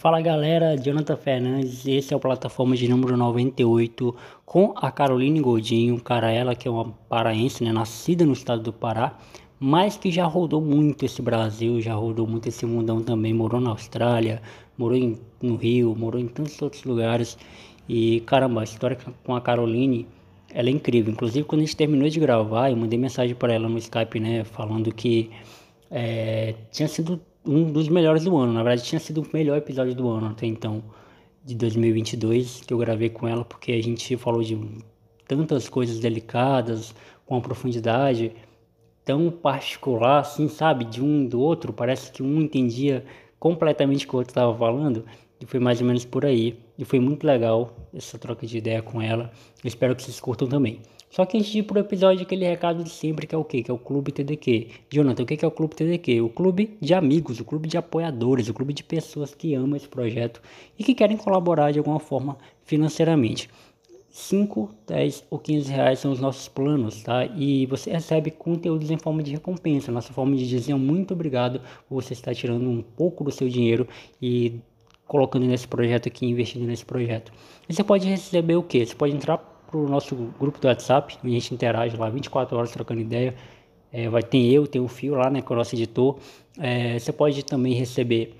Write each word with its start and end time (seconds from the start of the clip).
Fala 0.00 0.18
galera, 0.22 0.78
Jonathan 0.78 1.14
Fernandes, 1.14 1.86
esse 1.86 2.14
é 2.14 2.16
o 2.16 2.20
plataforma 2.20 2.74
de 2.74 2.88
número 2.88 3.18
98 3.18 4.16
com 4.46 4.72
a 4.74 4.90
Caroline 4.90 5.38
Godinho, 5.42 6.00
cara, 6.00 6.32
ela 6.32 6.54
que 6.54 6.66
é 6.66 6.70
uma 6.70 6.90
paraense, 7.06 7.62
né, 7.62 7.70
nascida 7.70 8.24
no 8.24 8.32
estado 8.32 8.62
do 8.62 8.72
Pará, 8.72 9.18
mas 9.58 9.98
que 9.98 10.10
já 10.10 10.24
rodou 10.24 10.58
muito 10.58 11.04
esse 11.04 11.20
Brasil, 11.20 11.82
já 11.82 11.92
rodou 11.92 12.26
muito 12.26 12.48
esse 12.48 12.64
mundão 12.64 13.02
também, 13.02 13.34
morou 13.34 13.60
na 13.60 13.68
Austrália, 13.72 14.40
morou 14.78 14.96
em, 14.96 15.20
no 15.42 15.56
Rio, 15.56 15.94
morou 15.94 16.18
em 16.18 16.28
tantos 16.28 16.62
outros 16.62 16.82
lugares 16.84 17.36
e 17.86 18.20
caramba, 18.20 18.62
a 18.62 18.64
história 18.64 18.96
com 19.22 19.36
a 19.36 19.40
Caroline, 19.42 20.06
ela 20.54 20.70
é 20.70 20.72
incrível, 20.72 21.12
inclusive 21.12 21.44
quando 21.44 21.60
a 21.60 21.64
gente 21.66 21.76
terminou 21.76 22.08
de 22.08 22.18
gravar, 22.18 22.70
eu 22.70 22.76
mandei 22.78 22.98
mensagem 22.98 23.34
para 23.36 23.52
ela 23.52 23.68
no 23.68 23.76
Skype, 23.76 24.18
né, 24.18 24.44
falando 24.44 24.94
que 24.94 25.30
é, 25.90 26.54
tinha 26.72 26.88
sido 26.88 27.20
um 27.44 27.70
dos 27.70 27.88
melhores 27.88 28.24
do 28.24 28.36
ano. 28.36 28.52
Na 28.52 28.62
verdade, 28.62 28.86
tinha 28.86 29.00
sido 29.00 29.22
o 29.22 29.26
melhor 29.32 29.58
episódio 29.58 29.94
do 29.94 30.08
ano 30.08 30.28
até 30.28 30.46
então, 30.46 30.82
de 31.44 31.54
2022, 31.54 32.62
que 32.66 32.72
eu 32.72 32.78
gravei 32.78 33.08
com 33.08 33.26
ela, 33.26 33.44
porque 33.44 33.72
a 33.72 33.82
gente 33.82 34.16
falou 34.16 34.42
de 34.42 34.58
tantas 35.26 35.68
coisas 35.68 35.98
delicadas, 35.98 36.94
com 37.24 37.34
uma 37.34 37.40
profundidade 37.40 38.32
tão 39.04 39.30
particular, 39.30 40.20
assim, 40.20 40.48
sabe, 40.48 40.84
de 40.84 41.02
um 41.02 41.26
do 41.26 41.40
outro. 41.40 41.72
Parece 41.72 42.12
que 42.12 42.22
um 42.22 42.40
entendia 42.40 43.04
completamente 43.38 44.04
o 44.04 44.08
que 44.08 44.14
o 44.14 44.18
outro 44.18 44.32
estava 44.32 44.56
falando. 44.56 45.04
E 45.40 45.46
foi 45.46 45.58
mais 45.58 45.80
ou 45.80 45.86
menos 45.86 46.04
por 46.04 46.24
aí. 46.24 46.58
E 46.76 46.84
foi 46.84 47.00
muito 47.00 47.26
legal 47.26 47.74
essa 47.94 48.18
troca 48.18 48.46
de 48.46 48.58
ideia 48.58 48.82
com 48.82 49.00
ela. 49.00 49.32
Eu 49.64 49.68
espero 49.68 49.96
que 49.96 50.02
vocês 50.02 50.20
curtam 50.20 50.48
também. 50.48 50.80
Só 51.10 51.26
que 51.26 51.36
antes 51.36 51.50
de 51.50 51.58
ir 51.58 51.62
pro 51.64 51.80
episódio, 51.80 52.22
aquele 52.22 52.46
recado 52.46 52.84
de 52.84 52.90
sempre 52.90 53.26
que 53.26 53.34
é 53.34 53.38
o 53.38 53.44
quê? 53.44 53.64
Que 53.64 53.70
é 53.70 53.74
o 53.74 53.78
Clube 53.78 54.12
TDQ. 54.12 54.68
Jonathan, 54.88 55.24
o 55.24 55.26
que 55.26 55.44
é 55.44 55.48
o 55.48 55.50
Clube 55.50 55.74
TDQ? 55.74 56.20
O 56.20 56.28
clube 56.28 56.78
de 56.80 56.94
amigos, 56.94 57.40
o 57.40 57.44
clube 57.44 57.68
de 57.68 57.76
apoiadores, 57.76 58.48
o 58.48 58.54
clube 58.54 58.72
de 58.72 58.84
pessoas 58.84 59.34
que 59.34 59.52
amam 59.52 59.76
esse 59.76 59.88
projeto 59.88 60.40
e 60.78 60.84
que 60.84 60.94
querem 60.94 61.16
colaborar 61.16 61.72
de 61.72 61.78
alguma 61.80 61.98
forma 61.98 62.38
financeiramente. 62.62 63.50
5, 64.08 64.70
10 64.86 65.24
ou 65.30 65.38
15 65.38 65.72
reais 65.72 65.98
são 65.98 66.12
os 66.12 66.20
nossos 66.20 66.48
planos, 66.48 67.02
tá? 67.02 67.26
E 67.26 67.66
você 67.66 67.90
recebe 67.90 68.30
conteúdos 68.30 68.90
em 68.90 68.96
forma 68.96 69.22
de 69.22 69.32
recompensa, 69.32 69.90
nossa 69.90 70.12
forma 70.12 70.36
de 70.36 70.48
dizer 70.48 70.74
muito 70.74 71.14
obrigado 71.14 71.60
por 71.88 72.02
você 72.02 72.12
estar 72.12 72.34
tirando 72.34 72.68
um 72.68 72.82
pouco 72.82 73.24
do 73.24 73.32
seu 73.32 73.48
dinheiro 73.48 73.86
e 74.22 74.60
colocando 75.06 75.44
nesse 75.44 75.66
projeto 75.66 76.06
aqui, 76.06 76.24
investindo 76.24 76.66
nesse 76.66 76.84
projeto. 76.84 77.32
E 77.68 77.74
você 77.74 77.82
pode 77.82 78.06
receber 78.06 78.54
o 78.54 78.62
que? 78.62 78.86
Você 78.86 78.94
pode 78.94 79.14
entrar 79.14 79.49
pro 79.70 79.88
nosso 79.88 80.14
grupo 80.38 80.60
do 80.60 80.66
WhatsApp, 80.66 81.16
a 81.22 81.28
gente 81.28 81.54
interage 81.54 81.96
lá 81.96 82.10
24 82.10 82.56
horas 82.56 82.70
trocando 82.70 83.00
ideia. 83.00 83.34
É, 83.92 84.08
vai 84.08 84.22
ter 84.22 84.38
eu, 84.52 84.66
tem 84.66 84.80
o 84.80 84.88
Fio 84.88 85.14
lá, 85.14 85.30
né, 85.30 85.42
com 85.42 85.52
é 85.52 85.56
o 85.56 85.58
nosso 85.58 85.74
editor. 85.74 86.18
É, 86.58 86.98
você 86.98 87.12
pode 87.12 87.44
também 87.44 87.74
receber 87.74 88.34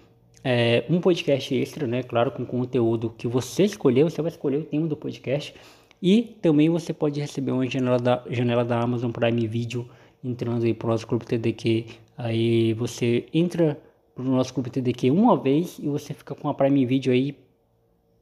é, 0.45 0.85
um 0.89 1.01
podcast 1.01 1.55
extra, 1.55 1.87
né, 1.87 2.03
claro, 2.03 2.31
com 2.31 2.45
conteúdo 2.45 3.11
que 3.17 3.27
você 3.27 3.65
escolheu, 3.65 4.09
você 4.09 4.23
vai 4.23 4.31
escolher 4.31 4.59
o 4.59 4.65
tema 4.65 4.87
do 4.87 4.97
podcast. 4.97 5.55
E 6.03 6.23
também 6.41 6.69
você 6.69 6.93
pode 6.93 7.21
receber 7.21 7.53
uma 7.53 7.69
janela 7.69 7.99
da, 7.99 8.25
janela 8.31 8.65
da 8.65 8.81
Amazon 8.81 9.11
Prime 9.11 9.47
Video 9.47 9.89
entrando 10.25 10.65
aí 10.65 10.73
para 10.73 10.87
o 10.87 10.91
nosso 10.91 11.07
Clube 11.07 11.27
TDQ. 11.27 11.87
Aí 12.17 12.73
você 12.75 13.27
entra 13.35 13.79
para 14.15 14.25
o 14.25 14.27
nosso 14.27 14.53
Clube 14.55 14.71
TDQ 14.71 15.11
uma 15.11 15.37
vez 15.37 15.79
e 15.79 15.89
você 15.89 16.15
fica 16.15 16.35
com 16.35 16.49
a 16.49 16.55
Prime 16.55 16.87
Video 16.87 17.13
aí 17.13 17.37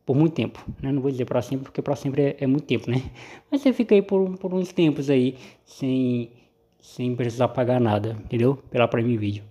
por 0.09 0.17
muito 0.17 0.33
tempo, 0.33 0.65
né? 0.81 0.91
Não 0.91 1.03
vou 1.03 1.11
dizer 1.11 1.27
para 1.27 1.43
sempre, 1.43 1.65
porque 1.65 1.83
para 1.83 1.95
sempre 1.95 2.23
é, 2.23 2.37
é, 2.41 2.47
muito 2.47 2.65
tempo, 2.65 2.91
né? 2.91 3.03
Mas 3.53 3.61
você 3.61 3.75
fica 3.75 3.95
aí 3.95 4.01
por, 4.01 4.39
por 4.39 4.55
uns 4.55 4.73
tempos 4.73 5.11
aí, 5.11 5.37
sem, 5.67 6.31
sem 6.81 7.15
precisar 7.15 7.49
pagar 7.49 7.79
nada, 7.79 8.17
entendeu? 8.25 8.57
Pela 8.71 8.89
Prime 8.89 9.19
Video. 9.19 9.45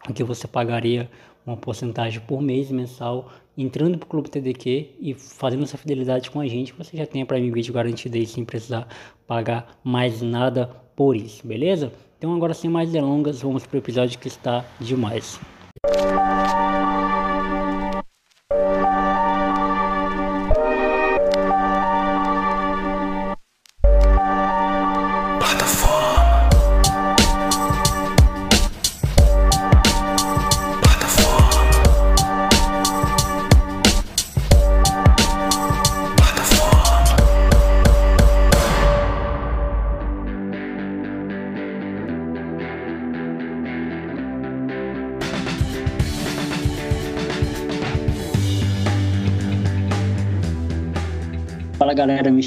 Aqui 0.00 0.24
você 0.24 0.48
pagaria 0.48 1.08
uma 1.46 1.56
porcentagem 1.56 2.20
por 2.22 2.42
mês 2.42 2.72
mensal 2.72 3.30
entrando 3.56 3.96
para 3.96 4.06
o 4.06 4.08
Clube 4.08 4.30
TDQ 4.30 4.96
e 4.98 5.14
fazendo 5.14 5.62
essa 5.62 5.78
fidelidade 5.78 6.28
com 6.28 6.40
a 6.40 6.48
gente, 6.48 6.72
você 6.72 6.96
já 6.96 7.06
tem 7.06 7.22
a 7.22 7.26
Prime 7.26 7.52
Video 7.52 7.72
garantida 7.72 8.16
aí 8.16 8.26
sem 8.26 8.44
precisar 8.44 8.88
pagar 9.28 9.78
mais 9.84 10.20
nada 10.20 10.66
por 10.96 11.14
isso, 11.14 11.46
beleza? 11.46 11.92
Então 12.18 12.34
agora 12.34 12.52
sem 12.52 12.68
mais 12.68 12.90
delongas, 12.90 13.42
vamos 13.42 13.64
para 13.64 13.76
o 13.76 13.78
episódio 13.78 14.18
que 14.18 14.26
está 14.26 14.64
demais. 14.80 15.38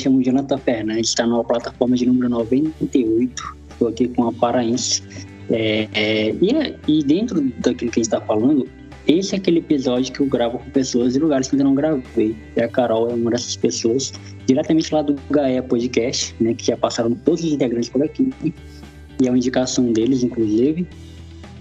Chamo 0.07 0.23
Jonathan 0.23 0.57
Fernandes, 0.57 1.09
está 1.09 1.28
na 1.28 1.44
plataforma 1.44 1.95
de 1.95 2.06
número 2.06 2.29
98, 2.29 3.57
estou 3.69 3.88
aqui 3.90 4.07
com 4.07 4.28
a 4.28 4.34
Paraense. 4.34 5.03
É, 5.50 5.88
é, 5.94 6.29
e, 6.41 6.75
e, 6.88 7.03
dentro 7.03 7.41
daquilo 7.59 7.91
que 7.91 8.00
a 8.00 8.03
gente 8.03 8.13
está 8.13 8.22
falando, 8.22 8.67
esse 9.06 9.35
é 9.35 9.38
aquele 9.38 9.59
episódio 9.59 10.13
que 10.13 10.19
eu 10.19 10.25
gravo 10.28 10.59
com 10.59 10.69
pessoas 10.72 11.13
de 11.13 11.19
lugares 11.19 11.47
que 11.47 11.56
ainda 11.56 11.66
não 11.66 11.75
gravei. 11.75 12.35
E 12.56 12.62
a 12.62 12.67
Carol 12.67 13.09
é 13.09 13.13
uma 13.13 13.31
dessas 13.31 13.56
pessoas, 13.56 14.13
diretamente 14.46 14.94
lá 14.94 15.01
do 15.01 15.16
Gaia 15.29 15.62
Podcast, 15.62 16.34
né, 16.40 16.53
que 16.53 16.66
já 16.66 16.78
passaram 16.78 17.12
todos 17.12 17.44
os 17.44 17.53
integrantes 17.53 17.90
por 17.90 18.03
aqui. 18.03 18.29
E 19.22 19.28
é 19.28 19.29
uma 19.29 19.38
indicação 19.38 19.91
deles, 19.91 20.23
inclusive. 20.23 20.88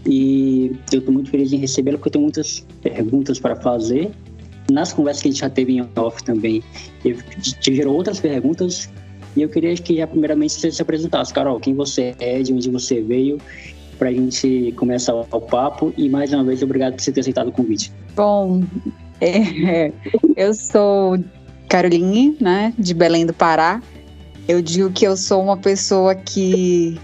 E 0.05 0.73
eu 0.93 0.99
estou 0.99 1.13
muito 1.13 1.31
feliz 1.31 1.53
em 1.53 1.57
recebê-la, 1.57 1.99
porque 1.99 2.09
eu 2.09 2.13
tenho 2.13 2.23
muitas 2.23 2.65
perguntas 2.83 3.41
para 3.41 3.57
fazer 3.57 4.11
nas 4.71 4.93
conversas 4.93 5.23
que 5.23 5.29
a 5.29 5.31
gente 5.31 5.41
já 5.41 5.51
teve 5.51 5.77
em 5.77 5.89
off 5.97 6.23
também, 6.25 6.63
te 7.61 7.75
gerou 7.75 7.95
outras 7.95 8.21
perguntas 8.21 8.91
e 9.37 9.43
eu 9.43 9.49
queria 9.49 9.75
que 9.75 9.97
já 9.97 10.07
primeiramente 10.07 10.55
você 10.55 10.73
se 10.73 10.81
apresentasse. 10.81 11.33
Carol, 11.33 11.61
quem 11.61 11.75
você 11.75 12.15
é, 12.19 12.41
de 12.43 12.53
onde 12.53 12.71
você 12.71 13.03
veio, 13.03 13.39
para 13.99 14.09
a 14.09 14.13
gente 14.13 14.73
começar 14.77 15.15
o 15.15 15.41
papo 15.41 15.93
e 15.97 16.09
mais 16.09 16.33
uma 16.33 16.45
vez 16.45 16.63
obrigado 16.63 16.95
por 16.95 17.03
você 17.03 17.13
ter 17.13 17.21
aceitado 17.21 17.49
o 17.49 17.53
convite. 17.53 17.93
Bom, 18.15 18.63
é, 19.21 19.93
eu 20.37 20.55
sou 20.55 21.19
Caroline, 21.69 22.37
né, 22.41 22.73
de 22.79 22.95
Belém 22.95 23.27
do 23.27 23.35
Pará. 23.35 23.83
Eu 24.49 24.63
digo 24.63 24.91
que 24.91 25.07
eu 25.07 25.17
sou 25.17 25.43
uma 25.43 25.57
pessoa 25.57 26.15
que 26.15 26.99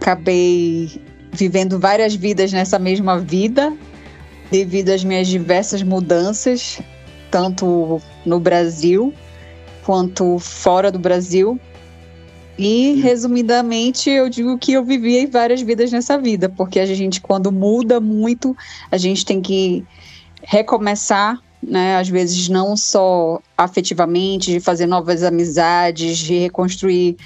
acabei 0.00 0.90
vivendo 1.32 1.78
várias 1.78 2.14
vidas 2.14 2.52
nessa 2.52 2.78
mesma 2.78 3.18
vida, 3.18 3.72
devido 4.50 4.90
às 4.90 5.02
minhas 5.02 5.26
diversas 5.26 5.82
mudanças, 5.82 6.80
tanto 7.30 8.00
no 8.24 8.38
Brasil 8.38 9.12
quanto 9.84 10.38
fora 10.38 10.90
do 10.90 10.98
Brasil. 10.98 11.60
E, 12.56 13.00
resumidamente, 13.00 14.08
eu 14.08 14.28
digo 14.28 14.56
que 14.56 14.72
eu 14.72 14.84
vivi 14.84 15.26
várias 15.26 15.60
vidas 15.60 15.90
nessa 15.90 16.16
vida, 16.16 16.48
porque 16.48 16.78
a 16.78 16.86
gente, 16.86 17.20
quando 17.20 17.50
muda 17.50 18.00
muito, 18.00 18.56
a 18.90 18.96
gente 18.96 19.26
tem 19.26 19.40
que 19.40 19.84
recomeçar, 20.42 21.42
né? 21.60 21.96
Às 21.96 22.08
vezes, 22.08 22.48
não 22.48 22.76
só 22.76 23.40
afetivamente, 23.58 24.52
de 24.52 24.60
fazer 24.60 24.86
novas 24.86 25.24
amizades, 25.24 26.18
de 26.18 26.38
reconstruir, 26.38 27.16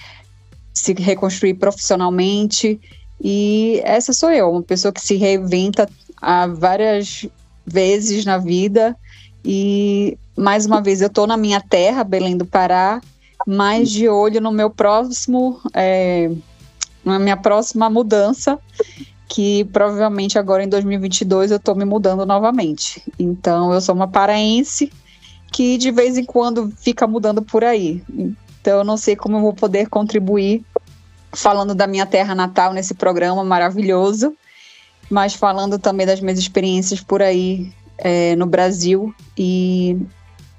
se 0.73 0.95
reconstruir 0.95 1.55
profissionalmente. 1.55 2.81
E 3.23 3.83
essa 3.85 4.15
sou 4.15 4.31
eu, 4.31 4.51
uma 4.51 4.63
pessoa 4.63 4.93
que 4.93 5.01
se 5.01 5.17
reinventa 5.17 5.87
há 6.21 6.47
várias 6.47 7.27
vezes 7.67 8.25
na 8.25 8.39
vida 8.39 8.97
e 9.45 10.19
mais 10.37 10.67
uma 10.67 10.81
vez 10.81 11.01
eu 11.01 11.09
estou 11.09 11.27
na 11.27 11.37
minha 11.37 11.61
terra, 11.61 12.05
Belém 12.05 12.37
do 12.37 12.47
Pará, 12.47 13.01
mais 13.47 13.91
de 13.91 14.09
olho 14.09 14.41
no 14.41 14.53
meu 14.53 14.71
próximo, 14.71 15.61
é, 15.75 16.31
na 17.05 17.19
minha 17.19 17.37
próxima 17.37 17.89
mudança, 17.89 18.59
que 19.29 19.65
provavelmente 19.67 20.39
agora 20.39 20.65
em 20.65 20.69
2022 20.69 21.51
eu 21.51 21.57
estou 21.57 21.75
me 21.75 21.85
mudando 21.85 22.25
novamente. 22.25 23.03
Então 23.19 23.73
eu 23.73 23.81
sou 23.81 23.95
uma 23.95 24.09
paraense 24.09 24.93
que 25.53 25.77
de 25.77 25.91
vez 25.91 26.17
em 26.17 26.25
quando 26.25 26.73
fica 26.79 27.07
mudando 27.07 27.43
por 27.43 27.65
aí. 27.65 28.03
Então 28.61 28.79
eu 28.79 28.85
não 28.85 28.97
sei 28.97 29.17
como 29.17 29.37
eu 29.37 29.41
vou 29.41 29.53
poder 29.53 29.89
contribuir 29.89 30.65
falando 31.33 31.75
da 31.75 31.87
minha 31.87 32.07
terra 32.07 32.35
natal 32.35 32.73
nesse 32.73 32.95
programa 32.95 33.45
maravilhoso 33.45 34.35
mas 35.11 35.35
falando 35.35 35.79
também 35.79 36.07
das 36.07 36.21
minhas 36.21 36.39
experiências 36.39 37.01
por 37.01 37.23
aí 37.23 37.73
é, 37.99 38.37
no 38.37 38.47
Brasil 38.47 39.15
e 39.37 39.97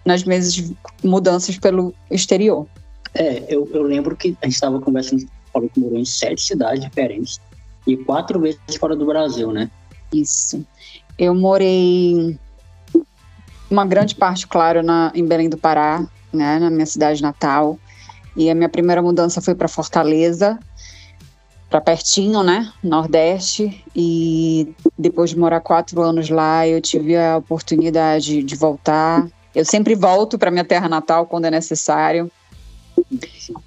nas 0.05 0.23
minhas 0.23 0.71
mudanças 1.03 1.57
pelo 1.57 1.93
exterior. 2.09 2.67
É, 3.13 3.43
eu, 3.47 3.69
eu 3.73 3.83
lembro 3.83 4.15
que 4.15 4.35
a 4.41 4.45
gente 4.45 4.55
estava 4.55 4.79
conversando, 4.79 5.25
falou 5.51 5.69
que 5.69 5.79
morou 5.79 5.97
em 5.97 6.05
sete 6.05 6.41
cidades 6.41 6.83
diferentes 6.83 7.39
e 7.85 7.97
quatro 7.97 8.39
vezes 8.39 8.59
fora 8.79 8.95
do 8.95 9.05
Brasil, 9.05 9.51
né? 9.51 9.69
Isso. 10.11 10.65
Eu 11.17 11.35
morei 11.35 12.37
uma 13.69 13.85
grande 13.85 14.15
parte, 14.15 14.47
claro, 14.47 14.81
na, 14.81 15.11
em 15.13 15.25
Belém 15.25 15.49
do 15.49 15.57
Pará, 15.57 16.05
né, 16.33 16.59
na 16.59 16.69
minha 16.69 16.85
cidade 16.85 17.21
natal. 17.21 17.77
E 18.35 18.49
a 18.49 18.55
minha 18.55 18.69
primeira 18.69 19.01
mudança 19.01 19.41
foi 19.41 19.53
para 19.53 19.67
Fortaleza, 19.67 20.57
para 21.69 21.79
pertinho, 21.79 22.41
né, 22.41 22.71
Nordeste. 22.83 23.83
E 23.95 24.73
depois 24.97 25.29
de 25.29 25.37
morar 25.37 25.61
quatro 25.61 26.01
anos 26.01 26.29
lá, 26.29 26.67
eu 26.67 26.81
tive 26.81 27.15
a 27.15 27.37
oportunidade 27.37 28.41
de 28.43 28.55
voltar. 28.55 29.27
Eu 29.53 29.63
sempre 29.63 29.95
volto 29.95 30.37
para 30.37 30.51
minha 30.51 30.65
terra 30.65 30.89
natal 30.89 31.27
quando 31.27 31.45
é 31.45 31.51
necessário. 31.51 32.31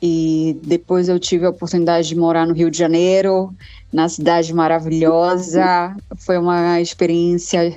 E 0.00 0.58
depois 0.64 1.08
eu 1.08 1.18
tive 1.18 1.46
a 1.46 1.50
oportunidade 1.50 2.08
de 2.08 2.16
morar 2.16 2.46
no 2.46 2.54
Rio 2.54 2.70
de 2.70 2.78
Janeiro, 2.78 3.54
na 3.92 4.08
cidade 4.08 4.52
maravilhosa. 4.52 5.96
Foi 6.18 6.38
uma 6.38 6.80
experiência 6.80 7.74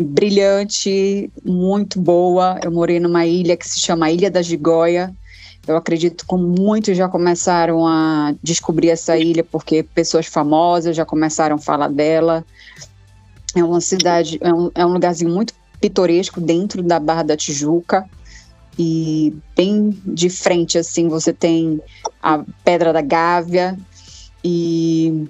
brilhante, 0.00 1.30
muito 1.44 2.00
boa. 2.00 2.58
Eu 2.62 2.70
morei 2.70 2.98
numa 2.98 3.24
ilha 3.24 3.56
que 3.56 3.68
se 3.68 3.80
chama 3.80 4.10
Ilha 4.10 4.30
da 4.30 4.42
Gigóia. 4.42 5.14
Eu 5.66 5.76
acredito 5.76 6.26
que 6.26 6.34
muitos 6.36 6.96
já 6.96 7.08
começaram 7.08 7.86
a 7.86 8.34
descobrir 8.42 8.90
essa 8.90 9.16
ilha 9.16 9.42
porque 9.42 9.82
pessoas 9.82 10.26
famosas 10.26 10.94
já 10.94 11.06
começaram 11.06 11.56
a 11.56 11.58
falar 11.58 11.88
dela. 11.88 12.44
É 13.56 13.64
uma 13.64 13.80
cidade, 13.80 14.38
é 14.42 14.52
um, 14.52 14.70
é 14.74 14.84
um 14.84 14.92
lugarzinho 14.92 15.30
muito 15.30 15.54
pitoresco 15.80 16.40
dentro 16.40 16.82
da 16.82 17.00
Barra 17.00 17.22
da 17.22 17.36
Tijuca. 17.36 18.04
E 18.78 19.34
bem 19.56 19.98
de 20.04 20.28
frente 20.28 20.76
assim 20.76 21.08
você 21.08 21.32
tem 21.32 21.80
a 22.22 22.44
Pedra 22.62 22.92
da 22.92 23.00
Gávea. 23.00 23.78
E 24.44 25.26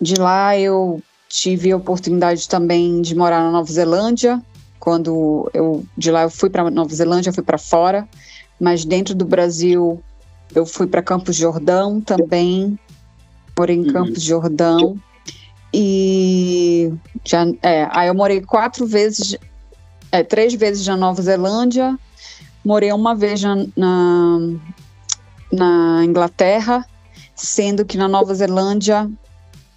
de 0.00 0.14
lá 0.14 0.56
eu 0.56 1.02
tive 1.28 1.72
a 1.72 1.76
oportunidade 1.76 2.48
também 2.48 3.02
de 3.02 3.14
morar 3.16 3.42
na 3.42 3.50
Nova 3.50 3.72
Zelândia. 3.72 4.40
Quando 4.78 5.50
eu 5.52 5.84
de 5.96 6.12
lá 6.12 6.22
eu 6.22 6.30
fui 6.30 6.48
para 6.48 6.70
Nova 6.70 6.94
Zelândia 6.94 7.32
fui 7.32 7.42
para 7.42 7.58
fora 7.58 8.06
mas 8.60 8.84
dentro 8.84 9.14
do 9.14 9.24
Brasil 9.24 10.02
eu 10.54 10.64
fui 10.64 10.86
para 10.86 11.02
Campos 11.02 11.36
Jordão 11.36 12.00
também 12.00 12.78
morei 13.56 13.76
em 13.76 13.86
uhum. 13.86 13.92
Campos 13.92 14.22
Jordão 14.22 14.98
e 15.72 16.92
já 17.24 17.46
é, 17.62 17.88
aí 17.90 18.08
eu 18.08 18.14
morei 18.14 18.40
quatro 18.40 18.86
vezes 18.86 19.36
é, 20.10 20.22
três 20.22 20.54
vezes 20.54 20.86
na 20.86 20.96
Nova 20.96 21.20
Zelândia 21.20 21.98
Morei 22.68 22.92
uma 22.92 23.14
vez 23.14 23.40
na, 23.42 23.56
na, 23.76 24.38
na 25.50 26.04
Inglaterra, 26.04 26.84
sendo 27.34 27.82
que 27.82 27.96
na 27.96 28.06
Nova 28.06 28.34
Zelândia 28.34 29.10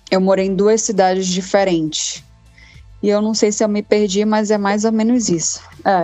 eu 0.09 0.19
morei 0.19 0.47
em 0.47 0.55
duas 0.55 0.81
cidades 0.81 1.27
diferentes. 1.27 2.23
E 3.01 3.09
eu 3.09 3.21
não 3.21 3.33
sei 3.33 3.51
se 3.51 3.63
eu 3.63 3.69
me 3.69 3.81
perdi, 3.81 4.25
mas 4.25 4.51
é 4.51 4.57
mais 4.57 4.83
ou 4.83 4.91
menos 4.91 5.29
isso. 5.29 5.61
É. 5.85 6.03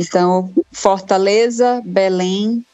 Então, 0.00 0.50
Fortaleza, 0.72 1.82
Belém, 1.84 2.64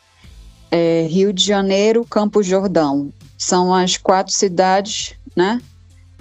é, 0.70 1.08
Rio 1.10 1.32
de 1.32 1.44
Janeiro, 1.44 2.04
Campos 2.04 2.46
Jordão. 2.46 3.12
São 3.36 3.74
as 3.74 3.96
quatro 3.96 4.32
cidades, 4.32 5.16
né? 5.34 5.60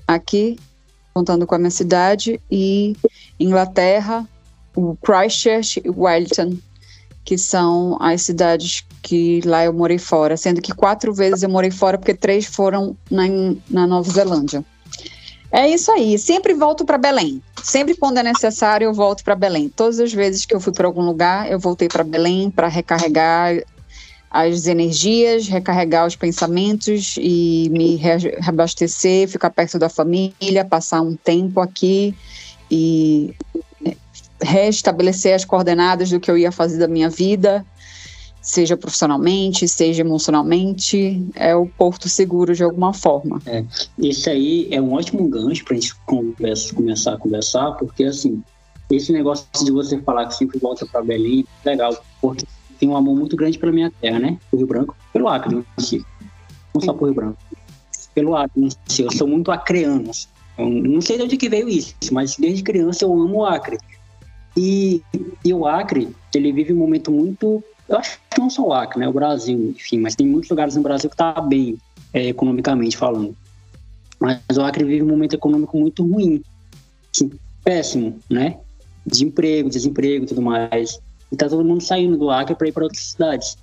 Aqui, 0.07 0.57
contando 1.13 1.45
com 1.45 1.53
a 1.53 1.59
minha 1.59 1.69
cidade, 1.69 2.41
e 2.49 2.95
Inglaterra, 3.39 4.27
o 4.75 4.97
Christchurch 4.97 5.79
e 5.85 5.89
Wellington, 5.91 6.57
que 7.23 7.37
são 7.37 7.99
as 8.01 8.23
cidades 8.23 8.83
que 9.03 9.41
lá 9.45 9.63
eu 9.63 9.73
morei 9.73 9.99
fora, 9.99 10.35
sendo 10.35 10.59
que 10.59 10.73
quatro 10.73 11.13
vezes 11.13 11.43
eu 11.43 11.49
morei 11.49 11.69
fora, 11.69 11.99
porque 11.99 12.15
três 12.15 12.47
foram 12.47 12.97
na, 13.11 13.25
na 13.69 13.85
Nova 13.85 14.11
Zelândia. 14.11 14.65
É 15.51 15.69
isso 15.69 15.91
aí, 15.91 16.17
sempre 16.17 16.53
volto 16.53 16.85
para 16.85 16.97
Belém. 16.97 17.41
Sempre 17.63 17.95
quando 17.95 18.17
é 18.17 18.23
necessário, 18.23 18.85
eu 18.85 18.93
volto 18.93 19.23
para 19.23 19.35
Belém. 19.35 19.69
Todas 19.69 19.99
as 19.99 20.13
vezes 20.13 20.45
que 20.45 20.53
eu 20.53 20.59
fui 20.59 20.73
para 20.73 20.87
algum 20.87 21.01
lugar, 21.01 21.49
eu 21.49 21.59
voltei 21.59 21.87
para 21.87 22.03
Belém 22.03 22.49
para 22.49 22.67
recarregar 22.67 23.55
as 24.29 24.67
energias, 24.67 25.47
recarregar 25.47 26.05
os 26.05 26.15
pensamentos 26.15 27.15
e 27.17 27.69
me 27.71 27.95
reabastecer, 27.95 29.29
ficar 29.29 29.49
perto 29.49 29.79
da 29.79 29.87
família, 29.87 30.65
passar 30.65 31.01
um 31.01 31.15
tempo 31.15 31.61
aqui 31.61 32.13
e 32.69 33.33
restabelecer 34.41 35.33
as 35.33 35.45
coordenadas 35.45 36.09
do 36.09 36.19
que 36.19 36.29
eu 36.29 36.37
ia 36.37 36.51
fazer 36.51 36.77
da 36.77 36.87
minha 36.87 37.09
vida, 37.09 37.65
seja 38.45 38.77
profissionalmente, 38.77 39.67
seja 39.67 40.01
emocionalmente, 40.01 41.27
é 41.35 41.55
o 41.55 41.65
porto 41.65 42.07
seguro 42.07 42.53
de 42.53 42.63
alguma 42.63 42.93
forma. 42.93 43.41
É, 43.47 43.65
esse 43.97 44.29
aí 44.29 44.67
é 44.69 44.79
um 44.79 44.93
ótimo 44.93 45.27
gancho 45.27 45.65
para 45.65 45.75
a 45.75 45.79
gente 45.79 45.95
conversa, 46.05 46.73
começar 46.73 47.15
a 47.15 47.17
conversar, 47.17 47.71
porque 47.71 48.03
assim, 48.03 48.43
esse 48.91 49.11
negócio 49.11 49.47
de 49.63 49.71
você 49.71 49.99
falar 49.99 50.27
que 50.27 50.35
sempre 50.35 50.59
volta 50.59 50.85
para 50.85 51.01
Belém, 51.01 51.43
legal, 51.65 51.97
porque 52.21 52.45
tem 52.79 52.87
um 52.87 52.95
amor 52.95 53.15
muito 53.15 53.35
grande 53.35 53.57
pela 53.57 53.71
minha 53.71 53.91
terra, 53.99 54.19
né? 54.19 54.37
O 54.51 54.57
Rio 54.57 54.67
Branco, 54.67 54.95
pelo 55.11 55.27
Acre 55.27 55.65
si. 55.79 56.05
Não 56.73 56.81
só 56.81 56.93
por 56.93 57.05
Rio 57.05 57.15
Branco. 57.15 57.37
Pelo 58.13 58.35
Acre 58.35 58.63
em 58.63 58.69
si. 58.87 59.01
Eu 59.01 59.11
sou 59.11 59.27
muito 59.27 59.49
acreano. 59.49 60.11
Eu 60.55 60.69
não 60.69 61.01
sei 61.01 61.17
de 61.17 61.23
onde 61.23 61.35
que 61.35 61.49
veio 61.49 61.67
isso, 61.67 61.95
mas 62.11 62.37
desde 62.37 62.61
criança 62.61 63.05
eu 63.05 63.11
amo 63.11 63.39
o 63.39 63.45
Acre. 63.45 63.77
E, 64.55 65.01
e 65.43 65.51
o 65.51 65.65
Acre, 65.65 66.15
ele 66.33 66.51
vive 66.51 66.73
um 66.73 66.77
momento 66.77 67.11
muito. 67.11 67.63
Eu 67.87 67.97
acho 67.97 68.19
que 68.31 68.39
não 68.39 68.49
só 68.49 68.63
o 68.63 68.73
Acre, 68.73 68.99
né? 68.99 69.07
O 69.07 69.13
Brasil, 69.13 69.73
enfim, 69.75 69.99
mas 69.99 70.15
tem 70.15 70.27
muitos 70.27 70.49
lugares 70.49 70.75
no 70.75 70.81
Brasil 70.81 71.09
que 71.09 71.15
tá 71.15 71.39
bem, 71.41 71.77
é, 72.13 72.27
economicamente 72.27 72.97
falando. 72.97 73.35
Mas 74.19 74.39
o 74.57 74.61
Acre 74.61 74.83
vive 74.83 75.03
um 75.03 75.07
momento 75.07 75.35
econômico 75.35 75.77
muito 75.77 76.05
ruim, 76.05 76.43
assim, 77.13 77.31
péssimo, 77.63 78.19
né? 78.29 78.57
Desemprego, 79.05 79.69
desemprego 79.69 80.25
tudo 80.25 80.41
mais. 80.41 80.99
E 81.31 81.35
tá 81.35 81.47
todo 81.47 81.63
mundo 81.63 81.81
saindo 81.81 82.17
do 82.17 82.29
Acre 82.29 82.55
para 82.55 82.67
ir 82.67 82.71
para 82.71 82.83
outras 82.83 83.03
cidades, 83.03 83.57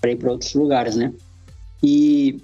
para 0.00 0.12
ir 0.12 0.16
para 0.16 0.30
outros 0.30 0.54
lugares, 0.54 0.96
né? 0.96 1.12
E, 1.82 2.40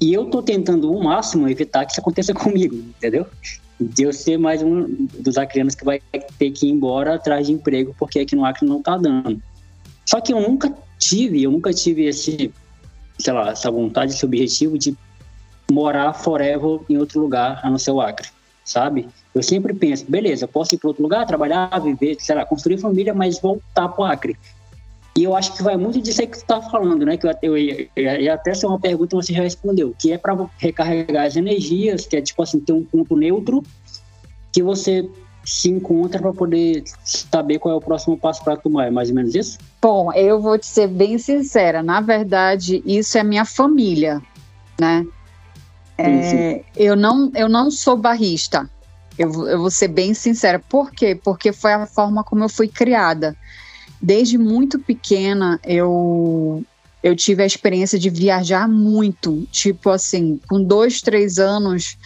e 0.00 0.12
eu 0.12 0.26
tô 0.26 0.42
tentando 0.42 0.92
o 0.92 1.02
máximo 1.02 1.48
evitar 1.48 1.86
que 1.86 1.92
isso 1.92 2.00
aconteça 2.00 2.32
comigo, 2.34 2.74
entendeu? 2.74 3.26
de 3.78 4.04
eu 4.04 4.12
ser 4.12 4.38
mais 4.38 4.62
um 4.62 5.06
dos 5.18 5.36
acreanos 5.36 5.74
que 5.74 5.84
vai 5.84 6.00
ter 6.38 6.50
que 6.50 6.66
ir 6.66 6.70
embora 6.70 7.14
atrás 7.14 7.46
de 7.46 7.52
emprego, 7.52 7.94
porque 7.98 8.20
aqui 8.20 8.34
no 8.34 8.44
Acre 8.44 8.66
não 8.66 8.82
tá 8.82 8.96
dando. 8.96 9.40
Só 10.06 10.20
que 10.20 10.32
eu 10.32 10.40
nunca 10.40 10.72
tive, 10.98 11.42
eu 11.42 11.50
nunca 11.50 11.72
tive 11.72 12.04
esse, 12.06 12.52
sei 13.18 13.32
lá, 13.32 13.50
essa 13.50 13.70
vontade, 13.70 14.12
esse 14.12 14.24
objetivo 14.24 14.78
de 14.78 14.96
morar 15.70 16.12
forever 16.12 16.80
em 16.88 16.96
outro 16.96 17.20
lugar 17.20 17.60
a 17.62 17.68
não 17.68 17.78
ser 17.78 17.90
o 17.90 18.00
Acre, 18.00 18.28
sabe? 18.64 19.08
Eu 19.34 19.42
sempre 19.42 19.74
penso, 19.74 20.04
beleza, 20.08 20.44
eu 20.44 20.48
posso 20.48 20.74
ir 20.74 20.78
para 20.78 20.88
outro 20.88 21.02
lugar, 21.02 21.26
trabalhar, 21.26 21.68
viver, 21.80 22.16
sei 22.20 22.36
lá, 22.36 22.46
construir 22.46 22.78
família, 22.78 23.12
mas 23.12 23.40
voltar 23.40 23.88
para 23.88 24.00
o 24.00 24.04
Acre. 24.04 24.36
E 25.16 25.24
eu 25.24 25.34
acho 25.34 25.54
que 25.54 25.62
vai 25.62 25.76
muito 25.76 26.00
disso 26.00 26.20
aí 26.20 26.26
que 26.26 26.38
tu 26.38 26.44
tá 26.44 26.60
falando, 26.60 27.04
né? 27.04 27.16
Que 27.16 27.26
eu, 27.26 27.34
eu, 27.42 27.56
eu, 27.56 27.88
eu 27.96 28.32
até 28.32 28.52
ser 28.54 28.66
uma 28.66 28.78
pergunta 28.78 29.16
você 29.16 29.32
já 29.32 29.42
respondeu, 29.42 29.94
que 29.98 30.12
é 30.12 30.18
para 30.18 30.46
recarregar 30.58 31.26
as 31.26 31.36
energias, 31.36 32.06
que 32.06 32.16
é 32.16 32.20
tipo 32.20 32.42
assim, 32.42 32.60
ter 32.60 32.72
um 32.72 32.84
ponto 32.84 33.16
neutro 33.16 33.62
que 34.52 34.62
você 34.62 35.08
se 35.46 35.70
encontra 35.70 36.20
para 36.20 36.32
poder 36.32 36.84
saber 37.04 37.58
qual 37.58 37.74
é 37.74 37.78
o 37.78 37.80
próximo 37.80 38.18
passo 38.18 38.42
para 38.44 38.56
tomar. 38.56 38.86
É 38.86 38.90
mais 38.90 39.08
ou 39.08 39.14
menos 39.14 39.34
isso? 39.34 39.58
Bom, 39.80 40.12
eu 40.12 40.40
vou 40.40 40.58
te 40.58 40.66
ser 40.66 40.88
bem 40.88 41.16
sincera. 41.16 41.82
Na 41.82 42.00
verdade, 42.00 42.82
isso 42.84 43.16
é 43.16 43.22
minha 43.22 43.44
família, 43.44 44.20
né? 44.78 45.06
É, 45.96 46.62
eu, 46.76 46.94
não, 46.94 47.30
eu 47.34 47.48
não 47.48 47.70
sou 47.70 47.96
barrista. 47.96 48.68
Eu, 49.18 49.48
eu 49.48 49.58
vou 49.58 49.70
ser 49.70 49.88
bem 49.88 50.12
sincera. 50.12 50.58
Por 50.58 50.90
quê? 50.90 51.14
Porque 51.14 51.52
foi 51.52 51.72
a 51.72 51.86
forma 51.86 52.22
como 52.22 52.44
eu 52.44 52.48
fui 52.48 52.68
criada 52.68 53.34
desde 54.00 54.36
muito 54.38 54.78
pequena 54.78 55.58
eu 55.64 56.62
eu 57.02 57.14
tive 57.14 57.42
a 57.42 57.46
experiência 57.46 57.96
de 58.00 58.10
viajar 58.10 58.68
muito, 58.68 59.46
tipo 59.52 59.90
assim, 59.90 60.40
com 60.48 60.60
dois, 60.60 61.00
três 61.00 61.38
anos, 61.38 61.96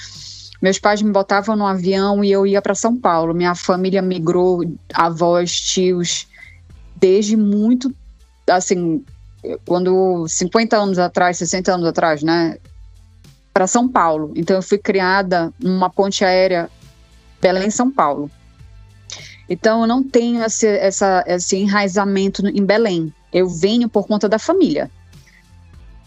meus 0.60 0.78
pais 0.78 1.00
me 1.00 1.10
botavam 1.10 1.56
no 1.56 1.66
avião 1.66 2.22
e 2.22 2.30
eu 2.30 2.46
ia 2.46 2.60
para 2.60 2.74
São 2.74 2.96
Paulo. 2.96 3.34
Minha 3.34 3.54
família 3.54 4.02
migrou, 4.02 4.62
avós, 4.92 5.58
tios, 5.58 6.26
desde 6.96 7.36
muito, 7.36 7.94
assim, 8.48 9.04
quando 9.66 10.26
50 10.28 10.76
anos 10.76 10.98
atrás, 10.98 11.38
60 11.38 11.72
anos 11.72 11.86
atrás, 11.86 12.22
né, 12.22 12.58
para 13.52 13.66
São 13.66 13.88
Paulo. 13.88 14.32
Então 14.36 14.56
eu 14.56 14.62
fui 14.62 14.78
criada 14.78 15.52
numa 15.58 15.88
ponte 15.88 16.24
aérea 16.24 16.70
Belém-São 17.40 17.90
Paulo. 17.90 18.30
Então, 19.48 19.80
eu 19.80 19.86
não 19.88 20.00
tenho 20.00 20.44
esse, 20.44 20.68
essa, 20.68 21.24
esse 21.26 21.56
enraizamento 21.56 22.46
em 22.46 22.64
Belém. 22.64 23.12
Eu 23.32 23.48
venho 23.48 23.88
por 23.88 24.06
conta 24.06 24.28
da 24.28 24.38
família. 24.38 24.88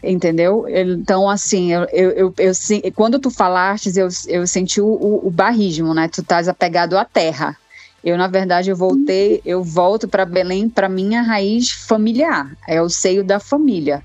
Entendeu? 0.04 0.66
Então, 0.68 1.30
assim, 1.30 1.72
eu, 1.72 1.88
eu, 1.94 2.12
eu, 2.12 2.34
eu 2.38 2.92
quando 2.94 3.20
tu 3.20 3.32
falaste, 3.32 3.98
eu, 3.98 4.10
eu 4.28 4.46
senti 4.46 4.82
o, 4.82 4.86
o, 4.86 5.28
o 5.28 5.32
barrismo, 5.32 5.94
né? 5.94 6.10
Tu 6.10 6.20
estás 6.20 6.50
apegado 6.50 6.98
à 6.98 7.06
terra. 7.06 7.56
Eu, 8.04 8.18
na 8.18 8.28
verdade, 8.28 8.70
eu 8.70 8.76
voltei, 8.76 9.42
eu 9.46 9.64
volto 9.64 10.10
para 10.10 10.26
Belém 10.26 10.68
para 10.68 10.90
minha 10.90 11.22
raiz 11.22 11.72
familiar, 11.72 12.52
é 12.68 12.82
o 12.82 12.90
seio 12.90 13.24
da 13.24 13.40
família, 13.40 14.04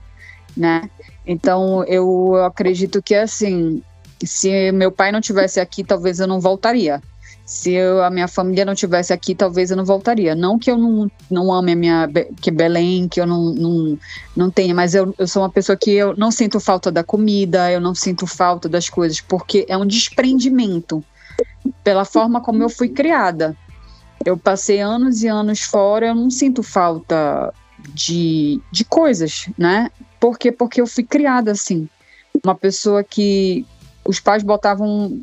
né? 0.57 0.89
Então, 1.27 1.83
eu 1.85 2.37
acredito 2.45 3.03
que, 3.03 3.17
assim, 3.17 3.83
se 4.23 4.71
meu 4.71 4.93
pai 4.93 5.11
não 5.11 5.21
tivesse 5.21 5.59
aqui, 5.59 5.83
talvez 5.83 6.21
eu 6.21 6.29
não 6.29 6.39
voltaria 6.39 7.03
Se 7.49 7.73
eu, 7.73 8.05
a 8.05 8.11
minha 8.11 8.29
família 8.29 8.63
não 8.63 8.75
tivesse 8.75 9.11
aqui, 9.11 9.35
talvez 9.35 9.71
eu 9.71 9.77
não 9.79 9.85
voltaria. 9.87 10.35
Não 10.35 10.59
que 10.59 10.71
eu 10.71 10.77
não, 10.77 11.11
não 11.31 11.51
ame 11.51 11.73
a 11.73 11.77
minha 11.77 12.11
que 12.43 12.51
Belém, 12.51 13.09
que 13.09 13.19
eu 13.19 13.27
não, 13.27 13.55
não, 13.55 13.99
não 14.37 14.51
tenha, 14.51 14.75
mas 14.75 14.95
eu, 14.95 15.15
eu 15.17 15.27
sou 15.27 15.41
uma 15.41 15.49
pessoa 15.49 15.75
que 15.75 15.91
eu 15.91 16.15
não 16.15 16.31
sinto 16.31 16.61
falta 16.61 16.93
da 16.93 17.03
comida, 17.03 17.73
eu 17.73 17.81
não 17.81 17.95
sinto 17.95 18.27
falta 18.27 18.69
das 18.69 18.91
coisas, 18.91 19.23
porque 19.23 19.65
é 19.67 19.79
um 19.79 19.87
desprendimento 19.87 21.03
pela 21.83 22.05
forma 22.05 22.39
como 22.43 22.63
eu 22.63 22.69
fui 22.69 22.91
criada. 22.91 23.57
Eu 24.27 24.37
passei 24.37 24.81
anos 24.83 25.23
e 25.23 25.27
anos 25.29 25.63
fora, 25.63 26.09
eu 26.09 26.15
não 26.15 26.29
sinto 26.29 26.63
falta 26.63 27.51
de, 27.95 28.61
de 28.71 28.85
coisas, 28.85 29.49
né? 29.57 29.91
Por 30.21 30.39
quê? 30.39 30.53
Porque 30.53 30.83
eu 30.83 30.87
fui 30.87 31.03
criada 31.03 31.53
assim. 31.53 31.89
Uma 32.45 32.55
pessoa 32.55 33.03
que 33.03 33.65
os 34.05 34.21
pais 34.21 34.43
botavam 34.43 35.23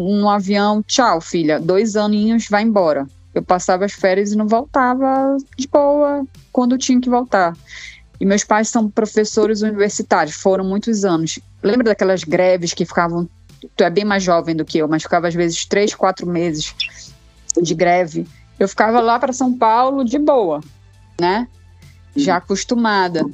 no 0.00 0.28
avião, 0.28 0.82
tchau, 0.82 1.20
filha, 1.20 1.60
dois 1.60 1.96
aninhos, 1.96 2.46
vai 2.48 2.62
embora. 2.62 3.06
Eu 3.34 3.42
passava 3.42 3.84
as 3.84 3.92
férias 3.92 4.32
e 4.32 4.36
não 4.36 4.48
voltava 4.48 5.36
de 5.56 5.68
boa 5.68 6.24
quando 6.52 6.78
tinha 6.78 7.00
que 7.00 7.08
voltar. 7.08 7.56
E 8.20 8.24
meus 8.24 8.44
pais 8.44 8.68
são 8.68 8.90
professores 8.90 9.62
universitários, 9.62 10.36
foram 10.36 10.64
muitos 10.64 11.04
anos. 11.04 11.38
Lembra 11.62 11.84
daquelas 11.84 12.24
greves 12.24 12.74
que 12.74 12.84
ficavam. 12.84 13.28
Tu 13.76 13.84
é 13.84 13.90
bem 13.90 14.04
mais 14.04 14.22
jovem 14.22 14.56
do 14.56 14.64
que 14.64 14.78
eu, 14.78 14.88
mas 14.88 15.02
ficava 15.02 15.28
às 15.28 15.34
vezes 15.34 15.64
três, 15.64 15.94
quatro 15.94 16.26
meses 16.26 16.74
de 17.60 17.74
greve. 17.74 18.26
Eu 18.58 18.68
ficava 18.68 19.00
lá 19.00 19.18
para 19.18 19.32
São 19.32 19.56
Paulo 19.56 20.04
de 20.04 20.18
boa, 20.18 20.60
né? 21.20 21.46
Já 22.16 22.36
acostumada. 22.36 23.24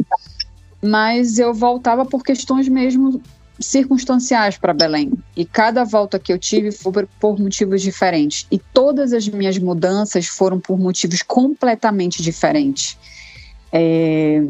Mas 0.83 1.39
eu 1.39 1.55
voltava 1.55 2.05
por 2.05 2.23
questões 2.23 2.69
mesmo 2.69 3.21
circunstanciais 3.59 4.59
para 4.59 4.75
Belém. 4.75 5.13
E 5.37 5.45
cada 5.45 5.85
volta 5.85 6.19
que 6.19 6.33
eu 6.33 6.39
tive 6.39 6.71
foi 6.71 7.07
por, 7.21 7.39
motivos 7.39 7.83
diferentes. 7.83 8.47
E 8.51 8.59
todas 8.59 9.13
as 9.13 9.29
minhas 9.29 9.59
mudanças 9.59 10.27
foram 10.27 10.61
por 10.61 10.79
motivos 10.79 11.23
completamente 11.23 12.23
diferentes. 12.23 12.99
É, 13.73 14.43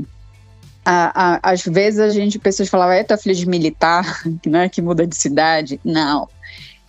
a, 0.84 1.36
a, 1.36 1.52
às 1.52 1.62
vezes 1.64 2.00
a 2.00 2.08
gente, 2.08 2.38
pessoas 2.38 2.68
falavam, 2.68 2.94
é 2.94 3.04
tua 3.04 3.16
filha 3.16 3.34
de 3.34 3.46
militar, 3.46 4.22
né, 4.46 4.68
que 4.68 4.82
muda 4.82 5.06
de 5.06 5.16
cidade? 5.16 5.80
Não. 5.84 6.28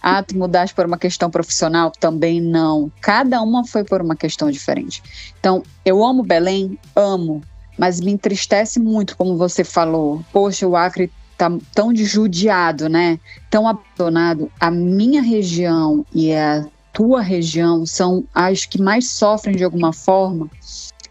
Ah, 0.02 0.22
tu 0.24 0.38
mudaste 0.38 0.76
por 0.76 0.86
uma 0.86 0.98
questão 0.98 1.30
profissional? 1.30 1.92
Também 1.92 2.40
não. 2.40 2.92
Cada 3.02 3.42
uma 3.42 3.66
foi 3.66 3.84
por 3.84 4.02
uma 4.02 4.16
questão 4.16 4.50
diferente. 4.52 5.02
Então, 5.40 5.64
eu 5.84 6.06
amo 6.06 6.24
Belém, 6.24 6.78
amo, 6.96 7.42
mas 7.78 8.00
me 8.00 8.12
entristece 8.12 8.80
muito, 8.80 9.18
como 9.18 9.36
você 9.36 9.64
falou. 9.64 10.24
Poxa, 10.32 10.68
o 10.68 10.76
Acre 10.76 11.12
tá 11.38 11.52
tão 11.74 11.96
judiado, 11.96 12.90
né? 12.90 13.20
Tão 13.50 13.68
abandonado. 13.68 14.52
A 14.60 14.72
minha 14.72 15.22
região 15.22 16.06
e 16.14 16.34
a 16.34 16.66
tua 16.92 17.22
região 17.22 17.86
são 17.86 18.24
as 18.34 18.66
que 18.66 18.82
mais 18.82 19.12
sofrem 19.12 19.56
de 19.56 19.64
alguma 19.64 19.94
forma, 19.94 20.50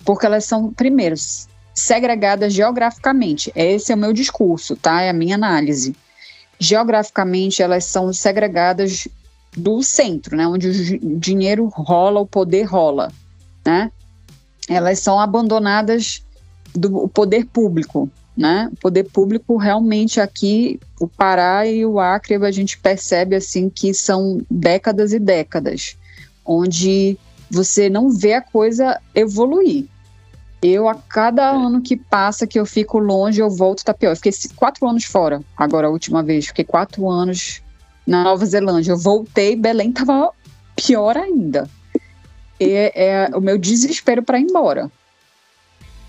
porque 0.04 0.26
elas 0.26 0.44
são, 0.44 0.72
primeiro, 0.72 1.14
segregadas 1.72 2.52
geograficamente. 2.52 3.52
Esse 3.54 3.92
é 3.92 3.94
o 3.94 3.98
meu 3.98 4.12
discurso, 4.12 4.74
tá? 4.74 5.02
É 5.02 5.10
a 5.10 5.12
minha 5.12 5.36
análise. 5.36 5.94
Geograficamente, 6.58 7.62
elas 7.62 7.84
são 7.84 8.12
segregadas 8.12 9.06
do 9.56 9.82
centro, 9.82 10.36
né? 10.36 10.46
Onde 10.46 10.68
o 10.68 11.18
dinheiro 11.18 11.66
rola, 11.68 12.20
o 12.20 12.26
poder 12.26 12.64
rola, 12.64 13.12
né? 13.64 13.92
Elas 14.68 14.98
são 14.98 15.20
abandonadas 15.20 16.24
do 16.74 17.08
poder 17.08 17.46
público, 17.46 18.10
né? 18.36 18.68
O 18.72 18.76
poder 18.76 19.04
público 19.04 19.56
realmente 19.56 20.20
aqui, 20.20 20.78
o 21.00 21.08
Pará 21.08 21.66
e 21.66 21.86
o 21.86 21.98
Acre, 21.98 22.34
a 22.36 22.50
gente 22.50 22.78
percebe 22.78 23.34
assim 23.34 23.70
que 23.70 23.94
são 23.94 24.42
décadas 24.50 25.12
e 25.12 25.18
décadas, 25.18 25.96
onde 26.44 27.18
você 27.50 27.88
não 27.88 28.10
vê 28.10 28.34
a 28.34 28.42
coisa 28.42 29.00
evoluir. 29.14 29.86
Eu, 30.62 30.88
a 30.88 30.94
cada 30.94 31.42
é. 31.42 31.54
ano 31.54 31.80
que 31.80 31.96
passa 31.96 32.46
que 32.46 32.58
eu 32.58 32.66
fico 32.66 32.98
longe, 32.98 33.40
eu 33.40 33.48
volto, 33.48 33.84
tá 33.84 33.94
pior. 33.94 34.10
Eu 34.10 34.16
fiquei 34.16 34.32
quatro 34.54 34.86
anos 34.88 35.04
fora, 35.04 35.42
agora 35.56 35.86
a 35.86 35.90
última 35.90 36.22
vez. 36.22 36.46
Fiquei 36.46 36.64
quatro 36.64 37.08
anos 37.08 37.62
na 38.06 38.24
Nova 38.24 38.44
Zelândia. 38.44 38.92
Eu 38.92 38.98
voltei, 38.98 39.54
Belém 39.54 39.92
tava 39.92 40.30
pior 40.74 41.16
ainda. 41.16 41.68
É, 42.58 43.04
é 43.04 43.36
o 43.36 43.40
meu 43.40 43.58
desespero 43.58 44.22
para 44.22 44.38
ir 44.38 44.44
embora. 44.44 44.90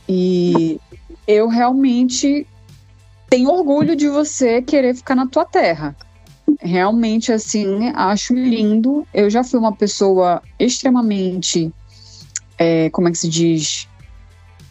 E 0.08 0.80
eu 1.28 1.48
realmente 1.48 2.48
tenho 3.30 3.50
orgulho 3.50 3.96
de 3.96 4.08
você 4.08 4.62
querer 4.62 4.96
ficar 4.96 5.16
na 5.16 5.28
tua 5.28 5.46
terra. 5.46 5.96
Realmente, 6.62 7.32
assim, 7.32 7.90
acho 7.94 8.34
lindo. 8.34 9.06
Eu 9.14 9.30
já 9.30 9.44
fui 9.44 9.60
uma 9.60 9.76
pessoa 9.76 10.42
extremamente, 10.58 11.72
é, 12.58 12.90
como 12.92 13.10
é 13.10 13.12
que 13.12 13.18
se 13.18 13.28
diz? 13.28 13.88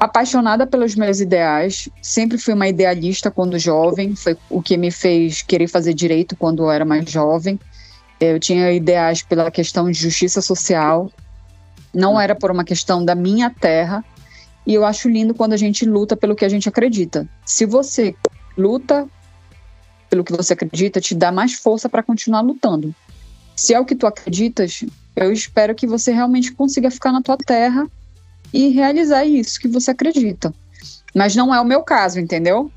Apaixonada 0.00 0.66
pelos 0.66 0.94
meus 0.94 1.20
ideais. 1.20 1.88
Sempre 2.00 2.38
fui 2.38 2.54
uma 2.54 2.66
idealista 2.66 3.30
quando 3.30 3.58
jovem. 3.58 4.16
Foi 4.16 4.36
o 4.48 4.62
que 4.62 4.78
me 4.78 4.90
fez 4.90 5.42
querer 5.42 5.68
fazer 5.68 5.92
direito 5.92 6.34
quando 6.34 6.62
eu 6.62 6.70
era 6.70 6.84
mais 6.84 7.10
jovem. 7.10 7.60
Eu 8.18 8.40
tinha 8.40 8.72
ideais 8.72 9.22
pela 9.22 9.50
questão 9.50 9.90
de 9.90 9.98
justiça 9.98 10.40
social. 10.40 11.10
Não 11.92 12.18
era 12.18 12.34
por 12.34 12.50
uma 12.50 12.64
questão 12.64 13.04
da 13.04 13.14
minha 13.14 13.50
terra, 13.50 14.02
e 14.66 14.74
eu 14.74 14.84
acho 14.84 15.08
lindo 15.08 15.34
quando 15.34 15.52
a 15.52 15.56
gente 15.56 15.84
luta 15.84 16.16
pelo 16.16 16.34
que 16.34 16.44
a 16.44 16.48
gente 16.48 16.68
acredita. 16.68 17.28
Se 17.44 17.64
você 17.64 18.14
luta 18.56 19.08
pelo 20.10 20.24
que 20.24 20.32
você 20.32 20.54
acredita, 20.54 21.00
te 21.00 21.14
dá 21.14 21.30
mais 21.30 21.54
força 21.54 21.88
para 21.88 22.02
continuar 22.02 22.40
lutando. 22.40 22.94
Se 23.54 23.72
é 23.72 23.80
o 23.80 23.84
que 23.84 23.94
tu 23.94 24.06
acreditas, 24.06 24.84
eu 25.14 25.32
espero 25.32 25.74
que 25.74 25.86
você 25.86 26.12
realmente 26.12 26.52
consiga 26.52 26.90
ficar 26.90 27.12
na 27.12 27.22
tua 27.22 27.36
terra 27.36 27.86
e 28.52 28.68
realizar 28.68 29.24
isso 29.24 29.60
que 29.60 29.68
você 29.68 29.92
acredita. 29.92 30.52
Mas 31.14 31.34
não 31.34 31.54
é 31.54 31.60
o 31.60 31.64
meu 31.64 31.82
caso, 31.82 32.20
entendeu? 32.20 32.70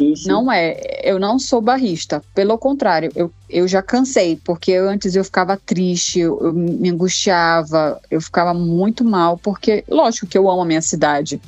Isso. 0.00 0.26
Não 0.26 0.50
é, 0.50 0.80
eu 1.04 1.18
não 1.18 1.38
sou 1.38 1.60
barrista. 1.60 2.22
Pelo 2.34 2.56
contrário, 2.56 3.12
eu, 3.14 3.30
eu 3.48 3.68
já 3.68 3.82
cansei, 3.82 4.36
porque 4.42 4.74
antes 4.74 5.14
eu 5.14 5.24
ficava 5.24 5.56
triste, 5.56 6.20
eu, 6.20 6.38
eu, 6.40 6.52
me 6.52 6.88
angustiava, 6.88 8.00
eu 8.10 8.20
ficava 8.20 8.54
muito 8.54 9.04
mal, 9.04 9.36
porque, 9.36 9.84
lógico 9.88 10.26
que 10.26 10.38
eu 10.38 10.50
amo 10.50 10.62
a 10.62 10.64
minha 10.64 10.80
cidade, 10.80 11.40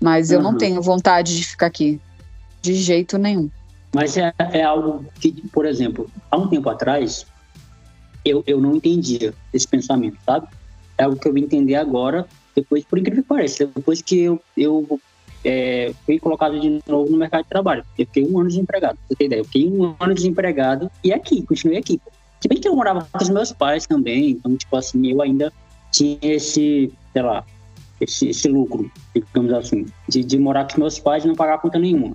mas 0.00 0.30
eu 0.30 0.38
uhum. 0.38 0.44
não 0.44 0.58
tenho 0.58 0.82
vontade 0.82 1.36
de 1.36 1.46
ficar 1.46 1.66
aqui, 1.66 2.00
de 2.60 2.74
jeito 2.74 3.16
nenhum. 3.16 3.48
Mas 3.94 4.16
é, 4.16 4.32
é 4.38 4.62
algo 4.62 5.04
que, 5.20 5.32
por 5.48 5.64
exemplo, 5.64 6.10
há 6.30 6.36
um 6.36 6.48
tempo 6.48 6.68
atrás, 6.68 7.26
eu, 8.24 8.42
eu 8.46 8.60
não 8.60 8.76
entendia 8.76 9.32
esse 9.52 9.66
pensamento, 9.66 10.18
sabe? 10.26 10.48
É 10.96 11.04
algo 11.04 11.16
que 11.16 11.28
eu 11.28 11.32
vim 11.32 11.42
entender 11.42 11.76
agora, 11.76 12.26
depois, 12.54 12.84
por 12.84 12.98
incrível 12.98 13.22
que 13.22 13.28
pareça, 13.28 13.66
depois 13.66 14.02
que 14.02 14.20
eu, 14.20 14.42
eu 14.56 15.00
é, 15.48 15.94
fui 16.04 16.18
colocado 16.18 16.60
de 16.60 16.82
novo 16.86 17.10
no 17.10 17.16
mercado 17.16 17.44
de 17.44 17.48
trabalho. 17.48 17.82
Eu 17.96 18.04
fiquei 18.04 18.26
um 18.26 18.38
ano 18.38 18.48
desempregado, 18.48 18.98
você 19.08 19.16
ter 19.16 19.24
ideia. 19.24 19.40
Eu 19.40 19.46
fiquei 19.46 19.66
um 19.66 19.94
ano 19.98 20.14
desempregado 20.14 20.90
e 21.02 21.10
aqui, 21.10 21.40
continuei 21.40 21.78
aqui. 21.78 21.98
Se 22.38 22.46
bem 22.48 22.60
que 22.60 22.68
eu 22.68 22.76
morava 22.76 23.08
com 23.10 23.18
os 23.18 23.30
meus 23.30 23.50
pais 23.50 23.86
também, 23.86 24.32
então, 24.32 24.54
tipo 24.58 24.76
assim, 24.76 25.10
eu 25.10 25.22
ainda 25.22 25.50
tinha 25.90 26.18
esse, 26.22 26.92
sei 27.14 27.22
lá, 27.22 27.46
esse, 27.98 28.28
esse 28.28 28.46
lucro, 28.46 28.92
digamos 29.14 29.54
assim, 29.54 29.86
de, 30.06 30.22
de 30.22 30.38
morar 30.38 30.64
com 30.64 30.72
os 30.72 30.76
meus 30.76 30.98
pais 30.98 31.24
e 31.24 31.28
não 31.28 31.34
pagar 31.34 31.58
conta 31.58 31.78
nenhuma. 31.78 32.14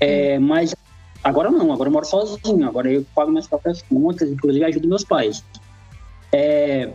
É, 0.00 0.38
mas 0.38 0.74
agora 1.22 1.50
não, 1.50 1.70
agora 1.70 1.90
eu 1.90 1.92
moro 1.92 2.06
sozinho, 2.06 2.66
agora 2.66 2.90
eu 2.90 3.04
pago 3.14 3.30
minhas 3.30 3.46
próprias 3.46 3.82
contas, 3.82 4.30
inclusive 4.30 4.64
ajudo 4.64 4.88
meus 4.88 5.04
pais. 5.04 5.44
É, 6.32 6.88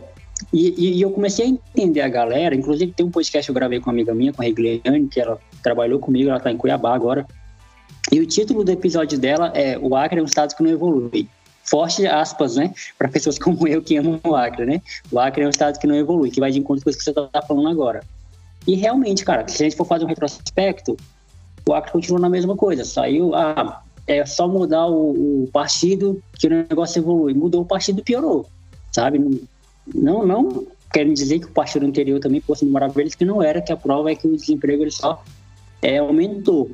e, 0.52 0.98
e, 0.98 1.02
eu 1.02 1.10
comecei 1.10 1.46
a 1.46 1.48
entender 1.48 2.00
a 2.00 2.08
galera, 2.08 2.54
inclusive 2.54 2.92
tem 2.92 3.04
um 3.04 3.10
podcast 3.10 3.46
que 3.46 3.50
eu 3.50 3.54
gravei 3.54 3.80
com 3.80 3.86
uma 3.86 3.92
amiga 3.92 4.14
minha, 4.14 4.32
com 4.32 4.42
a 4.42 4.44
Regliane, 4.44 5.08
que 5.08 5.20
ela 5.20 5.38
trabalhou 5.62 5.98
comigo, 5.98 6.28
ela 6.28 6.38
está 6.38 6.50
em 6.50 6.56
Cuiabá 6.56 6.94
agora. 6.94 7.26
E 8.10 8.20
o 8.20 8.26
título 8.26 8.64
do 8.64 8.70
episódio 8.70 9.18
dela 9.18 9.52
é 9.54 9.78
O 9.78 9.94
Acre 9.94 10.20
é 10.20 10.22
um 10.22 10.26
estado 10.26 10.54
que 10.54 10.62
não 10.62 10.70
evolui. 10.70 11.28
Forte 11.64 12.06
aspas, 12.06 12.56
né? 12.56 12.72
Para 12.96 13.08
pessoas 13.08 13.38
como 13.38 13.68
eu 13.68 13.82
que 13.82 13.96
amam 13.96 14.18
o 14.24 14.34
Acre, 14.34 14.64
né? 14.64 14.80
O 15.12 15.18
Acre 15.18 15.42
é 15.42 15.46
um 15.46 15.50
estado 15.50 15.78
que 15.78 15.86
não 15.86 15.94
evolui, 15.94 16.30
que 16.30 16.40
vai 16.40 16.50
de 16.50 16.58
encontro 16.58 16.82
com 16.82 16.88
isso 16.88 16.98
que 16.98 17.04
você 17.04 17.10
está 17.10 17.42
falando 17.42 17.68
agora. 17.68 18.00
E 18.66 18.74
realmente, 18.74 19.24
cara, 19.24 19.46
se 19.46 19.62
a 19.62 19.66
gente 19.66 19.76
for 19.76 19.84
fazer 19.84 20.04
um 20.04 20.08
retrospecto, 20.08 20.96
o 21.68 21.74
Acre 21.74 21.92
continua 21.92 22.18
na 22.18 22.30
mesma 22.30 22.56
coisa. 22.56 22.84
Saiu, 22.84 23.34
ah, 23.34 23.82
é 24.06 24.24
só 24.24 24.48
mudar 24.48 24.86
o, 24.86 25.44
o 25.44 25.50
partido 25.52 26.22
que 26.38 26.46
o 26.46 26.50
negócio 26.50 27.00
evolui. 27.00 27.34
Mudou 27.34 27.60
o 27.60 27.66
partido, 27.66 28.02
piorou, 28.02 28.46
sabe? 28.90 29.18
Não, 29.94 30.26
não 30.26 30.66
querem 30.92 31.12
dizer 31.12 31.40
que 31.40 31.46
o 31.46 31.50
partido 31.50 31.86
anterior 31.86 32.18
também 32.20 32.40
fosse 32.40 32.64
maravilhoso, 32.64 33.16
que 33.16 33.24
não 33.24 33.42
era, 33.42 33.60
que 33.60 33.72
a 33.72 33.76
prova 33.76 34.10
é 34.10 34.14
que 34.14 34.26
o 34.26 34.36
desemprego 34.36 34.82
ele 34.82 34.90
só 34.90 35.22
é, 35.82 35.98
aumentou. 35.98 36.70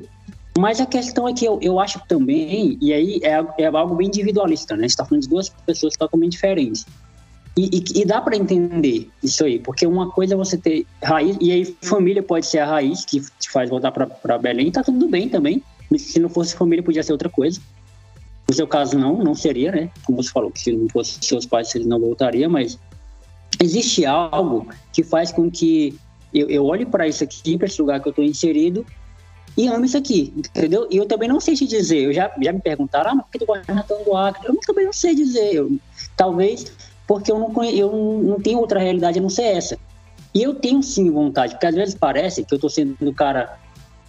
Mas 0.57 0.79
a 0.79 0.85
questão 0.85 1.27
é 1.27 1.33
que 1.33 1.45
eu, 1.45 1.59
eu 1.61 1.79
acho 1.79 1.99
também, 2.07 2.77
e 2.79 2.93
aí 2.93 3.19
é, 3.23 3.63
é 3.63 3.65
algo 3.65 3.95
bem 3.95 4.07
individualista, 4.07 4.75
né? 4.75 4.81
A 4.81 4.83
gente 4.83 4.91
está 4.91 5.05
falando 5.05 5.23
de 5.23 5.29
duas 5.29 5.49
pessoas 5.49 5.95
totalmente 5.97 6.31
diferentes. 6.31 6.85
E, 7.57 7.77
e, 7.77 8.01
e 8.01 8.05
dá 8.05 8.21
para 8.21 8.35
entender 8.35 9.09
isso 9.21 9.43
aí, 9.43 9.59
porque 9.59 9.85
uma 9.85 10.09
coisa 10.11 10.33
é 10.33 10.37
você 10.37 10.57
ter 10.57 10.85
raiz, 11.03 11.37
e 11.41 11.51
aí 11.51 11.65
família 11.81 12.23
pode 12.23 12.45
ser 12.45 12.59
a 12.59 12.65
raiz 12.65 13.03
que 13.03 13.21
te 13.21 13.49
faz 13.49 13.69
voltar 13.69 13.91
para 13.91 14.37
Belém, 14.37 14.71
tá 14.71 14.83
tudo 14.83 15.07
bem 15.07 15.27
também. 15.27 15.61
Se 15.97 16.19
não 16.19 16.29
fosse 16.29 16.55
família, 16.55 16.83
podia 16.83 17.03
ser 17.03 17.11
outra 17.11 17.29
coisa. 17.29 17.61
No 18.47 18.53
seu 18.53 18.67
caso, 18.67 18.97
não, 18.97 19.17
não 19.23 19.35
seria, 19.35 19.71
né? 19.71 19.89
Como 20.05 20.21
você 20.21 20.29
falou, 20.29 20.51
que 20.51 20.59
se 20.59 20.71
não 20.71 20.87
fosse 20.89 21.17
seus 21.21 21.45
pais, 21.45 21.73
ele 21.75 21.85
não 21.85 21.99
voltaria, 21.99 22.47
mas 22.47 22.79
existe 23.61 24.05
algo 24.05 24.67
que 24.91 25.03
faz 25.03 25.31
com 25.31 25.49
que 25.49 25.97
eu, 26.33 26.49
eu 26.49 26.65
olhe 26.65 26.85
para 26.85 27.07
isso 27.07 27.23
aqui, 27.23 27.57
para 27.57 27.67
esse 27.67 27.81
lugar 27.81 28.01
que 28.01 28.07
eu 28.07 28.11
estou 28.11 28.23
inserido, 28.23 28.85
e 29.57 29.67
amo 29.67 29.85
isso 29.85 29.97
aqui, 29.97 30.33
entendeu? 30.35 30.87
E 30.91 30.97
eu 30.97 31.05
também 31.05 31.29
não 31.29 31.39
sei 31.39 31.55
te 31.55 31.65
dizer, 31.65 31.99
eu 31.99 32.13
já, 32.13 32.29
já 32.41 32.51
me 32.51 32.59
perguntaram, 32.59 33.11
ah, 33.11 33.15
mas 33.15 33.25
por 33.25 33.31
que 33.31 33.39
tu 33.39 33.45
gosta 33.45 33.85
tanto 33.87 34.03
do 34.03 34.15
Acre? 34.15 34.47
Eu 34.47 34.55
também 34.65 34.85
não 34.85 34.93
sei 34.93 35.15
dizer, 35.15 35.53
eu, 35.53 35.77
talvez 36.17 36.73
porque 37.07 37.31
eu, 37.31 37.39
não, 37.39 37.63
eu 37.63 37.91
não, 37.91 38.17
não 38.21 38.39
tenho 38.39 38.59
outra 38.59 38.79
realidade 38.79 39.19
a 39.19 39.21
não 39.21 39.29
ser 39.29 39.43
essa. 39.43 39.77
E 40.33 40.43
eu 40.43 40.55
tenho 40.55 40.81
sim 40.83 41.09
vontade, 41.09 41.53
porque 41.53 41.67
às 41.67 41.75
vezes 41.75 41.95
parece 41.95 42.43
que 42.43 42.53
eu 42.53 42.57
estou 42.57 42.69
sendo 42.69 42.95
o 42.99 43.13
cara 43.13 43.57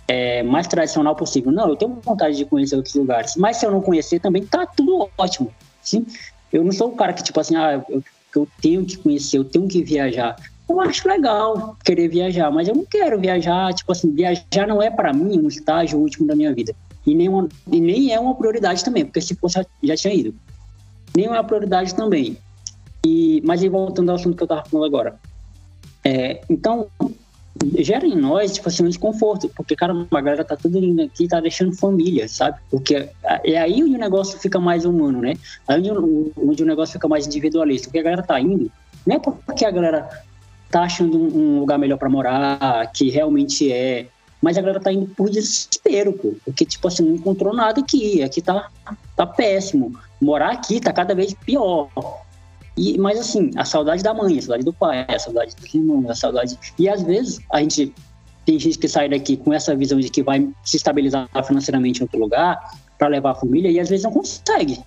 é, 0.08 0.42
mais 0.42 0.66
tradicional 0.66 1.14
possível. 1.14 1.52
Não, 1.52 1.68
eu 1.68 1.76
tenho 1.76 2.00
vontade 2.02 2.36
de 2.36 2.44
conhecer 2.44 2.76
outros 2.76 2.94
lugares, 2.94 3.36
mas 3.36 3.58
se 3.58 3.66
eu 3.66 3.70
não 3.70 3.80
conhecer 3.80 4.18
também 4.18 4.44
tá 4.44 4.66
tudo 4.66 5.08
ótimo. 5.16 5.52
Sim? 5.82 6.06
Eu 6.52 6.64
não 6.64 6.72
sou 6.72 6.88
o 6.88 6.96
cara 6.96 7.12
que, 7.12 7.22
tipo 7.22 7.38
assim, 7.38 7.54
ah, 7.54 7.84
eu, 7.88 8.02
eu 8.38 8.49
tenho 8.61 8.85
que 8.85 8.97
conhecer, 8.97 9.38
eu 9.38 9.45
tenho 9.45 9.66
que 9.66 9.83
viajar 9.83 10.37
eu 10.69 10.81
acho 10.81 11.09
legal 11.09 11.76
querer 11.85 12.09
viajar, 12.09 12.50
mas 12.50 12.66
eu 12.66 12.75
não 12.75 12.85
quero 12.85 13.21
viajar, 13.21 13.73
tipo 13.73 13.93
assim, 13.93 14.12
viajar 14.12 14.66
não 14.66 14.83
é 14.83 14.90
para 14.90 15.12
mim 15.12 15.38
um 15.38 15.49
estágio 15.49 15.99
último 15.99 16.26
da 16.26 16.35
minha 16.35 16.52
vida. 16.52 16.75
E 17.07 17.14
nem, 17.14 17.28
uma, 17.28 17.49
e 17.71 17.81
nem 17.81 18.12
é 18.12 18.19
uma 18.19 18.35
prioridade 18.35 18.85
também, 18.85 19.05
porque 19.05 19.21
se 19.21 19.37
fosse, 19.37 19.64
já 19.83 19.97
tinha 19.97 20.12
ido. 20.12 20.35
Nem 21.16 21.26
é 21.26 21.31
uma 21.31 21.45
prioridade 21.45 21.95
também. 21.95 22.37
E, 23.07 23.40
mas 23.45 23.62
aí 23.62 23.69
voltando 23.69 24.11
ao 24.11 24.16
assunto 24.16 24.37
que 24.37 24.43
eu 24.43 24.49
tava 24.49 24.64
falando 24.64 24.87
agora. 24.87 25.21
É, 26.05 26.40
então, 26.50 26.88
gera 27.78 28.06
em 28.06 28.16
nós, 28.16 28.54
tipo 28.54 28.68
assim, 28.68 28.84
um 28.84 28.88
desconforto, 28.88 29.48
porque, 29.56 29.76
cara, 29.76 29.94
a 30.10 30.20
galera 30.20 30.44
tá 30.44 30.56
tudo 30.56 30.78
indo 30.78 31.02
aqui, 31.02 31.28
tá 31.28 31.40
deixando 31.40 31.76
família, 31.76 32.28
sabe? 32.28 32.58
Porque 32.70 33.08
é 33.44 33.58
aí 33.58 33.82
onde 33.82 33.94
o 33.94 33.98
negócio 33.98 34.38
fica 34.38 34.58
mais 34.58 34.84
humano, 34.84 35.20
né? 35.20 35.34
Aí 35.66 35.90
onde, 35.90 36.32
onde 36.36 36.62
o 36.62 36.66
negócio 36.66 36.92
fica 36.94 37.08
mais 37.08 37.26
individualista, 37.26 37.88
porque 37.88 37.98
a 37.98 38.02
galera 38.02 38.22
tá 38.22 38.40
indo, 38.40 38.70
não 39.06 39.16
é 39.16 39.18
porque 39.18 39.64
a 39.64 39.70
galera 39.70 40.08
tá 40.70 40.82
achando 40.82 41.16
um 41.16 41.60
lugar 41.60 41.78
melhor 41.78 41.96
para 41.96 42.08
morar, 42.08 42.90
que 42.92 43.08
realmente 43.10 43.72
é. 43.72 44.06
Mas 44.42 44.58
a 44.58 44.60
galera 44.60 44.80
tá 44.80 44.92
indo 44.92 45.06
por 45.14 45.30
desespero, 45.30 46.12
pô. 46.12 46.34
Porque, 46.44 46.64
tipo 46.64 46.86
assim, 46.86 47.04
não 47.04 47.14
encontrou 47.14 47.54
nada 47.54 47.80
aqui. 47.80 48.22
Aqui 48.22 48.42
tá, 48.42 48.68
tá 49.16 49.26
péssimo. 49.26 49.98
Morar 50.20 50.50
aqui 50.50 50.80
tá 50.80 50.92
cada 50.92 51.14
vez 51.14 51.32
pior. 51.32 51.88
E, 52.76 52.99
mas 52.99 53.18
assim, 53.18 53.50
a 53.56 53.64
saudade 53.64 54.02
da 54.02 54.12
mãe, 54.12 54.38
a 54.38 54.42
saudade 54.42 54.64
do 54.64 54.73
pai, 54.73 55.06
a 55.09 55.18
saudade 55.18 55.56
dos 55.56 55.75
irmãos, 55.75 56.11
a 56.11 56.14
saudade. 56.14 56.59
E 56.78 56.88
às 56.88 57.02
vezes 57.02 57.40
a 57.50 57.61
gente 57.61 57.92
tem 58.45 58.59
gente 58.59 58.78
que 58.78 58.87
sai 58.87 59.09
daqui 59.09 59.37
com 59.37 59.52
essa 59.52 59.75
visão 59.75 59.99
de 59.99 60.09
que 60.09 60.23
vai 60.23 60.49
se 60.62 60.76
estabilizar 60.76 61.28
financeiramente 61.45 62.00
em 62.00 62.02
outro 62.02 62.18
lugar 62.18 62.59
para 62.99 63.09
levar 63.09 63.33
a 63.33 63.35
família 63.35 63.71
e 63.71 63.80
às 63.80 63.88
vezes 63.88 64.04
não 64.04 64.12
consegue, 64.12 64.78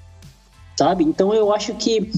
sabe? 0.77 1.03
Então 1.03 1.33
eu 1.33 1.53
acho 1.53 1.73
que 1.75 2.09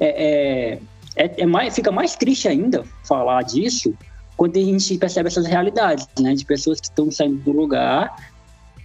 é, 0.00 0.78
é, 1.16 1.24
é, 1.24 1.42
é 1.42 1.46
mais, 1.46 1.74
fica 1.74 1.92
mais 1.92 2.16
triste 2.16 2.48
ainda 2.48 2.84
falar 3.04 3.42
disso 3.42 3.94
quando 4.36 4.56
a 4.56 4.60
gente 4.60 4.98
percebe 4.98 5.28
essas 5.28 5.46
realidades, 5.46 6.08
né, 6.18 6.34
de 6.34 6.44
pessoas 6.44 6.80
que 6.80 6.86
estão 6.86 7.10
saindo 7.10 7.36
do 7.44 7.52
lugar 7.52 8.16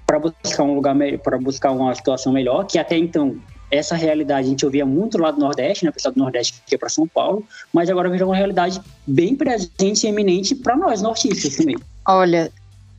para 0.06 0.20
buscar 0.20 0.64
um 0.64 0.76
lugar 0.76 0.96
para 1.24 1.38
buscar 1.38 1.72
uma 1.72 1.94
situação 1.96 2.32
melhor, 2.32 2.66
que 2.66 2.78
até 2.78 2.98
então 2.98 3.38
essa 3.70 3.96
realidade 3.96 4.48
a 4.48 4.50
gente 4.50 4.66
ouvia 4.66 4.86
muito 4.86 5.18
lá 5.18 5.32
do 5.32 5.40
Nordeste, 5.40 5.86
né, 5.86 5.92
pessoal 5.92 6.14
do 6.14 6.20
Nordeste 6.20 6.62
que 6.66 6.76
ia 6.76 6.80
para 6.80 6.90
São 6.90 7.08
Paulo, 7.08 7.46
mas 7.74 7.90
agora 7.90 8.10
virou 8.10 8.30
uma 8.30 8.36
realidade 8.36 8.82
bem 9.06 9.36
presente 9.36 10.06
e 10.06 10.08
eminente 10.08 10.56
para 10.56 10.76
nós 10.76 11.02
nortistas 11.02 11.56
também. 11.56 11.78
Olha, 12.08 12.52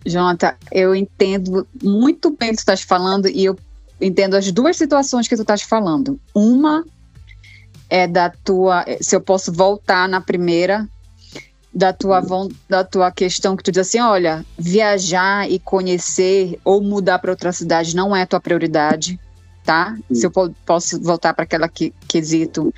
Jonathan, 0.04 0.54
eu 0.70 0.94
entendo 0.94 1.66
muito 1.82 2.30
bem 2.30 2.48
o 2.48 2.52
que 2.52 2.56
tu 2.56 2.60
estás 2.60 2.82
falando 2.82 3.28
e 3.28 3.44
eu 3.44 3.58
entendo 4.00 4.34
as 4.34 4.50
duas 4.52 4.76
situações 4.76 5.26
que 5.26 5.36
tu 5.36 5.42
estás 5.42 5.62
falando. 5.62 6.20
Uma 6.34 6.84
é 7.90 8.06
da 8.06 8.30
tua, 8.30 8.84
se 9.00 9.16
eu 9.16 9.20
posso 9.20 9.50
voltar 9.50 10.08
na 10.08 10.20
primeira, 10.20 10.86
da 11.72 11.92
tua, 11.92 12.22
da 12.68 12.84
tua 12.84 13.10
questão 13.10 13.56
que 13.56 13.62
tu 13.62 13.72
diz 13.72 13.88
assim, 13.88 14.00
olha, 14.00 14.44
viajar 14.58 15.50
e 15.50 15.58
conhecer 15.58 16.58
ou 16.64 16.82
mudar 16.82 17.18
para 17.18 17.30
outra 17.30 17.52
cidade 17.52 17.96
não 17.96 18.14
é 18.14 18.26
tua 18.26 18.40
prioridade, 18.40 19.18
tá? 19.68 19.98
Se 20.10 20.24
eu 20.24 20.32
posso 20.64 20.98
voltar 20.98 21.34
para 21.34 21.44
aquela 21.44 21.68
que, 21.68 21.92
quesito, 22.08 22.72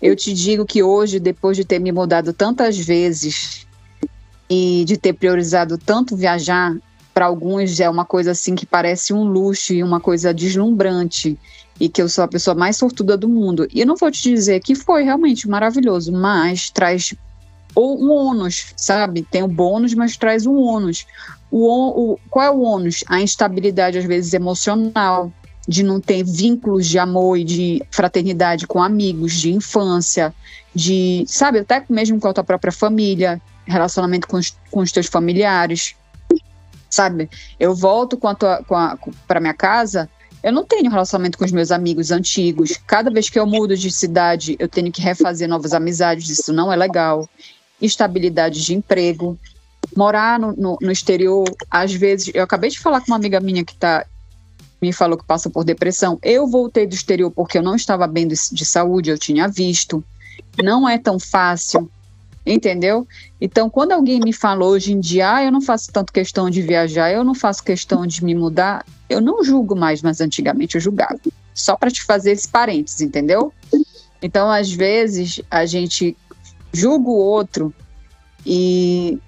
eu 0.00 0.16
te 0.16 0.32
digo 0.32 0.64
que 0.64 0.82
hoje, 0.82 1.20
depois 1.20 1.58
de 1.58 1.62
ter 1.62 1.78
me 1.78 1.92
mudado 1.92 2.32
tantas 2.32 2.78
vezes 2.78 3.66
e 4.48 4.82
de 4.86 4.96
ter 4.96 5.12
priorizado 5.12 5.76
tanto 5.76 6.16
viajar, 6.16 6.74
para 7.12 7.26
alguns 7.26 7.78
é 7.80 7.90
uma 7.90 8.06
coisa 8.06 8.30
assim 8.30 8.54
que 8.54 8.64
parece 8.64 9.12
um 9.12 9.24
luxo 9.24 9.74
e 9.74 9.82
uma 9.82 10.00
coisa 10.00 10.32
deslumbrante 10.32 11.38
e 11.78 11.86
que 11.86 12.00
eu 12.00 12.08
sou 12.08 12.24
a 12.24 12.28
pessoa 12.28 12.54
mais 12.54 12.78
sortuda 12.78 13.14
do 13.14 13.28
mundo. 13.28 13.68
E 13.70 13.80
eu 13.80 13.86
não 13.86 13.96
vou 13.96 14.10
te 14.10 14.22
dizer 14.22 14.60
que 14.60 14.74
foi 14.74 15.02
realmente 15.02 15.46
maravilhoso, 15.46 16.10
mas 16.12 16.70
traz 16.70 17.14
um 17.76 18.10
ônus, 18.10 18.72
sabe? 18.74 19.20
Tem 19.22 19.42
o 19.42 19.48
bônus, 19.48 19.92
mas 19.92 20.16
traz 20.16 20.46
um 20.46 20.56
ônus. 20.56 21.04
O, 21.50 22.12
o, 22.14 22.18
qual 22.30 22.46
é 22.46 22.50
o 22.50 22.62
ônus? 22.62 23.04
A 23.06 23.20
instabilidade, 23.20 23.98
às 23.98 24.06
vezes, 24.06 24.32
emocional, 24.32 25.30
de 25.66 25.82
não 25.82 26.00
ter 26.00 26.24
vínculos 26.24 26.86
de 26.86 26.98
amor 26.98 27.38
e 27.38 27.44
de 27.44 27.82
fraternidade 27.90 28.66
com 28.66 28.82
amigos 28.82 29.34
de 29.34 29.52
infância, 29.52 30.34
de, 30.74 31.24
sabe, 31.26 31.60
até 31.60 31.84
mesmo 31.88 32.18
com 32.18 32.28
a 32.28 32.32
tua 32.32 32.44
própria 32.44 32.72
família, 32.72 33.40
relacionamento 33.64 34.26
com 34.26 34.36
os, 34.36 34.56
com 34.70 34.80
os 34.80 34.90
teus 34.90 35.06
familiares, 35.06 35.94
sabe? 36.90 37.30
Eu 37.58 37.74
volto 37.74 38.16
com 38.16 38.28
a 38.28 38.34
tua, 38.34 38.62
com 38.64 38.74
a, 38.74 38.98
para 39.26 39.40
minha 39.40 39.54
casa, 39.54 40.08
eu 40.42 40.52
não 40.52 40.64
tenho 40.64 40.90
relacionamento 40.90 41.38
com 41.38 41.44
os 41.44 41.52
meus 41.52 41.70
amigos 41.70 42.10
antigos. 42.10 42.76
Cada 42.86 43.10
vez 43.10 43.30
que 43.30 43.38
eu 43.38 43.46
mudo 43.46 43.76
de 43.76 43.90
cidade, 43.92 44.56
eu 44.58 44.68
tenho 44.68 44.90
que 44.90 45.00
refazer 45.00 45.48
novas 45.48 45.72
amizades. 45.72 46.28
Isso 46.28 46.52
não 46.52 46.72
é 46.72 46.76
legal. 46.76 47.28
Estabilidade 47.80 48.64
de 48.64 48.74
emprego. 48.74 49.38
Morar 49.96 50.40
no, 50.40 50.52
no, 50.52 50.78
no 50.80 50.90
exterior, 50.90 51.44
às 51.70 51.92
vezes. 51.92 52.32
Eu 52.34 52.42
acabei 52.42 52.70
de 52.70 52.80
falar 52.80 53.00
com 53.00 53.12
uma 53.12 53.16
amiga 53.16 53.38
minha 53.38 53.64
que 53.64 53.76
tá, 53.76 54.04
me 54.82 54.92
falou 54.92 55.16
que 55.16 55.24
passa 55.24 55.48
por 55.48 55.64
depressão. 55.64 56.18
Eu 56.22 56.46
voltei 56.46 56.86
do 56.86 56.94
exterior 56.94 57.30
porque 57.30 57.56
eu 57.56 57.62
não 57.62 57.76
estava 57.76 58.06
bem 58.06 58.26
de, 58.26 58.34
de 58.52 58.64
saúde, 58.64 59.10
eu 59.10 59.18
tinha 59.18 59.48
visto. 59.48 60.04
Não 60.62 60.88
é 60.88 60.98
tão 60.98 61.18
fácil 61.18 61.90
entendeu? 62.44 63.06
Então, 63.40 63.70
quando 63.70 63.92
alguém 63.92 64.20
me 64.20 64.32
fala 64.32 64.64
hoje 64.64 64.92
em 64.92 65.00
dia, 65.00 65.36
ah, 65.36 65.44
eu 65.44 65.52
não 65.52 65.60
faço 65.60 65.92
tanto 65.92 66.12
questão 66.12 66.50
de 66.50 66.60
viajar, 66.60 67.10
eu 67.10 67.24
não 67.24 67.34
faço 67.34 67.62
questão 67.62 68.06
de 68.06 68.24
me 68.24 68.34
mudar, 68.34 68.84
eu 69.08 69.20
não 69.20 69.44
julgo 69.44 69.76
mais, 69.76 70.02
mas 70.02 70.20
antigamente 70.20 70.74
eu 70.74 70.80
julgava. 70.80 71.18
Só 71.54 71.76
para 71.76 71.90
te 71.90 72.02
fazer 72.02 72.32
esse 72.32 72.48
parênteses, 72.48 73.00
entendeu? 73.00 73.52
Então, 74.20 74.50
às 74.50 74.72
vezes, 74.72 75.40
a 75.50 75.64
gente 75.66 76.16
julga 76.72 77.08
o 77.08 77.16
outro 77.16 77.72
e 78.44 79.18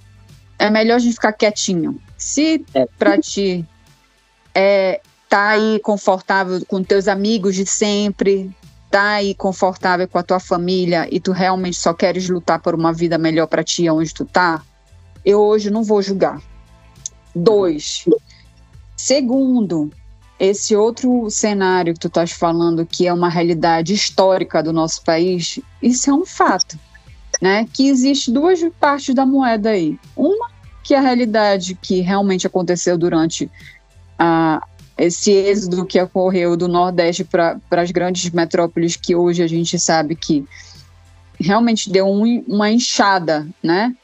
é 0.58 0.70
melhor 0.70 0.96
a 0.96 0.98
gente 0.98 1.14
ficar 1.14 1.32
quietinho. 1.32 2.00
Se 2.16 2.64
é. 2.74 2.86
para 2.98 3.18
ti 3.20 3.64
é 4.54 5.00
tá 5.34 5.48
aí 5.48 5.80
confortável 5.80 6.64
com 6.64 6.80
teus 6.80 7.08
amigos 7.08 7.56
de 7.56 7.66
sempre, 7.66 8.54
tá 8.88 9.14
aí 9.14 9.34
confortável 9.34 10.06
com 10.06 10.16
a 10.16 10.22
tua 10.22 10.38
família 10.38 11.08
e 11.10 11.18
tu 11.18 11.32
realmente 11.32 11.76
só 11.76 11.92
queres 11.92 12.28
lutar 12.28 12.60
por 12.60 12.72
uma 12.72 12.92
vida 12.92 13.18
melhor 13.18 13.48
para 13.48 13.64
ti 13.64 13.90
onde 13.90 14.14
tu 14.14 14.24
tá, 14.24 14.62
eu 15.24 15.40
hoje 15.40 15.72
não 15.72 15.82
vou 15.82 16.00
julgar. 16.00 16.40
Dois. 17.34 18.04
Segundo, 18.96 19.90
esse 20.38 20.76
outro 20.76 21.28
cenário 21.28 21.94
que 21.94 21.98
tu 21.98 22.06
estás 22.06 22.30
falando, 22.30 22.86
que 22.86 23.08
é 23.08 23.12
uma 23.12 23.28
realidade 23.28 23.92
histórica 23.92 24.62
do 24.62 24.72
nosso 24.72 25.02
país, 25.02 25.58
isso 25.82 26.10
é 26.10 26.14
um 26.14 26.24
fato, 26.24 26.78
né? 27.42 27.66
Que 27.72 27.88
existe 27.88 28.30
duas 28.30 28.60
partes 28.78 29.12
da 29.12 29.26
moeda 29.26 29.70
aí. 29.70 29.98
Uma 30.14 30.48
que 30.84 30.94
é 30.94 30.98
a 30.98 31.00
realidade 31.00 31.74
que 31.74 32.00
realmente 32.02 32.46
aconteceu 32.46 32.96
durante 32.96 33.50
a, 34.16 34.64
esse 34.96 35.30
êxodo 35.32 35.84
que 35.84 36.00
ocorreu 36.00 36.56
do 36.56 36.68
Nordeste 36.68 37.24
para 37.24 37.60
as 37.70 37.90
grandes 37.90 38.30
metrópoles, 38.30 38.96
que 38.96 39.14
hoje 39.14 39.42
a 39.42 39.46
gente 39.46 39.78
sabe 39.78 40.14
que 40.14 40.44
realmente 41.38 41.90
deu 41.90 42.06
um, 42.06 42.44
uma 42.46 42.70
enxada, 42.70 43.46
né? 43.62 43.94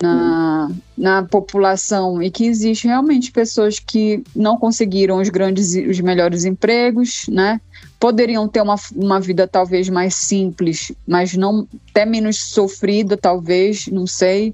Na, 0.00 0.68
na 0.98 1.22
população 1.22 2.20
e 2.20 2.28
que 2.28 2.44
existe 2.44 2.88
realmente 2.88 3.30
pessoas 3.30 3.78
que 3.78 4.24
não 4.34 4.56
conseguiram 4.56 5.20
os 5.20 5.28
grandes 5.28 5.74
os 5.74 6.00
melhores 6.00 6.44
empregos, 6.44 7.26
né? 7.28 7.60
Poderiam 8.00 8.48
ter 8.48 8.62
uma, 8.62 8.74
uma 8.96 9.20
vida 9.20 9.46
talvez 9.46 9.88
mais 9.88 10.16
simples, 10.16 10.90
mas 11.06 11.34
não 11.34 11.68
até 11.88 12.04
menos 12.04 12.36
sofrida, 12.36 13.16
talvez, 13.16 13.86
não 13.86 14.04
sei. 14.04 14.52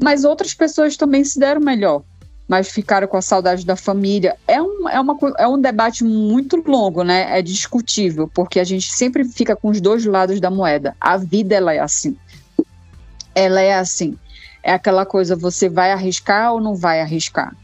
Mas 0.00 0.24
outras 0.24 0.54
pessoas 0.54 0.96
também 0.96 1.24
se 1.24 1.36
deram 1.36 1.60
melhor, 1.60 2.04
mas 2.50 2.68
ficaram 2.68 3.06
com 3.06 3.16
a 3.16 3.22
saudade 3.22 3.64
da 3.64 3.76
família. 3.76 4.36
É 4.48 4.60
um, 4.60 4.88
é, 4.88 4.98
uma, 4.98 5.16
é 5.38 5.46
um 5.46 5.60
debate 5.60 6.02
muito 6.02 6.56
longo, 6.66 7.04
né? 7.04 7.38
É 7.38 7.40
discutível, 7.40 8.26
porque 8.26 8.58
a 8.58 8.64
gente 8.64 8.90
sempre 8.90 9.24
fica 9.24 9.54
com 9.54 9.68
os 9.68 9.80
dois 9.80 10.04
lados 10.04 10.40
da 10.40 10.50
moeda. 10.50 10.96
A 11.00 11.16
vida, 11.16 11.54
ela 11.54 11.72
é 11.72 11.78
assim. 11.78 12.16
Ela 13.34 13.60
é 13.60 13.74
assim. 13.74 14.18
É 14.64 14.72
aquela 14.72 15.06
coisa, 15.06 15.36
você 15.36 15.68
vai 15.68 15.92
arriscar 15.92 16.52
ou 16.52 16.60
não 16.60 16.74
vai 16.74 17.00
arriscar? 17.00 17.54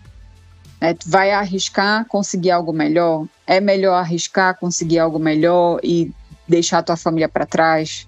É, 0.81 0.95
vai 1.05 1.33
arriscar 1.33 2.07
conseguir 2.07 2.53
algo 2.53 2.73
melhor? 2.73 3.27
é 3.47 3.61
melhor 3.61 3.95
arriscar, 3.95 4.59
conseguir 4.59 4.99
algo 4.99 5.19
melhor 5.19 5.79
e 5.83 6.13
deixar 6.49 6.79
a 6.79 6.83
tua 6.83 6.97
família 6.97 7.29
para 7.29 7.47
trás. 7.47 8.07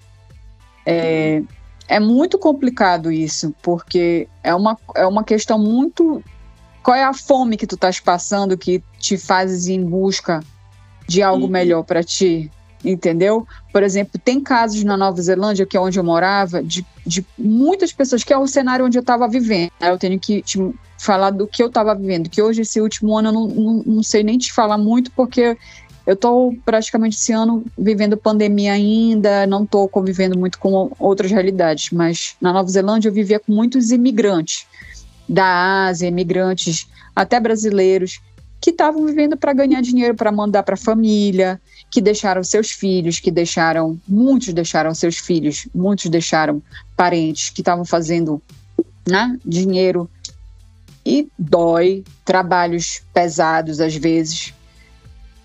É, 0.85 1.41
é 1.87 1.99
muito 1.99 2.37
complicado 2.37 3.11
isso, 3.11 3.55
porque 3.61 4.27
é 4.43 4.53
uma, 4.53 4.77
é 4.95 5.05
uma 5.05 5.23
questão 5.23 5.57
muito. 5.57 6.21
Qual 6.83 6.95
é 6.95 7.03
a 7.03 7.13
fome 7.13 7.57
que 7.57 7.67
tu 7.67 7.75
estás 7.75 7.99
passando 7.99 8.57
que 8.57 8.83
te 8.97 9.17
fazes 9.17 9.67
em 9.67 9.83
busca 9.83 10.41
de 11.07 11.21
algo 11.21 11.45
uhum. 11.45 11.51
melhor 11.51 11.83
para 11.83 12.03
ti? 12.03 12.51
Entendeu? 12.83 13.45
Por 13.73 13.83
exemplo, 13.83 14.19
tem 14.23 14.39
casos 14.39 14.83
na 14.85 14.95
Nova 14.95 15.21
Zelândia, 15.21 15.65
que 15.65 15.75
é 15.75 15.79
onde 15.79 15.99
eu 15.99 16.03
morava, 16.03 16.63
de, 16.63 16.85
de 17.05 17.25
muitas 17.37 17.91
pessoas, 17.91 18.23
que 18.23 18.31
é 18.31 18.37
o 18.37 18.47
cenário 18.47 18.85
onde 18.85 18.97
eu 18.97 19.01
estava 19.01 19.27
vivendo. 19.27 19.71
Eu 19.81 19.97
tenho 19.97 20.17
que 20.17 20.41
te 20.41 20.57
falar 20.97 21.31
do 21.31 21.45
que 21.45 21.61
eu 21.61 21.67
estava 21.67 21.93
vivendo, 21.93 22.29
que 22.29 22.41
hoje, 22.41 22.61
esse 22.61 22.79
último 22.79 23.17
ano, 23.17 23.29
eu 23.29 23.33
não, 23.33 23.47
não, 23.47 23.83
não 23.85 24.03
sei 24.03 24.23
nem 24.23 24.37
te 24.37 24.53
falar 24.53 24.77
muito, 24.77 25.11
porque 25.11 25.57
eu 26.09 26.13
estou 26.13 26.55
praticamente 26.65 27.17
esse 27.17 27.31
ano 27.31 27.63
vivendo 27.77 28.17
pandemia 28.17 28.73
ainda, 28.73 29.45
não 29.45 29.63
estou 29.63 29.87
convivendo 29.87 30.39
muito 30.39 30.57
com 30.57 30.91
outras 30.97 31.29
realidades, 31.29 31.91
mas 31.91 32.35
na 32.41 32.51
Nova 32.51 32.67
Zelândia 32.67 33.09
eu 33.09 33.13
vivia 33.13 33.39
com 33.39 33.53
muitos 33.53 33.91
imigrantes 33.91 34.65
da 35.29 35.85
Ásia, 35.85 36.07
imigrantes 36.07 36.87
até 37.15 37.39
brasileiros, 37.39 38.19
que 38.59 38.71
estavam 38.71 39.05
vivendo 39.05 39.37
para 39.37 39.53
ganhar 39.53 39.81
dinheiro 39.81 40.15
para 40.15 40.31
mandar 40.31 40.63
para 40.63 40.73
a 40.73 40.77
família, 40.77 41.61
que 41.91 42.01
deixaram 42.01 42.43
seus 42.43 42.71
filhos, 42.71 43.19
que 43.19 43.31
deixaram, 43.31 43.99
muitos 44.07 44.53
deixaram 44.53 44.93
seus 44.93 45.17
filhos, 45.17 45.67
muitos 45.73 46.09
deixaram 46.09 46.61
parentes 46.97 47.49
que 47.49 47.61
estavam 47.61 47.85
fazendo 47.85 48.41
né, 49.07 49.37
dinheiro 49.45 50.09
e 51.05 51.27
dói, 51.37 52.03
trabalhos 52.25 53.01
pesados 53.13 53.79
às 53.79 53.95
vezes, 53.95 54.53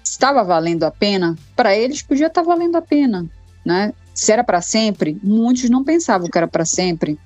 estava 0.03 0.43
valendo 0.43 0.85
a 0.85 0.91
pena, 0.91 1.37
para 1.55 1.77
eles 1.77 2.03
podia 2.03 2.27
estar 2.27 2.43
tá 2.43 2.47
valendo 2.47 2.77
a 2.77 2.83
pena, 2.83 3.27
né? 3.65 3.93
Se 4.15 4.31
era 4.31 4.45
para 4.45 4.61
sempre, 4.61 5.19
muitos 5.23 5.69
não 5.69 5.83
pensavam 5.83 6.29
que 6.29 6.39
era 6.39 6.47
para 6.47 6.65
sempre. 6.65 7.19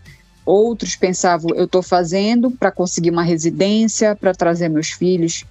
Outros 0.48 0.96
pensavam, 0.96 1.50
eu 1.54 1.64
estou 1.64 1.82
fazendo 1.82 2.50
para 2.50 2.70
conseguir 2.70 3.10
uma 3.10 3.22
residência, 3.22 4.16
para 4.16 4.34
trazer 4.34 4.68
meus 4.68 4.90
filhos. 4.90 5.44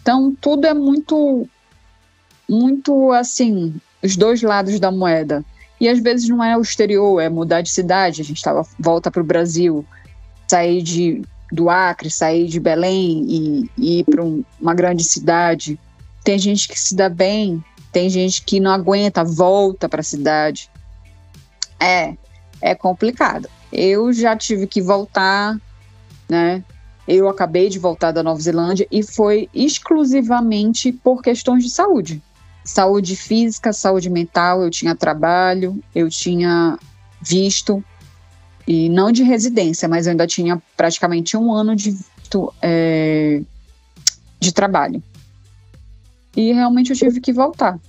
Então, 0.00 0.34
tudo 0.40 0.66
é 0.66 0.74
muito, 0.74 1.48
muito 2.48 3.12
assim, 3.12 3.74
os 4.02 4.16
dois 4.16 4.42
lados 4.42 4.80
da 4.80 4.90
moeda. 4.90 5.44
E 5.80 5.88
às 5.88 5.98
vezes 6.00 6.28
não 6.28 6.42
é 6.42 6.56
o 6.56 6.62
exterior, 6.62 7.20
é 7.20 7.28
mudar 7.28 7.60
de 7.60 7.70
cidade. 7.70 8.20
A 8.20 8.24
gente 8.24 8.42
tava, 8.42 8.66
volta 8.78 9.10
para 9.10 9.22
o 9.22 9.24
Brasil, 9.24 9.84
sair 10.48 10.82
de, 10.82 11.22
do 11.50 11.68
Acre, 11.68 12.10
sair 12.10 12.46
de 12.46 12.60
Belém 12.60 13.24
e, 13.28 13.70
e 13.76 13.98
ir 14.00 14.04
para 14.04 14.22
um, 14.22 14.44
uma 14.60 14.74
grande 14.74 15.04
cidade 15.04 15.78
tem 16.24 16.38
gente 16.38 16.68
que 16.68 16.78
se 16.78 16.94
dá 16.94 17.08
bem, 17.08 17.64
tem 17.92 18.08
gente 18.08 18.42
que 18.42 18.60
não 18.60 18.70
aguenta, 18.70 19.24
volta 19.24 19.88
para 19.88 20.00
a 20.00 20.04
cidade. 20.04 20.70
É, 21.78 22.14
é 22.60 22.74
complicado. 22.74 23.48
Eu 23.72 24.12
já 24.12 24.36
tive 24.36 24.66
que 24.66 24.80
voltar, 24.80 25.60
né? 26.28 26.64
Eu 27.06 27.28
acabei 27.28 27.68
de 27.68 27.78
voltar 27.78 28.12
da 28.12 28.22
Nova 28.22 28.40
Zelândia 28.40 28.86
e 28.90 29.02
foi 29.02 29.48
exclusivamente 29.54 30.92
por 30.92 31.22
questões 31.22 31.64
de 31.64 31.70
saúde. 31.70 32.22
Saúde 32.64 33.16
física, 33.16 33.72
saúde 33.72 34.08
mental, 34.08 34.62
eu 34.62 34.70
tinha 34.70 34.94
trabalho, 34.94 35.82
eu 35.94 36.08
tinha 36.08 36.78
visto, 37.20 37.82
e 38.66 38.88
não 38.88 39.10
de 39.10 39.24
residência, 39.24 39.88
mas 39.88 40.06
eu 40.06 40.12
ainda 40.12 40.26
tinha 40.26 40.62
praticamente 40.76 41.36
um 41.36 41.52
ano 41.52 41.74
de, 41.74 41.96
é, 42.62 43.42
de 44.38 44.52
trabalho. 44.52 45.02
E 46.36 46.52
realmente 46.52 46.90
eu 46.90 46.96
tive 46.96 47.20
que 47.20 47.32
voltar. 47.32 47.80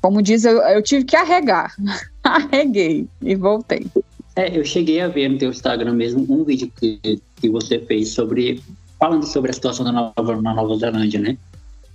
Como 0.00 0.22
diz, 0.22 0.44
eu, 0.44 0.58
eu 0.58 0.82
tive 0.82 1.04
que 1.04 1.16
arregar. 1.16 1.74
Arreguei 2.22 3.08
e 3.20 3.34
voltei. 3.34 3.84
É, 4.34 4.56
eu 4.56 4.64
cheguei 4.64 5.00
a 5.00 5.08
ver 5.08 5.28
no 5.28 5.38
teu 5.38 5.50
Instagram 5.50 5.92
mesmo 5.92 6.26
um 6.28 6.44
vídeo 6.44 6.70
que, 6.78 7.20
que 7.36 7.48
você 7.48 7.78
fez 7.78 8.10
sobre. 8.10 8.62
falando 8.98 9.26
sobre 9.26 9.50
a 9.50 9.54
situação 9.54 9.84
da 9.84 9.92
Nova, 9.92 10.40
na 10.40 10.54
Nova 10.54 10.76
Zelândia, 10.76 11.20
né? 11.20 11.36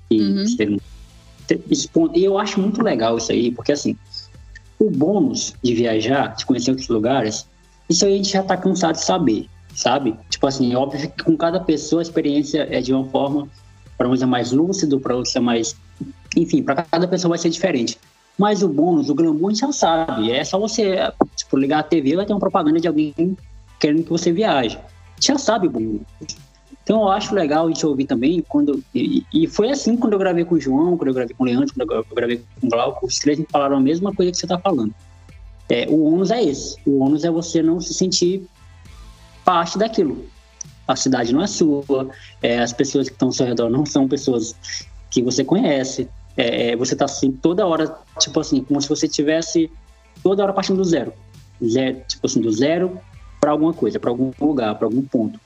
E, 0.10 0.22
uhum. 0.22 0.90
e 2.14 2.24
eu 2.24 2.38
acho 2.38 2.60
muito 2.60 2.82
legal 2.82 3.18
isso 3.18 3.32
aí, 3.32 3.52
porque 3.52 3.72
assim, 3.72 3.96
o 4.80 4.90
bônus 4.90 5.54
de 5.64 5.74
viajar, 5.74 6.36
de 6.36 6.46
conhecer 6.46 6.72
outros 6.72 6.88
lugares, 6.88 7.46
isso 7.90 8.06
aí 8.06 8.14
a 8.14 8.18
gente 8.18 8.32
já 8.32 8.44
tá 8.44 8.56
cansado 8.56 8.96
de 8.96 9.04
saber, 9.04 9.50
sabe? 9.74 10.16
Tipo 10.30 10.48
assim, 10.48 10.74
é 10.74 10.78
óbvio 10.78 11.10
que 11.10 11.24
com 11.24 11.36
cada 11.36 11.60
pessoa 11.60 12.02
a 12.02 12.04
experiência 12.04 12.68
é 12.70 12.82
de 12.82 12.94
uma 12.94 13.06
forma 13.06 13.50
para 13.98 14.08
uns 14.08 14.22
é 14.22 14.26
mais 14.26 14.52
lúcido, 14.52 15.00
para 15.00 15.16
outros 15.16 15.36
é 15.36 15.40
mais. 15.40 15.76
Enfim, 16.36 16.62
para 16.62 16.84
cada 16.84 17.08
pessoa 17.08 17.30
vai 17.30 17.40
ser 17.40 17.50
diferente. 17.50 17.98
Mas 18.38 18.62
o 18.62 18.70
bônus, 18.70 19.10
o 19.10 19.16
glamour, 19.16 19.48
a 19.48 19.54
gente 19.54 19.62
já 19.62 19.72
sabe. 19.72 20.32
É 20.32 20.44
só 20.44 20.60
você 20.60 20.98
tipo, 21.36 21.58
ligar 21.58 21.80
a 21.80 21.84
TV 21.84 22.16
vai 22.16 22.26
ter 22.26 22.34
uma 22.34 22.40
propaganda 22.40 22.80
de 22.80 22.88
alguém 22.88 23.14
querendo 23.80 24.04
que 24.04 24.10
você 24.10 24.32
viaje. 24.32 24.78
Já 25.20 25.38
sabe 25.38 25.68
o 25.68 25.72
bônus. 25.72 26.02
Então 26.84 27.02
eu 27.02 27.10
acho 27.10 27.34
legal 27.34 27.68
a 27.68 27.88
ouvir 27.88 28.06
também 28.06 28.44
quando. 28.48 28.84
E, 28.94 29.26
e, 29.34 29.48
foi 29.48 29.72
assim 29.72 29.98
quando 29.98 30.14
eu 30.14 30.20
gravei 30.20 30.46
com 30.46 30.56
o 30.56 30.60
João, 30.60 30.96
quando 30.98 31.10
eu 31.10 31.14
gravei 31.14 31.36
com 31.36 31.44
o 31.44 31.48
Leandro, 31.48 31.74
quando 31.74 31.92
eu 31.92 32.16
gravei 32.16 32.42
com 32.62 32.68
o 32.68 32.70
Glauco, 32.70 33.06
os 33.08 33.18
três 33.20 33.44
falaram 33.52 33.78
a 33.78 33.82
mesma 33.82 34.14
coisa 34.14 34.32
que 34.32 34.38
você 34.38 34.46
está 34.46 34.58
falando. 34.58 34.94
É, 35.68 35.88
o 35.90 36.04
ônus 36.04 36.32
é 36.32 36.42
esse. 36.42 36.78
O 36.86 37.00
ônus 37.00 37.26
é 37.26 37.32
você 37.32 37.62
não 37.62 37.82
se 37.82 37.94
sentir 37.94 38.48
parte 39.44 39.78
daquilo 39.78 40.26
a 40.88 40.96
cidade 40.96 41.34
não 41.34 41.44
é 41.44 41.48
sua, 41.48 41.84
é, 42.42 42.60
as 42.60 42.72
pessoas 42.72 43.10
que 43.10 43.14
estão 43.14 43.28
ao 43.28 43.34
seu 43.34 43.46
redor 43.46 43.70
não 43.70 43.86
são 43.86 44.08
pessoas 44.08 44.56
que 45.12 45.22
você 45.22 45.44
conhece, 45.44 46.08
é, 46.38 46.72
é 46.72 46.76
você 46.76 46.94
está 46.94 47.06
assim 47.06 47.32
toda 47.32 47.66
hora, 47.66 47.98
tipo 48.20 48.40
assim, 48.40 48.64
como 48.64 48.82
se 48.82 48.88
você 48.88 49.08
tivesse 49.08 49.70
toda 50.24 50.44
hora 50.44 50.54
partindo 50.54 50.78
do 50.78 50.84
zero, 50.84 51.12
zero 51.66 52.02
tipo 52.08 52.26
assim, 52.26 52.42
do 52.42 52.52
zero 52.52 53.00
para 53.40 53.52
alguma 53.52 53.74
coisa, 53.74 54.00
para 54.00 54.10
algum 54.10 54.32
lugar, 54.40 54.76
para 54.76 54.86
algum 54.86 55.02
ponto. 55.02 55.40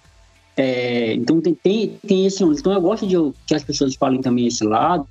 É, 0.56 1.14
então 1.14 1.40
tem, 1.40 1.56
tem, 1.56 1.98
tem 2.06 2.26
esse 2.26 2.44
Então 2.44 2.74
eu 2.74 2.82
gosto 2.82 3.08
de 3.08 3.16
que 3.48 3.56
as 3.56 3.64
pessoas 3.64 3.96
falem 3.96 4.22
também 4.22 4.48
esse 4.48 4.64
lado, 4.64 5.08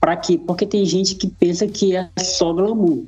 para 0.00 0.16
que 0.16 0.38
porque 0.38 0.66
tem 0.66 0.84
gente 0.84 1.14
que 1.14 1.28
pensa 1.28 1.66
que 1.66 1.94
é 1.94 2.08
só 2.18 2.52
glamour. 2.52 3.04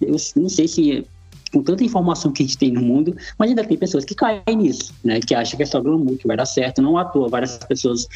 Eu 0.00 0.16
não 0.36 0.48
sei 0.48 0.66
se 0.66 1.06
com 1.52 1.62
tanta 1.62 1.84
informação 1.84 2.32
que 2.32 2.42
a 2.42 2.46
gente 2.46 2.58
tem 2.58 2.70
no 2.70 2.80
mundo, 2.80 3.16
mas 3.38 3.48
ainda 3.50 3.64
tem 3.64 3.76
pessoas 3.76 4.04
que 4.04 4.14
caem 4.14 4.42
nisso, 4.56 4.94
né? 5.02 5.20
Que 5.20 5.34
acham 5.34 5.56
que 5.56 5.62
é 5.62 5.66
só 5.66 5.80
glamour, 5.80 6.16
que 6.16 6.26
vai 6.26 6.36
dar 6.36 6.46
certo, 6.46 6.82
não 6.82 6.98
à 6.98 7.04
toa. 7.04 7.28
Várias 7.28 7.58
pessoas 7.58 8.06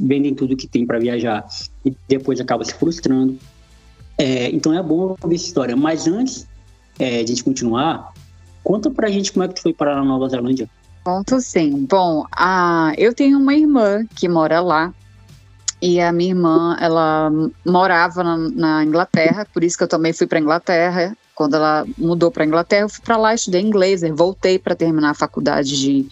vendem 0.00 0.34
tudo 0.34 0.56
que 0.56 0.66
tem 0.66 0.86
para 0.86 0.98
viajar 0.98 1.46
e 1.84 1.94
depois 2.08 2.40
acaba 2.40 2.64
se 2.64 2.74
frustrando. 2.74 3.38
É, 4.18 4.50
então 4.50 4.72
é 4.72 4.82
bom 4.82 5.16
ouvir 5.22 5.36
essa 5.36 5.46
história. 5.46 5.76
Mas 5.76 6.06
antes 6.06 6.46
é, 6.98 7.22
de 7.22 7.32
a 7.32 7.34
gente 7.34 7.44
continuar, 7.44 8.12
conta 8.62 8.90
pra 8.90 9.10
gente 9.10 9.32
como 9.32 9.44
é 9.44 9.48
que 9.48 9.54
tu 9.54 9.62
foi 9.62 9.72
parar 9.72 9.96
na 9.96 10.04
Nova 10.04 10.28
Zelândia. 10.28 10.68
Conto 11.02 11.40
sim. 11.40 11.86
Bom, 11.88 12.24
a, 12.32 12.92
eu 12.96 13.14
tenho 13.14 13.38
uma 13.38 13.54
irmã 13.54 14.06
que 14.16 14.28
mora 14.28 14.60
lá. 14.60 14.92
E 15.86 16.00
a 16.00 16.10
minha 16.10 16.30
irmã, 16.30 16.78
ela 16.80 17.30
morava 17.62 18.24
na, 18.24 18.38
na 18.38 18.84
Inglaterra, 18.84 19.46
por 19.52 19.62
isso 19.62 19.76
que 19.76 19.84
eu 19.84 19.88
também 19.88 20.14
fui 20.14 20.26
para 20.26 20.40
Inglaterra 20.40 21.14
quando 21.34 21.56
ela 21.56 21.84
mudou 21.98 22.30
para 22.30 22.46
Inglaterra, 22.46 22.84
eu 22.84 22.88
fui 22.88 23.02
para 23.04 23.18
lá, 23.18 23.34
estudei 23.34 23.60
inglês, 23.60 24.00
voltei 24.14 24.58
para 24.58 24.74
terminar 24.74 25.10
a 25.10 25.14
faculdade 25.14 25.78
de, 25.78 26.08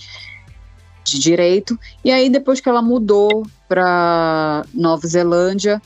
de 1.03 1.19
Direito. 1.19 1.79
E 2.05 2.11
aí, 2.11 2.29
depois 2.29 2.61
que 2.61 2.69
ela 2.69 2.83
mudou 2.83 3.47
para 3.67 4.67
Nova 4.75 5.07
Zelândia, 5.07 5.81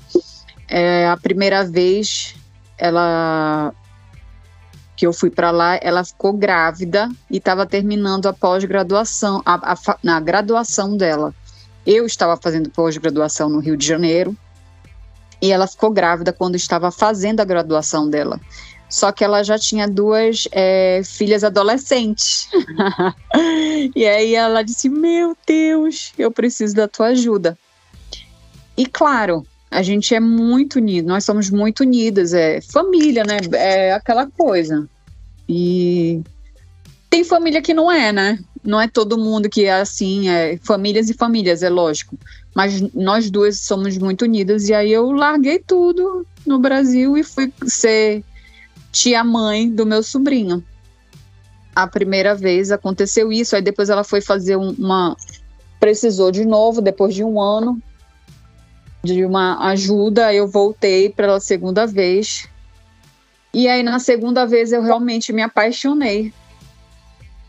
é, 0.67 1.07
a 1.07 1.17
primeira 1.17 1.65
vez 1.65 2.35
ela 2.77 3.73
que 4.97 5.07
eu 5.07 5.13
fui 5.13 5.31
para 5.31 5.53
lá, 5.53 5.79
ela 5.81 6.03
ficou 6.03 6.33
grávida 6.33 7.09
e 7.31 7.37
estava 7.37 7.67
terminando 7.67 8.27
a 8.27 8.33
pós-graduação, 8.33 9.43
a, 9.47 9.75
a, 9.75 9.99
na 10.03 10.19
graduação 10.19 10.97
dela. 10.97 11.33
Eu 11.87 12.05
estava 12.05 12.37
fazendo 12.37 12.71
pós-graduação 12.71 13.49
no 13.49 13.61
Rio 13.61 13.77
de 13.77 13.87
Janeiro 13.87 14.37
e 15.41 15.53
ela 15.53 15.67
ficou 15.67 15.91
grávida 15.91 16.33
quando 16.33 16.57
estava 16.57 16.91
fazendo 16.91 17.41
a 17.41 17.45
graduação 17.45 18.09
dela. 18.09 18.41
Só 18.89 19.11
que 19.13 19.25
ela 19.25 19.43
já 19.43 19.59
tinha 19.59 19.89
duas 19.89 20.49
é, 20.53 21.03
filhas 21.05 21.43
adolescentes. 21.45 22.49
e 23.95 24.07
aí 24.07 24.35
ela 24.35 24.63
disse: 24.63 24.89
Meu 24.89 25.37
Deus, 25.47 26.13
eu 26.17 26.31
preciso 26.31 26.75
da 26.75 26.87
tua 26.87 27.09
ajuda. 27.09 27.59
E 28.77 28.87
claro, 28.87 29.45
a 29.71 29.83
gente 29.83 30.15
é 30.15 30.21
muito 30.21 30.77
unido, 30.77 31.09
nós 31.09 31.25
somos 31.25 31.51
muito 31.51 31.81
unidas, 31.81 32.33
é 32.33 32.61
família, 32.61 33.25
né? 33.25 33.39
É 33.55 33.93
aquela 33.93 34.27
coisa. 34.27 34.89
E 35.49 36.23
tem 37.11 37.25
família 37.25 37.63
que 37.63 37.75
não 37.75 37.91
é, 37.91 38.13
né? 38.13 38.39
Não 38.67 38.81
é 38.81 38.89
todo 38.89 39.17
mundo 39.17 39.49
que 39.49 39.65
é 39.65 39.81
assim, 39.81 40.29
é 40.29 40.59
famílias 40.63 41.09
e 41.09 41.15
famílias, 41.15 41.63
é 41.63 41.71
lógico. 41.71 42.19
Mas 42.55 42.81
nós 42.93 43.31
duas 43.31 43.61
somos 43.61 43.97
muito 43.97 44.23
unidas 44.23 44.69
e 44.69 44.75
aí 44.75 44.93
eu 44.93 45.13
larguei 45.13 45.59
tudo 45.59 46.27
no 46.45 46.59
Brasil 46.59 47.17
e 47.17 47.23
fui 47.23 47.53
ser 47.67 48.25
tia 48.91 49.23
mãe 49.23 49.71
do 49.71 49.87
meu 49.87 50.03
sobrinho. 50.03 50.65
A 51.75 51.87
primeira 51.87 52.35
vez 52.35 52.73
aconteceu 52.73 53.31
isso, 53.31 53.55
aí 53.55 53.63
depois 53.63 53.89
ela 53.91 54.03
foi 54.03 54.21
fazer 54.21 54.57
uma. 54.57 55.17
Precisou 55.79 56.33
de 56.33 56.45
novo, 56.45 56.81
depois 56.81 57.15
de 57.15 57.23
um 57.23 57.41
ano 57.41 57.81
de 59.05 59.25
uma 59.25 59.69
ajuda, 59.69 60.35
eu 60.35 60.49
voltei 60.49 61.11
pela 61.11 61.39
segunda 61.39 61.87
vez. 61.87 62.49
E 63.55 63.69
aí, 63.69 63.83
na 63.83 64.01
segunda 64.01 64.45
vez, 64.45 64.73
eu 64.73 64.83
realmente 64.83 65.33
me 65.33 65.43
apaixonei 65.43 66.33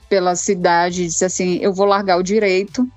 pela 0.09 0.35
cidade. 0.35 1.05
Disse 1.05 1.25
assim: 1.25 1.57
eu 1.61 1.73
vou 1.73 1.85
largar 1.85 2.17
o 2.17 2.23
direito 2.23 2.87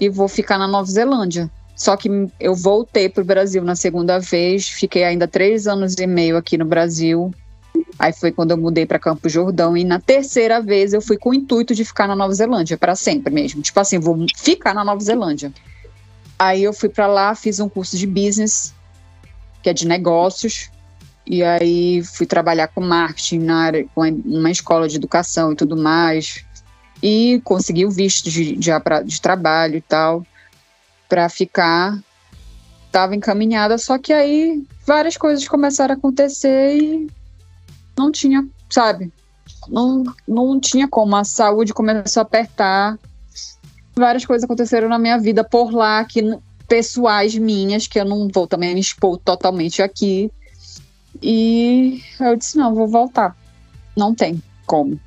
e 0.00 0.08
vou 0.08 0.28
ficar 0.28 0.58
na 0.58 0.66
Nova 0.66 0.90
Zelândia. 0.90 1.50
Só 1.76 1.96
que 1.96 2.10
eu 2.38 2.54
voltei 2.54 3.08
para 3.08 3.22
o 3.22 3.24
Brasil 3.24 3.64
na 3.64 3.74
segunda 3.74 4.18
vez, 4.18 4.68
fiquei 4.68 5.02
ainda 5.02 5.26
três 5.26 5.66
anos 5.66 5.94
e 5.98 6.06
meio 6.06 6.36
aqui 6.36 6.58
no 6.58 6.64
Brasil. 6.64 7.32
Aí 7.98 8.12
foi 8.12 8.32
quando 8.32 8.50
eu 8.50 8.56
mudei 8.56 8.84
para 8.84 8.98
Campo 8.98 9.28
Jordão 9.28 9.76
e 9.76 9.84
na 9.84 9.98
terceira 9.98 10.60
vez 10.60 10.92
eu 10.92 11.00
fui 11.00 11.16
com 11.16 11.30
o 11.30 11.34
intuito 11.34 11.74
de 11.74 11.84
ficar 11.84 12.06
na 12.06 12.16
Nova 12.16 12.32
Zelândia 12.34 12.76
para 12.76 12.94
sempre 12.94 13.32
mesmo. 13.32 13.62
Tipo 13.62 13.80
assim, 13.80 13.98
vou 13.98 14.26
ficar 14.36 14.74
na 14.74 14.84
Nova 14.84 15.00
Zelândia. 15.00 15.52
Aí 16.38 16.62
eu 16.62 16.72
fui 16.72 16.88
para 16.88 17.06
lá, 17.06 17.34
fiz 17.34 17.60
um 17.60 17.68
curso 17.68 17.96
de 17.96 18.06
business, 18.06 18.74
que 19.62 19.68
é 19.68 19.72
de 19.72 19.86
negócios, 19.86 20.70
e 21.30 21.44
aí 21.44 22.02
fui 22.02 22.26
trabalhar 22.26 22.66
com 22.66 22.80
marketing 22.80 23.38
na 23.38 23.62
área, 23.62 23.86
com 23.94 24.02
uma 24.02 24.50
escola 24.50 24.88
de 24.88 24.96
educação 24.96 25.52
e 25.52 25.54
tudo 25.54 25.76
mais, 25.76 26.44
e 27.00 27.40
consegui 27.44 27.86
o 27.86 27.90
visto 27.90 28.28
de, 28.28 28.56
de, 28.56 28.70
de 29.04 29.20
trabalho 29.20 29.76
e 29.76 29.80
tal, 29.80 30.26
para 31.08 31.28
ficar. 31.28 31.96
Estava 32.84 33.14
encaminhada, 33.14 33.78
só 33.78 33.96
que 33.96 34.12
aí 34.12 34.66
várias 34.84 35.16
coisas 35.16 35.46
começaram 35.46 35.94
a 35.94 35.96
acontecer 35.96 36.76
e 36.76 37.08
não 37.96 38.10
tinha, 38.10 38.44
sabe? 38.68 39.12
Não, 39.68 40.02
não 40.26 40.58
tinha 40.58 40.88
como. 40.88 41.14
A 41.14 41.22
saúde 41.22 41.72
começou 41.72 42.22
a 42.22 42.24
apertar 42.24 42.98
várias 43.94 44.24
coisas 44.24 44.42
aconteceram 44.42 44.88
na 44.88 44.98
minha 44.98 45.16
vida 45.16 45.44
por 45.44 45.72
lá, 45.72 46.04
que 46.04 46.36
pessoais 46.66 47.36
minhas, 47.36 47.86
que 47.86 48.00
eu 48.00 48.04
não 48.04 48.26
vou 48.26 48.48
também 48.48 48.74
me 48.74 48.80
expor 48.80 49.16
totalmente 49.18 49.80
aqui. 49.80 50.32
E 51.22 52.02
eu 52.20 52.36
disse, 52.36 52.56
não, 52.56 52.74
vou 52.74 52.88
voltar. 52.88 53.36
Não 53.96 54.14
tem 54.14 54.42
como. 54.66 54.98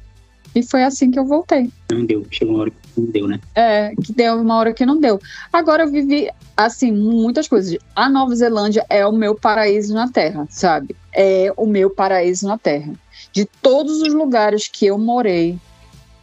E 0.56 0.62
foi 0.62 0.84
assim 0.84 1.10
que 1.10 1.18
eu 1.18 1.26
voltei. 1.26 1.72
Não 1.92 2.06
deu, 2.06 2.26
chegou 2.30 2.54
uma 2.54 2.62
hora 2.64 2.72
que 2.72 3.02
não 3.02 3.06
deu, 3.08 3.28
né? 3.28 3.40
É, 3.56 3.94
que 3.96 4.14
deu 4.14 4.36
uma 4.36 4.56
hora 4.56 4.74
que 4.74 4.86
não 4.86 5.00
deu. 5.00 5.20
Agora 5.52 5.84
eu 5.84 5.92
vivi, 5.92 6.30
assim, 6.56 6.92
muitas 6.92 7.48
coisas. 7.48 7.78
A 7.96 8.08
Nova 8.08 8.36
Zelândia 8.36 8.86
é 8.90 9.06
o 9.06 9.12
meu 9.12 9.34
paraíso 9.34 9.94
na 9.94 10.12
Terra, 10.12 10.48
sabe? 10.50 10.96
É 11.12 11.52
o 11.58 11.66
meu 11.66 11.90
paraíso 11.90 12.48
na 12.48 12.58
Terra. 12.58 12.94
De 13.32 13.46
todos 13.46 14.02
os 14.02 14.14
lugares 14.14 14.68
que 14.68 14.86
eu 14.86 14.98
morei, 14.98 15.58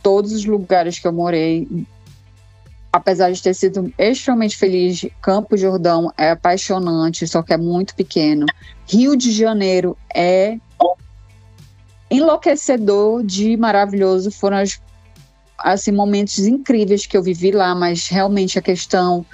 todos 0.00 0.32
os 0.32 0.44
lugares 0.44 0.98
que 0.98 1.08
eu 1.08 1.12
morei, 1.12 1.66
apesar 2.92 3.30
de 3.30 3.42
ter 3.42 3.54
sido 3.54 3.92
extremamente 3.98 4.56
feliz, 4.56 5.06
Campo 5.22 5.56
Jordão 5.56 6.12
é 6.16 6.30
apaixonante, 6.30 7.26
só 7.26 7.42
que 7.42 7.52
é 7.52 7.56
muito 7.56 7.94
pequeno. 7.94 8.46
Rio 8.86 9.16
de 9.16 9.30
Janeiro 9.32 9.96
é 10.14 10.58
enlouquecedor 12.10 13.22
de 13.24 13.56
maravilhoso. 13.56 14.30
Foram 14.30 14.62
os 14.62 14.80
assim, 15.58 15.92
momentos 15.92 16.38
incríveis 16.40 17.06
que 17.06 17.16
eu 17.16 17.22
vivi 17.22 17.50
lá, 17.50 17.74
mas 17.74 18.08
realmente 18.08 18.58
a 18.58 18.62
questão 18.62 19.24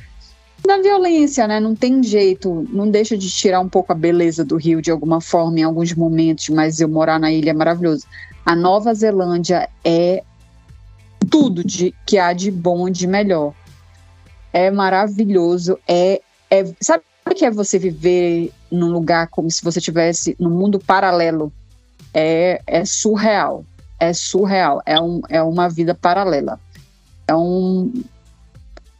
da 0.64 0.78
violência, 0.78 1.46
né? 1.46 1.60
Não 1.60 1.74
tem 1.74 2.02
jeito, 2.02 2.66
não 2.70 2.90
deixa 2.90 3.16
de 3.16 3.30
tirar 3.30 3.60
um 3.60 3.68
pouco 3.68 3.92
a 3.92 3.94
beleza 3.94 4.44
do 4.44 4.56
Rio 4.56 4.82
de 4.82 4.90
alguma 4.90 5.20
forma 5.20 5.60
em 5.60 5.62
alguns 5.62 5.94
momentos, 5.94 6.48
mas 6.48 6.80
eu 6.80 6.88
morar 6.88 7.20
na 7.20 7.30
ilha 7.30 7.50
é 7.50 7.54
maravilhoso. 7.54 8.04
A 8.44 8.54
Nova 8.54 8.92
Zelândia 8.92 9.68
é 9.84 10.22
tudo 11.30 11.64
de, 11.64 11.94
que 12.04 12.18
há 12.18 12.32
de 12.32 12.50
bom 12.50 12.88
e 12.88 12.90
de 12.90 13.06
melhor. 13.06 13.52
É 14.52 14.70
maravilhoso. 14.70 15.78
É, 15.86 16.20
é, 16.50 16.64
sabe 16.80 17.04
o 17.28 17.34
que 17.34 17.44
é 17.44 17.50
você 17.50 17.78
viver 17.78 18.52
num 18.70 18.90
lugar 18.90 19.28
como 19.28 19.50
se 19.50 19.62
você 19.62 19.78
estivesse 19.78 20.36
num 20.38 20.50
mundo 20.50 20.78
paralelo? 20.78 21.52
É, 22.14 22.60
é 22.66 22.84
surreal. 22.84 23.64
É 23.98 24.12
surreal. 24.12 24.82
É, 24.86 25.00
um, 25.00 25.20
é 25.28 25.42
uma 25.42 25.68
vida 25.68 25.94
paralela. 25.94 26.58
É 27.26 27.34
um. 27.34 27.92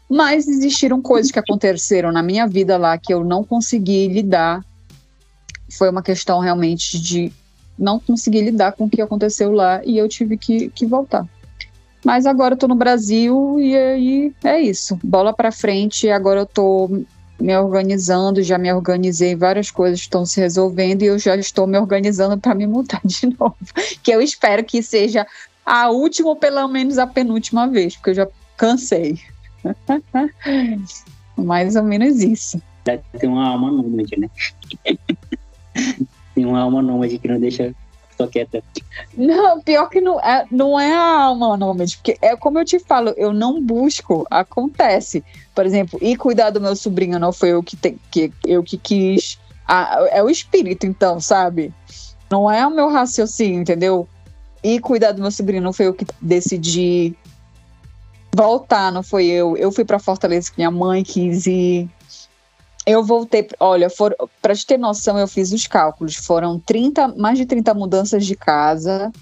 Mas 0.08 0.46
existiram 0.46 1.02
coisas 1.02 1.32
que 1.32 1.38
aconteceram 1.38 2.12
na 2.12 2.22
minha 2.22 2.46
vida 2.46 2.76
lá 2.76 2.96
que 2.96 3.12
eu 3.12 3.24
não 3.24 3.42
consegui 3.42 4.08
lidar. 4.08 4.64
Foi 5.70 5.90
uma 5.90 6.02
questão 6.02 6.38
realmente 6.38 7.00
de 7.00 7.32
não 7.78 7.98
conseguir 7.98 8.42
lidar 8.42 8.72
com 8.72 8.84
o 8.84 8.90
que 8.90 9.02
aconteceu 9.02 9.52
lá 9.52 9.84
e 9.84 9.98
eu 9.98 10.08
tive 10.08 10.36
que, 10.36 10.70
que 10.70 10.86
voltar. 10.86 11.26
Mas 12.06 12.24
agora 12.24 12.54
eu 12.54 12.56
tô 12.56 12.68
no 12.68 12.76
Brasil 12.76 13.58
e 13.58 13.76
aí 13.76 14.34
é 14.44 14.60
isso. 14.60 14.96
Bola 15.02 15.34
para 15.34 15.50
frente. 15.50 16.08
Agora 16.08 16.38
eu 16.38 16.46
tô 16.46 16.88
me 17.36 17.58
organizando, 17.58 18.44
já 18.44 18.56
me 18.56 18.72
organizei, 18.72 19.34
várias 19.34 19.72
coisas 19.72 19.98
estão 19.98 20.24
se 20.24 20.38
resolvendo 20.38 21.02
e 21.02 21.06
eu 21.06 21.18
já 21.18 21.34
estou 21.34 21.66
me 21.66 21.76
organizando 21.76 22.38
para 22.38 22.54
me 22.54 22.64
mudar 22.64 23.00
de 23.04 23.26
novo. 23.36 23.56
Que 24.04 24.12
eu 24.12 24.22
espero 24.22 24.62
que 24.62 24.84
seja 24.84 25.26
a 25.64 25.90
última 25.90 26.28
ou 26.28 26.36
pelo 26.36 26.68
menos 26.68 26.96
a 26.96 27.08
penúltima 27.08 27.66
vez, 27.66 27.96
porque 27.96 28.10
eu 28.10 28.14
já 28.14 28.28
cansei. 28.56 29.18
Mais 31.36 31.74
ou 31.74 31.82
menos 31.82 32.22
isso. 32.22 32.62
Tem 33.18 33.28
uma 33.28 33.48
alma 33.48 33.72
nômade, 33.72 34.16
né? 34.16 34.30
Tem 36.36 36.46
uma 36.46 36.60
alma 36.60 36.80
nômade 36.80 37.18
que 37.18 37.26
não 37.26 37.40
deixa 37.40 37.74
tô 38.16 38.26
quieta. 38.28 38.62
Não, 39.16 39.60
pior 39.60 39.88
que 39.88 40.00
não 40.00 40.18
é, 40.20 40.46
não 40.50 40.78
é 40.78 40.92
a 40.92 41.24
alma 41.24 41.56
nômade, 41.56 41.96
porque 41.96 42.16
é 42.20 42.36
como 42.36 42.58
eu 42.58 42.64
te 42.64 42.78
falo, 42.78 43.14
eu 43.16 43.32
não 43.32 43.62
busco, 43.62 44.26
acontece. 44.30 45.24
Por 45.54 45.66
exemplo, 45.66 45.98
e 46.02 46.16
cuidar 46.16 46.50
do 46.50 46.60
meu 46.60 46.74
sobrinho 46.74 47.18
não 47.18 47.32
foi 47.32 47.50
eu 47.50 47.62
que, 47.62 47.76
te, 47.76 47.98
que 48.10 48.32
eu 48.44 48.62
que 48.62 48.76
quis. 48.76 49.38
é 50.10 50.22
o 50.22 50.30
espírito, 50.30 50.86
então, 50.86 51.20
sabe? 51.20 51.72
Não 52.30 52.50
é 52.50 52.66
o 52.66 52.70
meu 52.70 52.88
raciocínio, 52.88 53.60
entendeu? 53.60 54.08
E 54.62 54.80
cuidar 54.80 55.12
do 55.12 55.22
meu 55.22 55.30
sobrinho 55.30 55.62
não 55.62 55.72
foi 55.72 55.86
eu 55.86 55.94
que 55.94 56.06
decidi 56.20 57.14
voltar, 58.34 58.90
não 58.92 59.02
foi 59.02 59.26
eu. 59.26 59.56
Eu 59.56 59.70
fui 59.70 59.84
para 59.84 59.98
Fortaleza 59.98 60.50
que 60.50 60.58
minha 60.58 60.70
mãe 60.70 61.04
quis 61.04 61.46
ir 61.46 61.88
eu 62.86 63.02
voltei, 63.02 63.48
olha, 63.58 63.88
para 64.40 64.54
te 64.54 64.64
ter 64.64 64.78
noção, 64.78 65.18
eu 65.18 65.26
fiz 65.26 65.52
os 65.52 65.66
cálculos, 65.66 66.14
foram 66.14 66.60
30, 66.60 67.08
mais 67.08 67.36
de 67.36 67.44
30 67.44 67.74
mudanças 67.74 68.24
de 68.24 68.36
casa, 68.36 69.12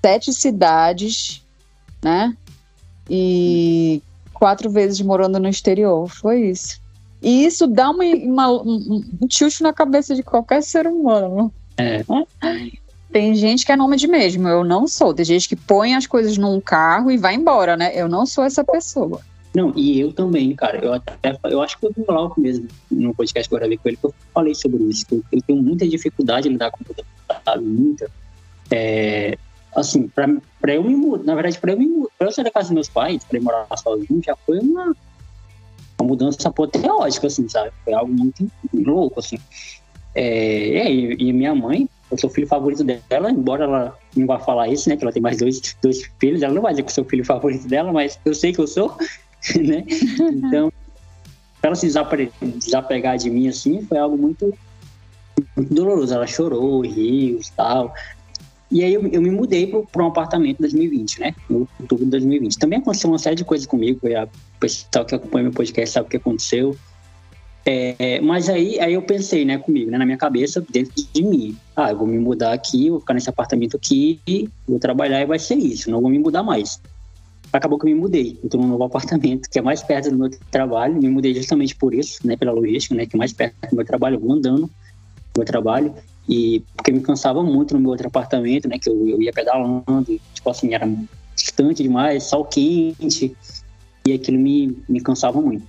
sete 0.00 0.32
cidades, 0.32 1.42
né? 2.00 2.36
E 3.10 4.00
quatro 4.32 4.70
vezes 4.70 5.00
morando 5.00 5.40
no 5.40 5.48
exterior, 5.48 6.08
foi 6.08 6.50
isso. 6.50 6.80
E 7.20 7.44
isso 7.44 7.66
dá 7.66 7.90
uma, 7.90 8.04
uma, 8.04 8.50
um, 8.50 9.04
um 9.20 9.26
tilt 9.26 9.60
na 9.60 9.72
cabeça 9.72 10.14
de 10.14 10.22
qualquer 10.22 10.62
ser 10.62 10.86
humano. 10.86 11.52
É. 11.76 12.04
Tem 13.12 13.34
gente 13.34 13.66
que 13.66 13.72
é 13.72 13.76
nômade 13.76 14.06
mesmo, 14.06 14.48
eu 14.48 14.64
não 14.64 14.86
sou. 14.86 15.12
Tem 15.12 15.24
gente 15.24 15.48
que 15.48 15.56
põe 15.56 15.94
as 15.94 16.06
coisas 16.06 16.38
num 16.38 16.60
carro 16.60 17.10
e 17.10 17.18
vai 17.18 17.34
embora, 17.34 17.76
né? 17.76 17.92
Eu 17.94 18.08
não 18.08 18.24
sou 18.24 18.44
essa 18.44 18.64
pessoa. 18.64 19.20
Não, 19.54 19.72
e 19.76 20.00
eu 20.00 20.12
também, 20.12 20.54
cara. 20.54 20.78
Eu 20.82 20.94
até 20.94 21.38
eu 21.44 21.60
acho 21.60 21.78
que 21.78 21.86
eu 21.86 21.92
vi 21.94 22.04
lá 22.08 22.30
mesmo 22.38 22.68
no 22.90 23.14
podcast 23.14 23.48
que 23.48 23.54
eu 23.54 23.58
gravei 23.58 23.76
com 23.76 23.88
ele, 23.88 23.96
que 23.96 24.06
eu 24.06 24.14
falei 24.32 24.54
sobre 24.54 24.82
isso. 24.84 25.04
Que 25.06 25.14
eu, 25.14 25.42
tenho 25.42 25.62
muita 25.62 25.86
dificuldade 25.86 26.48
em 26.48 26.52
lidar 26.52 26.70
com 26.70 26.78
o 26.82 26.96
sabe? 27.44 27.64
Muita. 27.64 28.10
É, 28.70 29.36
assim, 29.76 30.08
pra, 30.08 30.26
pra 30.60 30.74
eu 30.74 30.82
me 30.82 30.94
mudar, 30.94 31.24
na 31.24 31.34
verdade, 31.34 31.58
pra 31.58 31.72
eu 31.72 31.78
me 31.78 31.86
mudar, 31.86 32.10
pra 32.18 32.28
eu 32.28 32.32
sair 32.32 32.44
da 32.44 32.50
casa 32.50 32.68
dos 32.68 32.74
meus 32.74 32.88
pais, 32.88 33.22
pra 33.24 33.38
eu 33.38 33.42
morar 33.42 33.66
sozinho, 33.76 34.22
já 34.24 34.34
foi 34.36 34.58
uma, 34.58 34.96
uma 35.98 36.08
mudança 36.08 36.48
apoteótica, 36.48 37.26
assim, 37.26 37.46
sabe? 37.48 37.72
Foi 37.84 37.92
algo 37.92 38.12
muito 38.12 38.50
louco, 38.72 39.20
assim. 39.20 39.36
É, 40.14 40.90
e, 40.90 41.14
e 41.18 41.32
minha 41.32 41.54
mãe, 41.54 41.88
eu 42.10 42.18
sou 42.18 42.28
o 42.28 42.32
filho 42.32 42.46
favorito 42.46 42.84
dela, 42.84 43.30
embora 43.30 43.64
ela 43.64 43.98
não 44.16 44.26
vá 44.26 44.38
falar 44.38 44.68
isso, 44.68 44.88
né? 44.88 44.96
Que 44.96 45.04
ela 45.04 45.12
tem 45.12 45.22
mais 45.22 45.38
dois, 45.38 45.60
dois 45.82 46.02
filhos, 46.18 46.42
ela 46.42 46.54
não 46.54 46.62
vai 46.62 46.72
dizer 46.72 46.82
que 46.82 46.90
eu 46.90 46.94
sou 46.94 47.04
o 47.04 47.08
filho 47.08 47.24
favorito 47.24 47.66
dela, 47.66 47.92
mas 47.92 48.18
eu 48.24 48.34
sei 48.34 48.52
que 48.52 48.60
eu 48.60 48.66
sou. 48.66 48.96
né? 49.60 49.84
Então, 50.20 50.72
ela 51.62 51.74
se 51.74 51.86
desapegar 51.86 53.16
de 53.16 53.30
mim 53.30 53.48
assim 53.48 53.82
foi 53.82 53.98
algo 53.98 54.16
muito, 54.16 54.52
muito 55.56 55.74
doloroso. 55.74 56.14
Ela 56.14 56.26
chorou, 56.26 56.80
riu 56.80 57.38
e 57.38 57.52
tal. 57.56 57.94
E 58.70 58.82
aí 58.82 58.94
eu, 58.94 59.06
eu 59.08 59.20
me 59.20 59.30
mudei 59.30 59.66
para 59.66 60.02
um 60.02 60.08
apartamento 60.08 60.58
em 60.58 60.62
2020, 60.62 61.20
né? 61.20 61.34
No 61.48 61.68
outubro 61.78 62.04
de 62.04 62.10
2020. 62.12 62.58
Também 62.58 62.78
aconteceu 62.78 63.10
uma 63.10 63.18
série 63.18 63.36
de 63.36 63.44
coisas 63.44 63.66
comigo. 63.66 64.00
O 64.02 64.58
pessoal 64.58 65.04
que 65.04 65.14
acompanha 65.14 65.44
meu 65.44 65.52
podcast 65.52 65.92
sabe 65.92 66.06
o 66.06 66.10
que 66.10 66.16
aconteceu. 66.16 66.76
É, 67.64 68.20
mas 68.20 68.48
aí, 68.48 68.80
aí 68.80 68.94
eu 68.94 69.02
pensei, 69.02 69.44
né, 69.44 69.56
comigo, 69.56 69.88
né, 69.88 69.96
na 69.96 70.04
minha 70.04 70.16
cabeça, 70.18 70.64
dentro 70.68 70.94
de 71.12 71.22
mim. 71.22 71.56
Ah, 71.76 71.90
eu 71.90 71.98
vou 71.98 72.06
me 72.06 72.18
mudar 72.18 72.52
aqui, 72.52 72.90
vou 72.90 72.98
ficar 72.98 73.14
nesse 73.14 73.30
apartamento 73.30 73.76
aqui, 73.76 74.18
vou 74.66 74.80
trabalhar 74.80 75.20
e 75.20 75.26
vai 75.26 75.38
ser 75.38 75.54
isso. 75.54 75.90
Não 75.90 76.00
vou 76.00 76.10
me 76.10 76.18
mudar 76.18 76.42
mais 76.42 76.80
acabou 77.52 77.78
que 77.78 77.86
eu 77.86 77.94
me 77.94 78.00
mudei. 78.00 78.38
Tô 78.50 78.58
num 78.58 78.68
novo 78.68 78.84
apartamento 78.84 79.48
que 79.48 79.58
é 79.58 79.62
mais 79.62 79.82
perto 79.82 80.10
do 80.10 80.16
meu 80.16 80.30
trabalho. 80.50 80.94
Me 80.94 81.08
mudei 81.08 81.34
justamente 81.34 81.74
por 81.76 81.94
isso, 81.94 82.26
né? 82.26 82.36
Pela 82.36 82.52
logística, 82.52 82.94
né? 82.94 83.06
Que 83.06 83.16
é 83.16 83.18
mais 83.18 83.32
perto 83.32 83.54
do 83.70 83.76
meu 83.76 83.84
trabalho. 83.84 84.16
Eu 84.16 84.20
vou 84.20 84.32
andando 84.32 84.62
do 84.62 85.38
meu 85.38 85.44
trabalho. 85.44 85.94
E 86.28 86.62
porque 86.76 86.92
me 86.92 87.00
cansava 87.00 87.42
muito 87.42 87.74
no 87.74 87.80
meu 87.80 87.90
outro 87.90 88.06
apartamento, 88.06 88.68
né? 88.68 88.78
Que 88.78 88.88
eu, 88.88 89.08
eu 89.08 89.20
ia 89.20 89.32
pedalando. 89.32 90.20
Tipo 90.34 90.50
assim, 90.50 90.74
era 90.74 90.88
distante 91.36 91.82
demais, 91.82 92.24
sol 92.24 92.44
quente. 92.44 93.36
E 94.06 94.12
aquilo 94.12 94.38
me, 94.38 94.78
me 94.88 95.00
cansava 95.00 95.40
muito. 95.40 95.66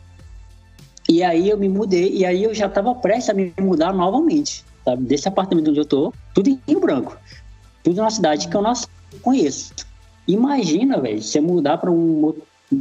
E 1.09 1.21
aí 1.21 1.49
eu 1.49 1.57
me 1.57 1.67
mudei, 1.67 2.15
e 2.15 2.25
aí 2.25 2.43
eu 2.43 2.53
já 2.53 2.67
estava 2.67 2.95
prestes 2.95 3.29
a 3.29 3.33
me 3.33 3.53
mudar 3.59 3.93
novamente, 3.93 4.63
sabe? 4.85 5.03
Desse 5.03 5.27
apartamento 5.27 5.69
onde 5.69 5.79
eu 5.79 5.85
tô, 5.85 6.13
tudo 6.33 6.49
em 6.49 6.59
Rio 6.67 6.79
Branco. 6.79 7.17
Tudo 7.83 8.01
na 8.01 8.09
cidade 8.09 8.47
que 8.47 8.55
eu 8.55 8.61
não 8.61 8.73
conheço. 9.21 9.73
Imagina, 10.27 10.99
velho, 10.99 11.21
você 11.21 11.39
mudar 11.41 11.77
para 11.77 11.91
um, 11.91 12.33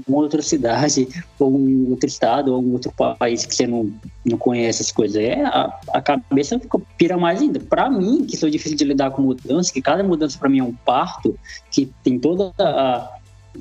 uma 0.06 0.18
outra 0.18 0.42
cidade, 0.42 1.08
ou 1.38 1.52
um 1.52 1.90
outro 1.90 2.08
estado, 2.08 2.54
ou 2.54 2.62
um 2.62 2.72
outro 2.72 2.92
país 3.18 3.44
que 3.44 3.54
você 3.54 3.66
não, 3.66 3.92
não 4.24 4.38
conhece 4.38 4.82
as 4.82 4.92
coisas. 4.92 5.16
É, 5.16 5.42
a, 5.44 5.78
a 5.92 6.00
cabeça 6.00 6.58
fica, 6.58 6.78
pira 6.96 7.16
mais 7.16 7.40
ainda. 7.40 7.60
Para 7.60 7.90
mim, 7.90 8.24
que 8.24 8.36
sou 8.36 8.48
difícil 8.48 8.76
de 8.76 8.84
lidar 8.84 9.10
com 9.10 9.22
mudança, 9.22 9.72
que 9.72 9.82
cada 9.82 10.02
mudança 10.02 10.38
para 10.38 10.48
mim 10.48 10.60
é 10.60 10.64
um 10.64 10.74
parto, 10.74 11.38
que 11.70 11.90
tem 12.02 12.18
toda 12.18 12.52
a, 12.58 13.10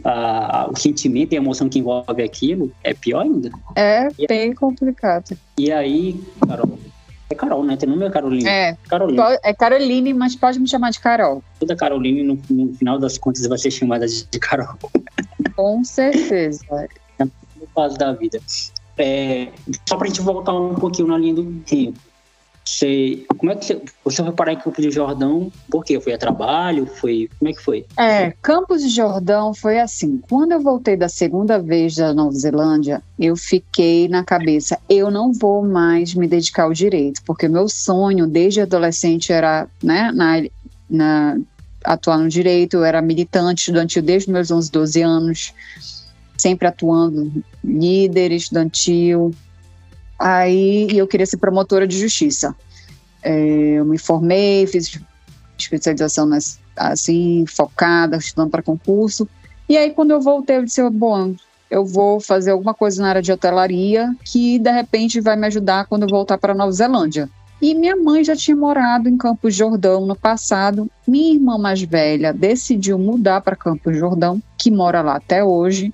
a, 0.04 0.70
o 0.72 0.78
sentimento 0.78 1.34
e 1.34 1.38
a 1.38 1.42
emoção 1.42 1.68
que 1.68 1.80
envolve 1.80 2.24
aquilo, 2.24 2.72
é 2.84 2.94
pior 2.94 3.22
ainda. 3.22 3.52
É 3.76 4.08
bem 4.28 4.54
complicado. 4.54 5.38
E 5.58 5.72
aí, 5.72 6.20
Carol, 6.48 6.80
Carol, 7.42 7.64
né? 7.64 7.76
Teu 7.76 7.90
nome 7.90 8.06
é 8.06 8.10
Caroline. 8.12 8.48
É, 8.48 8.78
Caroline. 8.88 9.20
é 9.44 9.54
Caroline, 9.54 10.14
mas 10.14 10.36
pode 10.36 10.60
me 10.60 10.68
chamar 10.68 10.92
de 10.92 11.00
Carol. 11.00 11.44
Toda 11.60 11.76
Caroline, 11.76 12.22
no, 12.22 12.40
no 12.52 12.74
final 12.76 13.00
das 13.00 13.18
contas, 13.18 13.48
vai 13.48 13.58
ser 13.58 13.72
chamada 13.72 14.06
de 14.08 14.40
Carol. 14.40 14.78
Com 15.56 15.84
certeza. 15.84 16.64
No 17.20 17.68
fase 17.74 17.98
da 17.98 18.14
vida. 18.14 18.40
É, 18.96 19.48
só 19.90 19.98
pra 19.98 20.08
gente 20.08 20.22
voltar 20.22 20.54
um 20.54 20.76
pouquinho 20.76 21.08
na 21.08 21.18
linha 21.18 21.34
do 21.34 21.44
tempo. 21.62 22.00
Você, 22.72 23.26
como 23.38 23.52
é 23.52 23.56
que 23.58 23.66
você, 23.66 23.82
você 24.04 24.24
foi 24.24 24.32
parar 24.32 24.54
em 24.54 24.58
Campos 24.58 24.82
de 24.82 24.92
Jordão? 24.92 25.52
Por 25.70 25.84
quê? 25.84 26.00
Foi 26.00 26.14
a 26.14 26.18
trabalho? 26.18 26.86
Foi, 26.86 27.30
como 27.38 27.52
é 27.52 27.54
que 27.54 27.62
foi? 27.62 27.86
É, 27.98 28.32
Campos 28.42 28.82
de 28.82 28.88
Jordão 28.88 29.54
foi 29.54 29.78
assim. 29.78 30.22
Quando 30.30 30.54
eu 30.54 30.62
voltei 30.62 30.96
da 30.96 31.10
segunda 31.10 31.60
vez 31.60 31.96
da 31.96 32.14
Nova 32.14 32.32
Zelândia, 32.32 33.04
eu 33.20 33.36
fiquei 33.36 34.08
na 34.08 34.24
cabeça, 34.24 34.80
eu 34.90 35.12
não 35.12 35.34
vou 35.34 35.68
mais 35.68 36.16
me 36.16 36.30
dedicar 36.30 36.64
ao 36.64 36.74
direito, 36.74 37.22
porque 37.26 37.46
meu 37.50 37.68
sonho 37.68 38.26
desde 38.26 38.62
adolescente 38.62 39.34
era, 39.34 39.68
né, 39.84 40.10
na, 40.14 40.42
na 40.90 41.38
atuar 41.84 42.20
no 42.20 42.30
direito, 42.30 42.78
eu 42.78 42.86
era 42.86 43.02
militante 43.02 43.64
estudantil 43.64 44.02
desde 44.02 44.32
meus 44.32 44.50
11, 44.50 44.72
12 44.72 45.02
anos, 45.02 45.54
sempre 46.38 46.70
atuando 46.70 47.44
líder 47.62 48.32
estudantil, 48.32 49.34
Aí 50.24 50.88
eu 50.96 51.08
queria 51.08 51.26
ser 51.26 51.38
promotora 51.38 51.88
de 51.88 51.98
justiça. 51.98 52.56
É, 53.24 53.80
eu 53.80 53.86
me 53.86 53.98
formei, 53.98 54.68
fiz 54.68 55.00
especialização 55.58 56.28
nas, 56.28 56.60
assim, 56.78 57.44
focada, 57.48 58.18
estudando 58.18 58.52
para 58.52 58.62
concurso. 58.62 59.28
E 59.68 59.76
aí, 59.76 59.90
quando 59.90 60.12
eu 60.12 60.22
voltei, 60.22 60.58
eu 60.58 60.64
disse: 60.64 60.88
bom, 60.92 61.34
eu 61.72 61.84
vou 61.84 62.20
fazer 62.20 62.52
alguma 62.52 62.74
coisa 62.74 63.02
na 63.02 63.10
área 63.10 63.22
de 63.22 63.32
hotelaria 63.32 64.16
que 64.24 64.60
de 64.60 64.72
repente 64.72 65.20
vai 65.20 65.36
me 65.36 65.48
ajudar 65.48 65.88
quando 65.88 66.04
eu 66.04 66.10
voltar 66.10 66.38
para 66.38 66.54
Nova 66.54 66.72
Zelândia. 66.72 67.28
E 67.60 67.74
minha 67.74 67.96
mãe 67.96 68.24
já 68.24 68.36
tinha 68.36 68.56
morado 68.56 69.10
em 69.10 69.18
Campos 69.18 69.56
Jordão 69.56 70.06
no 70.06 70.16
passado. 70.16 70.90
Minha 71.08 71.34
irmã 71.34 71.58
mais 71.58 71.82
velha 71.82 72.32
decidiu 72.32 73.00
mudar 73.00 73.42
para 73.42 73.56
Campos 73.56 73.98
Jordão, 73.98 74.42
que 74.58 74.70
mora 74.70 75.02
lá 75.02 75.16
até 75.16 75.44
hoje. 75.44 75.92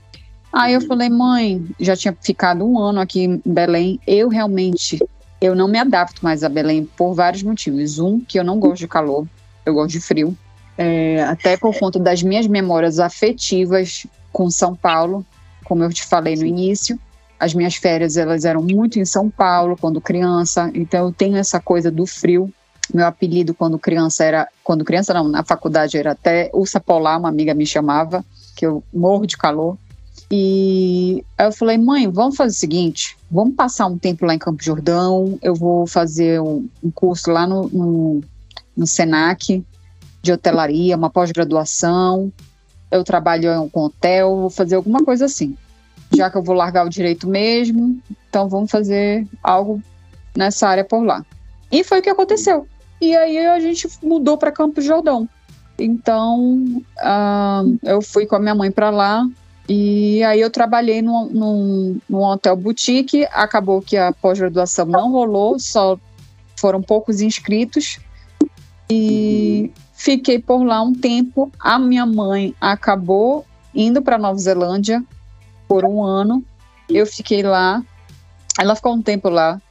Aí 0.51 0.73
eu 0.73 0.81
falei, 0.81 1.09
mãe, 1.09 1.65
já 1.79 1.95
tinha 1.95 2.15
ficado 2.19 2.65
um 2.65 2.79
ano 2.79 2.99
aqui 2.99 3.23
em 3.23 3.41
Belém. 3.45 3.99
Eu 4.07 4.29
realmente, 4.29 4.99
eu 5.41 5.55
não 5.55 5.67
me 5.67 5.77
adapto 5.77 6.23
mais 6.23 6.43
a 6.43 6.49
Belém 6.49 6.85
por 6.97 7.13
vários 7.13 7.43
motivos. 7.43 7.99
Um, 7.99 8.19
que 8.19 8.39
eu 8.39 8.43
não 8.43 8.59
gosto 8.59 8.79
de 8.79 8.87
calor, 8.87 9.27
eu 9.65 9.73
gosto 9.73 9.91
de 9.91 9.99
frio. 9.99 10.35
É, 10.77 11.23
até 11.23 11.57
por 11.57 11.77
conta 11.77 11.99
das 11.99 12.21
minhas 12.21 12.47
memórias 12.47 12.99
afetivas 12.99 14.05
com 14.31 14.49
São 14.49 14.75
Paulo, 14.75 15.25
como 15.65 15.83
eu 15.83 15.89
te 15.89 16.05
falei 16.05 16.35
no 16.35 16.45
início. 16.45 16.99
As 17.39 17.53
minhas 17.53 17.75
férias, 17.75 18.17
elas 18.17 18.45
eram 18.45 18.63
muito 18.63 18.99
em 18.99 19.05
São 19.05 19.29
Paulo, 19.29 19.77
quando 19.79 20.01
criança. 20.01 20.71
Então 20.73 21.05
eu 21.05 21.11
tenho 21.11 21.37
essa 21.37 21.59
coisa 21.59 21.91
do 21.91 22.05
frio. 22.05 22.51
Meu 22.93 23.05
apelido 23.05 23.53
quando 23.53 23.77
criança 23.77 24.23
era, 24.23 24.47
quando 24.63 24.85
criança 24.85 25.13
não, 25.13 25.27
na 25.27 25.43
faculdade 25.43 25.97
era 25.97 26.11
até 26.11 26.49
Ursa 26.53 26.79
Polar, 26.79 27.19
uma 27.19 27.27
amiga 27.27 27.53
me 27.53 27.65
chamava, 27.65 28.23
que 28.55 28.65
eu 28.65 28.81
morro 28.93 29.27
de 29.27 29.37
calor. 29.37 29.77
E 30.29 31.23
aí 31.37 31.47
eu 31.47 31.51
falei, 31.51 31.77
mãe, 31.77 32.09
vamos 32.09 32.35
fazer 32.35 32.55
o 32.55 32.59
seguinte: 32.59 33.17
vamos 33.31 33.55
passar 33.55 33.87
um 33.87 33.97
tempo 33.97 34.25
lá 34.25 34.33
em 34.33 34.39
Campo 34.39 34.63
Jordão. 34.63 35.37
Eu 35.41 35.55
vou 35.55 35.87
fazer 35.87 36.41
um, 36.41 36.67
curso 36.93 37.31
lá 37.31 37.47
no, 37.47 37.69
no, 37.69 38.21
no, 38.75 38.87
Senac 38.87 39.63
de 40.21 40.31
hotelaria, 40.31 40.97
uma 40.97 41.09
pós-graduação. 41.09 42.31
Eu 42.91 43.03
trabalho 43.03 43.69
com 43.71 43.85
hotel, 43.85 44.35
vou 44.35 44.49
fazer 44.49 44.75
alguma 44.75 45.03
coisa 45.03 45.25
assim. 45.25 45.55
Já 46.13 46.29
que 46.29 46.37
eu 46.37 46.43
vou 46.43 46.55
largar 46.55 46.85
o 46.85 46.89
direito 46.89 47.27
mesmo, 47.27 48.01
então 48.29 48.47
vamos 48.47 48.71
fazer 48.71 49.27
algo 49.43 49.81
nessa 50.35 50.67
área 50.67 50.83
por 50.83 51.03
lá. 51.03 51.25
E 51.71 51.83
foi 51.83 51.99
o 51.99 52.01
que 52.01 52.09
aconteceu. 52.09 52.67
E 52.99 53.15
aí 53.15 53.45
a 53.45 53.59
gente 53.59 53.87
mudou 54.01 54.37
para 54.37 54.51
Campo 54.51 54.81
Jordão. 54.81 55.27
Então 55.77 56.55
uh, 56.97 57.79
eu 57.83 58.01
fui 58.01 58.25
com 58.25 58.35
a 58.35 58.39
minha 58.39 58.55
mãe 58.55 58.71
para 58.71 58.89
lá, 58.89 59.27
e 59.69 60.23
aí 60.23 60.39
eu 60.39 60.49
trabalhei 60.49 61.01
num, 61.01 61.25
num, 61.25 62.01
num 62.07 62.23
hotel 62.23 62.55
boutique, 62.55 63.27
acabou 63.31 63.81
que 63.81 63.97
a 63.97 64.13
pós-graduação 64.13 64.85
não 64.85 65.11
rolou, 65.11 65.59
só 65.59 65.99
foram 66.55 66.81
poucos 66.81 67.19
inscritos. 67.19 67.99
E 68.89 69.69
fiquei 69.93 70.39
por 70.39 70.63
lá 70.63 70.81
um 70.81 70.93
tempo. 70.93 71.51
A 71.59 71.77
minha 71.77 72.05
mãe 72.05 72.55
acabou 72.61 73.45
indo 73.75 74.01
para 74.01 74.17
Nova 74.17 74.39
Zelândia 74.39 75.03
por 75.67 75.83
um 75.83 76.01
ano. 76.01 76.43
Eu 76.89 77.05
fiquei 77.05 77.43
lá. 77.43 77.83
Ela 78.57 78.73
ficou 78.73 78.93
um 78.93 79.01
tempo 79.01 79.27
lá. 79.27 79.61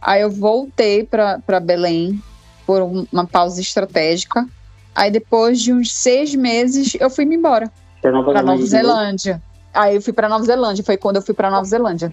Aí 0.00 0.22
eu 0.22 0.30
voltei 0.30 1.04
para 1.04 1.60
Belém 1.60 2.20
por 2.66 2.80
uma 2.80 3.26
pausa 3.26 3.60
estratégica. 3.60 4.48
Aí 4.94 5.10
depois 5.10 5.60
de 5.60 5.74
uns 5.74 5.92
seis 5.92 6.34
meses 6.34 6.96
eu 6.98 7.10
fui 7.10 7.26
me 7.26 7.36
embora. 7.36 7.70
Para 8.02 8.12
Nova, 8.12 8.32
pra 8.32 8.42
Nova 8.42 8.66
Zelândia. 8.66 9.40
Aí 9.72 9.94
eu 9.94 10.02
fui 10.02 10.12
para 10.12 10.28
Nova 10.28 10.44
Zelândia, 10.44 10.84
foi 10.84 10.96
quando 10.96 11.16
eu 11.16 11.22
fui 11.22 11.34
para 11.34 11.50
Nova 11.50 11.64
Zelândia. 11.64 12.12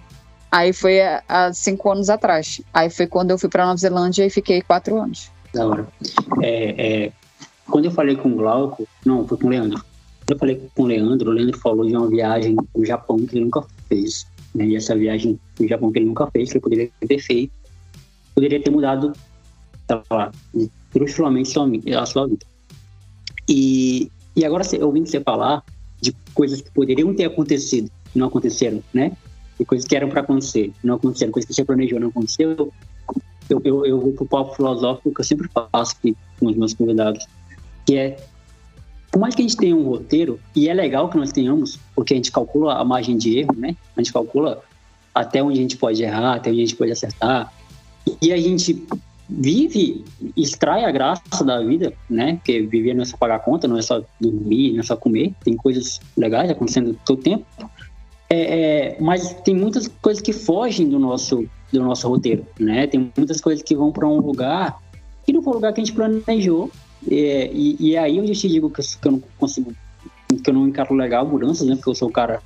Aí 0.50 0.72
foi 0.72 1.00
há 1.28 1.52
cinco 1.52 1.90
anos 1.90 2.08
atrás. 2.08 2.60
Aí 2.72 2.88
foi 2.88 3.06
quando 3.06 3.32
eu 3.32 3.38
fui 3.38 3.48
para 3.48 3.66
Nova 3.66 3.76
Zelândia 3.76 4.24
e 4.24 4.30
fiquei 4.30 4.62
quatro 4.62 5.00
anos. 5.00 5.30
Da 5.52 5.66
hora. 5.66 5.88
É, 6.42 7.04
é, 7.06 7.12
quando 7.68 7.86
eu 7.86 7.90
falei 7.90 8.16
com 8.16 8.30
o 8.30 8.36
Glauco, 8.36 8.86
não, 9.04 9.26
foi 9.26 9.36
com 9.36 9.48
o 9.48 9.50
Leandro. 9.50 9.78
Quando 9.78 10.30
eu 10.30 10.38
falei 10.38 10.70
com 10.74 10.82
o 10.82 10.86
Leandro, 10.86 11.30
o 11.30 11.34
Leandro 11.34 11.58
falou 11.58 11.84
de 11.84 11.96
uma 11.96 12.08
viagem 12.08 12.56
no 12.74 12.84
Japão 12.84 13.18
que 13.18 13.36
ele 13.36 13.44
nunca 13.44 13.64
fez. 13.88 14.26
Né? 14.54 14.66
E 14.66 14.76
essa 14.76 14.96
viagem 14.96 15.38
no 15.58 15.68
Japão 15.68 15.90
que 15.92 15.98
ele 15.98 16.06
nunca 16.06 16.28
fez, 16.30 16.50
que 16.50 16.56
ele 16.56 16.62
poderia 16.62 16.90
ter 17.06 17.18
feito, 17.18 17.52
poderia 18.34 18.62
ter 18.62 18.70
mudado, 18.70 19.12
lá, 20.10 20.30
drasticamente 20.94 21.58
a 21.94 22.06
sua 22.06 22.26
vida. 22.26 22.46
E, 23.48 24.10
e 24.36 24.44
agora, 24.44 24.64
ouvindo 24.80 25.08
você 25.08 25.20
falar, 25.20 25.64
coisas 26.40 26.62
que 26.62 26.70
poderiam 26.70 27.14
ter 27.14 27.26
acontecido 27.26 27.90
não 28.14 28.28
aconteceram, 28.28 28.82
né? 28.94 29.12
E 29.58 29.64
coisas 29.64 29.86
que 29.86 29.94
eram 29.94 30.08
para 30.08 30.22
acontecer 30.22 30.72
não 30.82 30.94
aconteceram, 30.94 31.30
coisas 31.30 31.46
que 31.46 31.54
você 31.54 31.62
planejou 31.62 32.00
não 32.00 32.08
aconteceu. 32.08 32.72
Eu, 33.50 33.60
eu, 33.62 33.84
eu 33.84 34.00
vou 34.00 34.14
pro 34.14 34.24
papo 34.24 34.54
filosófico 34.54 35.12
que 35.12 35.20
eu 35.20 35.24
sempre 35.24 35.50
faço 35.52 35.96
aqui 35.98 36.16
com 36.38 36.46
os 36.46 36.56
meus 36.56 36.72
convidados, 36.72 37.26
que 37.84 37.94
é 37.94 38.16
por 39.12 39.18
mais 39.18 39.34
que 39.34 39.42
a 39.42 39.44
gente 39.46 39.56
tenha 39.58 39.76
um 39.76 39.82
roteiro, 39.82 40.40
e 40.56 40.66
é 40.66 40.72
legal 40.72 41.10
que 41.10 41.18
nós 41.18 41.30
tenhamos, 41.30 41.78
porque 41.94 42.14
a 42.14 42.16
gente 42.16 42.32
calcula 42.32 42.76
a 42.76 42.84
margem 42.84 43.18
de 43.18 43.38
erro, 43.38 43.54
né? 43.54 43.76
A 43.94 44.00
gente 44.00 44.10
calcula 44.10 44.62
até 45.14 45.42
onde 45.42 45.58
a 45.58 45.62
gente 45.62 45.76
pode 45.76 46.02
errar, 46.02 46.36
até 46.36 46.48
onde 46.48 46.62
a 46.62 46.64
gente 46.64 46.76
pode 46.76 46.90
acertar. 46.90 47.52
E 48.22 48.32
a 48.32 48.38
gente 48.38 48.82
vive, 49.30 50.04
extrai 50.36 50.84
a 50.84 50.90
graça 50.90 51.44
da 51.44 51.60
vida, 51.62 51.92
né? 52.08 52.34
Porque 52.34 52.62
viver 52.62 52.94
não 52.94 53.02
é 53.02 53.06
só 53.06 53.16
pagar 53.16 53.38
conta, 53.40 53.68
não 53.68 53.78
é 53.78 53.82
só 53.82 54.02
dormir, 54.20 54.72
não 54.72 54.80
é 54.80 54.82
só 54.82 54.96
comer, 54.96 55.32
tem 55.44 55.56
coisas 55.56 56.00
legais 56.16 56.50
acontecendo 56.50 56.98
todo 57.04 57.22
tempo. 57.22 57.46
É, 58.28 58.38
é, 58.38 58.96
mas 59.00 59.34
tem 59.44 59.54
muitas 59.54 59.88
coisas 59.88 60.22
que 60.22 60.32
fogem 60.32 60.88
do 60.88 60.98
nosso 60.98 61.48
do 61.72 61.82
nosso 61.82 62.08
roteiro, 62.08 62.44
né? 62.58 62.86
Tem 62.88 63.12
muitas 63.16 63.40
coisas 63.40 63.62
que 63.62 63.76
vão 63.76 63.92
para 63.92 64.06
um 64.06 64.18
lugar 64.18 64.78
que 65.24 65.32
não 65.32 65.42
foi 65.42 65.52
um 65.52 65.56
lugar 65.56 65.72
que 65.72 65.80
a 65.80 65.84
gente 65.84 65.94
planejou. 65.94 66.70
É, 67.08 67.50
e, 67.52 67.76
e 67.78 67.94
é 67.94 67.98
aí 67.98 68.20
onde 68.20 68.32
eu 68.32 68.36
te 68.36 68.48
digo 68.48 68.68
que 68.68 68.80
eu, 68.80 68.84
que 68.84 69.08
eu 69.08 69.12
não 69.12 69.22
consigo, 69.38 69.72
que 70.28 70.50
eu 70.50 70.54
não 70.54 70.66
encaro 70.66 70.94
legal 70.94 71.24
mudanças, 71.26 71.66
né? 71.66 71.76
Porque 71.76 71.90
eu 71.90 71.94
sou 71.94 72.08
o 72.08 72.12
cara 72.12 72.42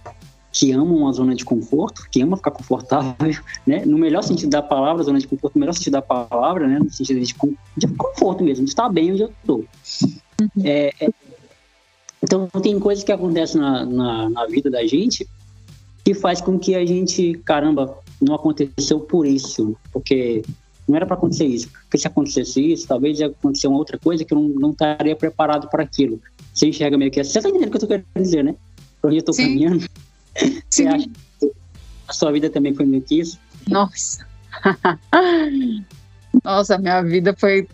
que 0.54 0.70
ama 0.70 0.94
uma 0.94 1.12
zona 1.12 1.34
de 1.34 1.44
conforto, 1.44 2.06
que 2.08 2.22
ama 2.22 2.36
ficar 2.36 2.52
confortável, 2.52 3.42
né? 3.66 3.84
No 3.84 3.98
melhor 3.98 4.22
sentido 4.22 4.50
da 4.50 4.62
palavra, 4.62 5.02
zona 5.02 5.18
de 5.18 5.26
conforto, 5.26 5.56
no 5.56 5.60
melhor 5.60 5.72
sentido 5.72 5.94
da 5.94 6.02
palavra, 6.02 6.68
né? 6.68 6.78
No 6.78 6.88
sentido 6.88 7.20
de, 7.20 7.34
de 7.76 7.88
conforto 7.88 8.44
mesmo, 8.44 8.64
de 8.64 8.70
estar 8.70 8.88
bem 8.88 9.12
onde 9.12 9.22
eu 9.22 9.30
estou. 9.40 9.64
Uhum. 10.40 10.48
É, 10.62 10.92
é, 11.00 11.10
então, 12.22 12.48
tem 12.62 12.78
coisas 12.78 13.02
que 13.02 13.10
acontecem 13.10 13.60
na, 13.60 13.84
na, 13.84 14.30
na, 14.30 14.46
vida 14.46 14.70
da 14.70 14.86
gente 14.86 15.28
que 16.04 16.14
faz 16.14 16.40
com 16.40 16.56
que 16.56 16.76
a 16.76 16.86
gente, 16.86 17.34
caramba, 17.44 17.98
não 18.22 18.34
aconteceu 18.34 19.00
por 19.00 19.26
isso, 19.26 19.76
porque 19.92 20.42
não 20.86 20.94
era 20.94 21.04
para 21.04 21.16
acontecer 21.16 21.46
isso. 21.46 21.68
Porque 21.82 21.98
se 21.98 22.06
acontecesse 22.06 22.60
isso, 22.72 22.86
talvez 22.86 23.18
ia 23.18 23.26
acontecer 23.26 23.66
uma 23.66 23.78
outra 23.78 23.98
coisa 23.98 24.24
que 24.24 24.32
eu 24.32 24.38
não, 24.38 24.48
não 24.48 24.70
estaria 24.70 25.16
preparado 25.16 25.68
para 25.68 25.82
aquilo. 25.82 26.20
Você 26.52 26.68
enxerga 26.68 26.96
meio 26.96 27.10
que 27.10 27.20
assim. 27.20 27.32
Você 27.32 27.38
está 27.38 27.48
entendendo 27.48 27.68
o 27.68 27.70
que 27.72 27.76
eu 27.76 27.84
estou 27.84 27.88
querendo 27.88 28.24
dizer, 28.24 28.44
né? 28.44 28.54
Para 29.00 29.08
onde 29.08 29.16
eu 29.16 29.20
estou 29.20 29.34
caminhando. 29.34 29.84
Você 30.68 30.86
acha 30.86 31.08
que 31.38 31.52
a 32.08 32.12
sua 32.12 32.32
vida 32.32 32.50
também 32.50 32.74
foi 32.74 32.84
meio 32.86 33.02
que 33.02 33.20
isso? 33.20 33.38
Nossa. 33.68 34.26
Nossa, 36.44 36.78
minha 36.78 37.02
vida 37.02 37.34
foi 37.38 37.68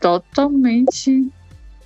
totalmente. 0.00 1.30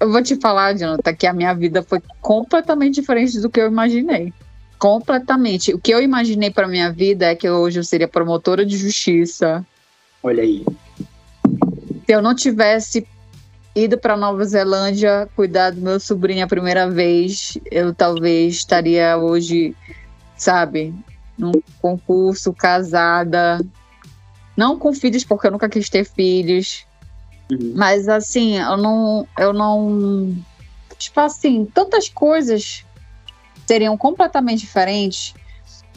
Eu 0.01 0.11
vou 0.11 0.23
te 0.23 0.37
falar, 0.37 0.77
Jonathan, 0.77 1.15
que 1.15 1.27
a 1.27 1.33
minha 1.33 1.55
vida 1.55 1.83
foi 1.83 2.01
completamente 2.21 2.95
diferente 2.97 3.39
do 3.41 3.51
que 3.51 3.61
eu 3.61 3.67
imaginei. 3.67 4.33
Completamente. 4.79 5.73
O 5.73 5.79
que 5.79 5.93
eu 5.93 6.03
imaginei 6.03 6.51
para 6.51 6.67
minha 6.67 6.91
vida 6.91 7.27
é 7.27 7.37
que 7.37 7.49
hoje 7.49 7.79
eu 7.79 7.85
seria 7.85 8.09
promotora 8.09 8.67
de 8.67 8.77
justiça. 8.77 9.65
Olha 10.23 10.43
aí. 10.43 10.65
Se 12.07 12.13
eu 12.13 12.21
não 12.21 12.35
tivesse 12.35 13.07
ido 13.75 13.99
para 13.99 14.17
Nova 14.17 14.45
Zelândia 14.45 15.29
cuidar 15.35 15.71
do 15.71 15.81
meu 15.81 15.99
sobrinho 15.99 16.45
a 16.45 16.49
primeira 16.49 16.91
vez, 16.91 17.57
eu 17.71 17.95
talvez 17.95 18.57
estaria 18.57 19.17
hoje, 19.17 19.75
sabe, 20.37 20.95
num 21.39 21.53
concurso, 21.81 22.53
casada, 22.53 23.61
não 24.57 24.79
com 24.79 24.93
filhos, 24.93 25.25
porque 25.25 25.47
eu 25.47 25.51
nunca 25.51 25.69
quis 25.69 25.89
ter 25.89 26.05
filhos. 26.05 26.87
Uhum. 27.51 27.73
Mas 27.75 28.09
assim, 28.09 28.59
eu 28.59 28.77
não. 28.77 29.27
Eu 29.39 29.53
não. 29.53 30.37
Tipo 30.99 31.21
assim, 31.21 31.65
tantas 31.65 32.09
coisas 32.09 32.85
seriam 33.67 33.97
completamente 33.97 34.61
diferentes, 34.61 35.35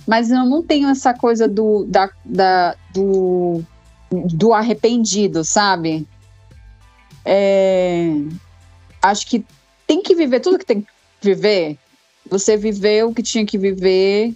mas 0.07 0.31
eu 0.31 0.45
não 0.45 0.63
tenho 0.63 0.89
essa 0.89 1.13
coisa 1.13 1.47
do, 1.47 1.85
da, 1.85 2.09
da 2.23 2.75
do, 2.93 3.61
do 4.09 4.53
arrependido, 4.53 5.43
sabe? 5.43 6.07
É, 7.25 8.07
acho 9.01 9.27
que 9.27 9.43
tem 9.87 10.01
que 10.01 10.15
viver 10.15 10.39
tudo 10.39 10.59
que 10.59 10.65
tem 10.65 10.81
que 10.81 10.87
viver. 11.21 11.77
Você 12.29 12.55
viveu 12.55 13.09
o 13.09 13.13
que 13.13 13.23
tinha 13.23 13.45
que 13.45 13.57
viver 13.57 14.33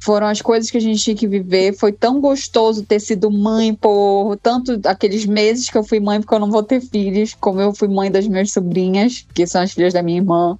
foram 0.00 0.26
as 0.28 0.40
coisas 0.40 0.70
que 0.70 0.76
a 0.76 0.80
gente 0.80 1.02
tinha 1.02 1.16
que 1.16 1.26
viver. 1.26 1.76
Foi 1.76 1.92
tão 1.92 2.20
gostoso 2.20 2.84
ter 2.84 3.00
sido 3.00 3.30
mãe 3.30 3.74
por 3.74 4.36
tanto 4.42 4.80
aqueles 4.84 5.26
meses 5.26 5.68
que 5.68 5.76
eu 5.76 5.84
fui 5.84 6.00
mãe, 6.00 6.20
porque 6.20 6.34
eu 6.34 6.38
não 6.38 6.50
vou 6.50 6.62
ter 6.62 6.80
filhos, 6.80 7.34
como 7.34 7.60
eu 7.60 7.74
fui 7.74 7.88
mãe 7.88 8.10
das 8.10 8.26
minhas 8.26 8.52
sobrinhas, 8.52 9.26
que 9.34 9.46
são 9.46 9.62
as 9.62 9.72
filhas 9.72 9.92
da 9.92 10.02
minha 10.02 10.18
irmã. 10.18 10.56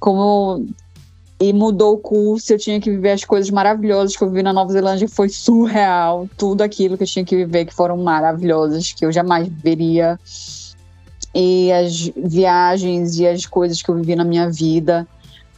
Como 0.00 0.66
e 1.38 1.52
mudou 1.52 1.94
o 1.94 1.98
curso, 1.98 2.52
eu 2.52 2.58
tinha 2.58 2.80
que 2.80 2.90
viver 2.90 3.10
as 3.10 3.24
coisas 3.24 3.50
maravilhosas 3.50 4.16
que 4.16 4.24
eu 4.24 4.28
vivi 4.28 4.42
na 4.42 4.54
Nova 4.54 4.72
Zelândia, 4.72 5.06
foi 5.06 5.28
surreal. 5.28 6.28
Tudo 6.36 6.62
aquilo 6.62 6.96
que 6.96 7.02
eu 7.02 7.08
tinha 7.08 7.24
que 7.24 7.36
viver 7.36 7.66
que 7.66 7.74
foram 7.74 7.96
maravilhosas, 7.98 8.92
que 8.92 9.04
eu 9.04 9.12
jamais 9.12 9.46
veria. 9.48 10.18
E 11.38 11.70
as 11.70 12.10
viagens 12.16 13.18
e 13.18 13.26
as 13.26 13.44
coisas 13.44 13.82
que 13.82 13.90
eu 13.90 13.96
vivi 13.96 14.16
na 14.16 14.24
minha 14.24 14.50
vida 14.50 15.06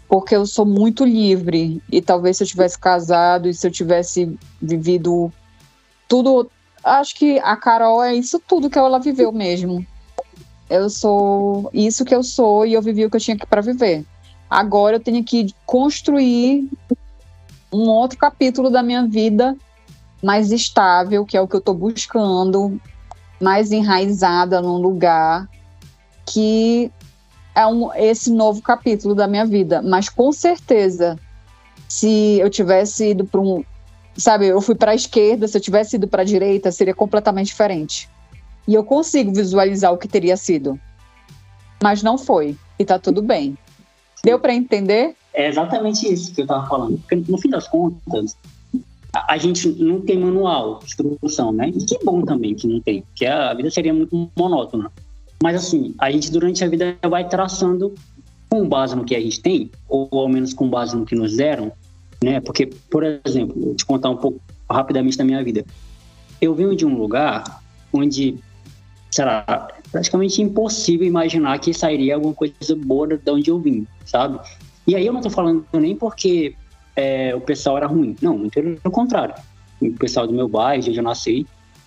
porque 0.09 0.35
eu 0.35 0.45
sou 0.45 0.65
muito 0.65 1.05
livre 1.05 1.83
e 1.93 2.01
talvez 2.01 2.39
se 2.39 2.43
eu 2.43 2.49
tivesse 2.49 2.77
casado 2.79 3.49
e 3.49 3.55
se 3.55 3.65
eu 3.67 3.71
tivesse 3.71 4.37
vivido 4.61 5.31
tudo, 6.09 6.51
acho 6.83 7.15
que 7.15 7.39
a 7.41 7.55
Carol 7.55 8.03
é 8.03 8.15
isso 8.15 8.41
tudo 8.41 8.71
que 8.71 8.79
ela 8.79 8.99
viveu 8.99 9.31
mesmo. 9.31 9.87
Eu 10.69 10.89
sou 10.89 11.71
isso 11.73 12.05
que 12.05 12.15
eu 12.15 12.23
sou 12.23 12.67
e 12.67 12.73
eu 12.73 12.81
vivi 12.81 13.05
o 13.05 13.11
que 13.11 13.17
eu 13.17 13.21
tinha 13.21 13.37
para 13.37 13.61
viver. 13.61 14.05
Agora 14.49 14.97
eu 14.97 15.01
tenho 15.01 15.23
que 15.23 15.55
construir 15.65 16.69
um 17.71 17.89
outro 17.89 18.19
capítulo 18.19 18.71
da 18.71 18.83
minha 18.83 19.07
vida 19.07 19.55
mais 20.21 20.51
estável, 20.51 21.25
que 21.25 21.37
é 21.37 21.41
o 21.41 21.47
que 21.47 21.55
eu 21.55 21.61
estou 21.61 21.75
buscando, 21.75 22.81
mais 23.41 23.71
enraizada 23.71 24.61
num 24.61 24.79
lugar 24.79 25.47
que 26.33 26.91
é 27.55 27.67
um, 27.67 27.93
esse 27.95 28.31
novo 28.31 28.63
capítulo 28.63 29.15
da 29.15 29.27
minha 29.27 29.45
vida. 29.45 29.83
Mas 29.83 30.09
com 30.09 30.31
certeza, 30.31 31.19
se 31.89 32.39
eu 32.39 32.49
tivesse 32.51 33.11
ido 33.11 33.25
para 33.25 33.41
um. 33.41 33.65
Sabe, 34.17 34.47
eu 34.47 34.61
fui 34.61 34.75
para 34.75 34.93
a 34.93 34.95
esquerda, 34.95 35.47
se 35.47 35.57
eu 35.57 35.61
tivesse 35.61 35.97
ido 35.97 36.09
para 36.09 36.23
a 36.23 36.25
direita, 36.25 36.73
seria 36.73 36.95
completamente 36.95 37.49
diferente. 37.49 38.09
E 38.67 38.75
eu 38.75 38.85
consigo 38.85 39.33
visualizar 39.33 39.93
o 39.93 39.97
que 39.97 40.09
teria 40.09 40.37
sido. 40.37 40.79
Mas 41.83 42.03
não 42.03 42.19
foi. 42.19 42.57
E 42.79 42.85
tá 42.85 42.99
tudo 42.99 43.23
bem. 43.23 43.57
Deu 44.23 44.39
para 44.39 44.53
entender? 44.53 45.15
É 45.33 45.49
exatamente 45.49 46.13
isso 46.13 46.35
que 46.35 46.43
eu 46.43 46.47
tava 46.47 46.67
falando. 46.67 46.99
Porque 46.99 47.15
no 47.15 47.39
fim 47.39 47.49
das 47.49 47.69
contas, 47.69 48.37
a, 49.13 49.35
a 49.35 49.39
gente 49.39 49.69
não 49.69 50.01
tem 50.01 50.19
manual 50.19 50.81
de 50.81 51.07
instrução, 51.07 51.53
né? 51.53 51.69
E 51.69 51.85
que 51.85 51.99
bom 52.05 52.23
também 52.23 52.55
que 52.55 52.67
não 52.67 52.81
tem, 52.81 53.03
porque 53.03 53.25
a 53.25 53.55
vida 53.55 53.71
seria 53.71 53.95
muito 53.95 54.31
monótona. 54.37 54.91
Mas 55.43 55.57
assim, 55.57 55.95
a 55.99 56.11
gente 56.11 56.31
durante 56.31 56.65
a 56.65 56.69
vida 56.69 56.97
vai 57.09 57.29
traçando 57.29 57.95
com 58.49 58.69
base 58.69 58.97
no 58.97 59.05
que 59.05 59.15
a 59.15 59.21
gente 59.21 59.41
tem, 59.41 59.71
ou 59.89 60.09
ao 60.13 60.29
menos 60.29 60.53
com 60.53 60.69
base 60.69 60.97
no 60.97 61.05
que 61.05 61.15
nos 61.15 61.37
deram, 61.37 61.73
né? 62.23 62.41
Porque, 62.41 62.67
por 62.67 63.05
exemplo, 63.25 63.55
vou 63.61 63.75
te 63.75 63.85
contar 63.85 64.11
um 64.11 64.17
pouco 64.17 64.41
rapidamente 64.69 65.17
da 65.17 65.25
minha 65.25 65.43
vida. 65.45 65.65
Eu 66.41 66.55
venho 66.55 66.75
de 66.75 66.85
um 66.85 66.97
lugar 66.97 67.63
onde, 67.93 68.37
será 69.11 69.69
praticamente 69.93 70.43
impossível 70.43 71.07
imaginar 71.07 71.59
que 71.59 71.73
sairia 71.73 72.15
alguma 72.15 72.35
coisa 72.35 72.77
boa 72.77 73.07
de 73.07 73.31
onde 73.31 73.51
eu 73.51 73.59
vim, 73.59 73.87
sabe? 74.05 74.41
E 74.87 74.97
aí 74.97 75.07
eu 75.07 75.13
não 75.13 75.21
tô 75.21 75.31
falando 75.31 75.65
nem 75.75 75.95
porque 75.95 76.55
é, 76.97 77.35
o 77.35 77.41
pessoal 77.41 77.77
era 77.77 77.87
ruim, 77.87 78.17
não, 78.21 78.49
pelo 78.49 78.79
contrário. 78.91 79.35
O 79.81 79.93
pessoal 79.93 80.27
do 80.27 80.33
meu 80.33 80.49
bairro, 80.49 80.83
onde 80.83 80.97
eu 80.97 81.03
nasci, 81.03 81.47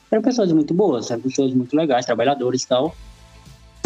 eram 0.09 0.21
pessoas 0.21 0.51
muito 0.51 0.73
boas, 0.73 1.11
eram 1.11 1.21
pessoas 1.21 1.53
muito 1.53 1.75
legais, 1.75 2.05
trabalhadores 2.05 2.63
e 2.63 2.67
tal 2.67 2.95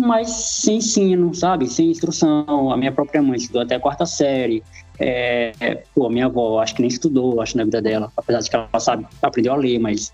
mas 0.06 0.30
sem 0.30 0.78
ensino, 0.78 1.34
sabe? 1.34 1.68
Sem 1.68 1.92
instrução. 1.92 2.72
A 2.72 2.78
minha 2.78 2.92
própria 2.92 3.22
mãe 3.22 3.38
estudou 3.38 3.62
até 3.62 3.76
a 3.76 3.80
quarta 3.80 4.06
série. 4.06 4.64
É, 5.00 5.84
pô, 5.94 6.10
minha 6.10 6.28
avó 6.28 6.62
acho 6.62 6.76
que 6.76 6.82
nem 6.82 6.90
estudou, 6.90 7.42
acho, 7.42 7.58
na 7.58 7.66
vida 7.66 7.82
dela, 7.82 8.12
apesar 8.16 8.40
de 8.40 8.50
que 8.50 8.56
ela 8.56 8.80
sabe, 8.80 9.06
aprendeu 9.22 9.54
a 9.54 9.58
ler, 9.58 9.78
mas 9.78 10.14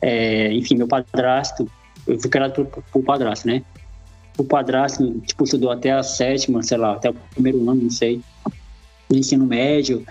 é, 0.00 0.50
enfim, 0.52 0.76
meu 0.76 0.88
padrasto, 0.88 1.70
eu 2.06 2.18
fui 2.18 2.30
criado 2.30 2.52
por, 2.52 2.82
por 2.84 3.02
padrasto, 3.02 3.46
né? 3.46 3.62
O 4.38 4.44
padrasto, 4.44 5.20
tipo, 5.26 5.44
estudou 5.44 5.70
até 5.70 5.92
a 5.92 6.02
sétima, 6.02 6.62
sei 6.62 6.78
lá, 6.78 6.92
até 6.92 7.10
o 7.10 7.14
primeiro 7.34 7.58
ano, 7.70 7.82
não 7.82 7.90
sei, 7.90 8.20
ensino 9.10 9.46
médio. 9.46 10.04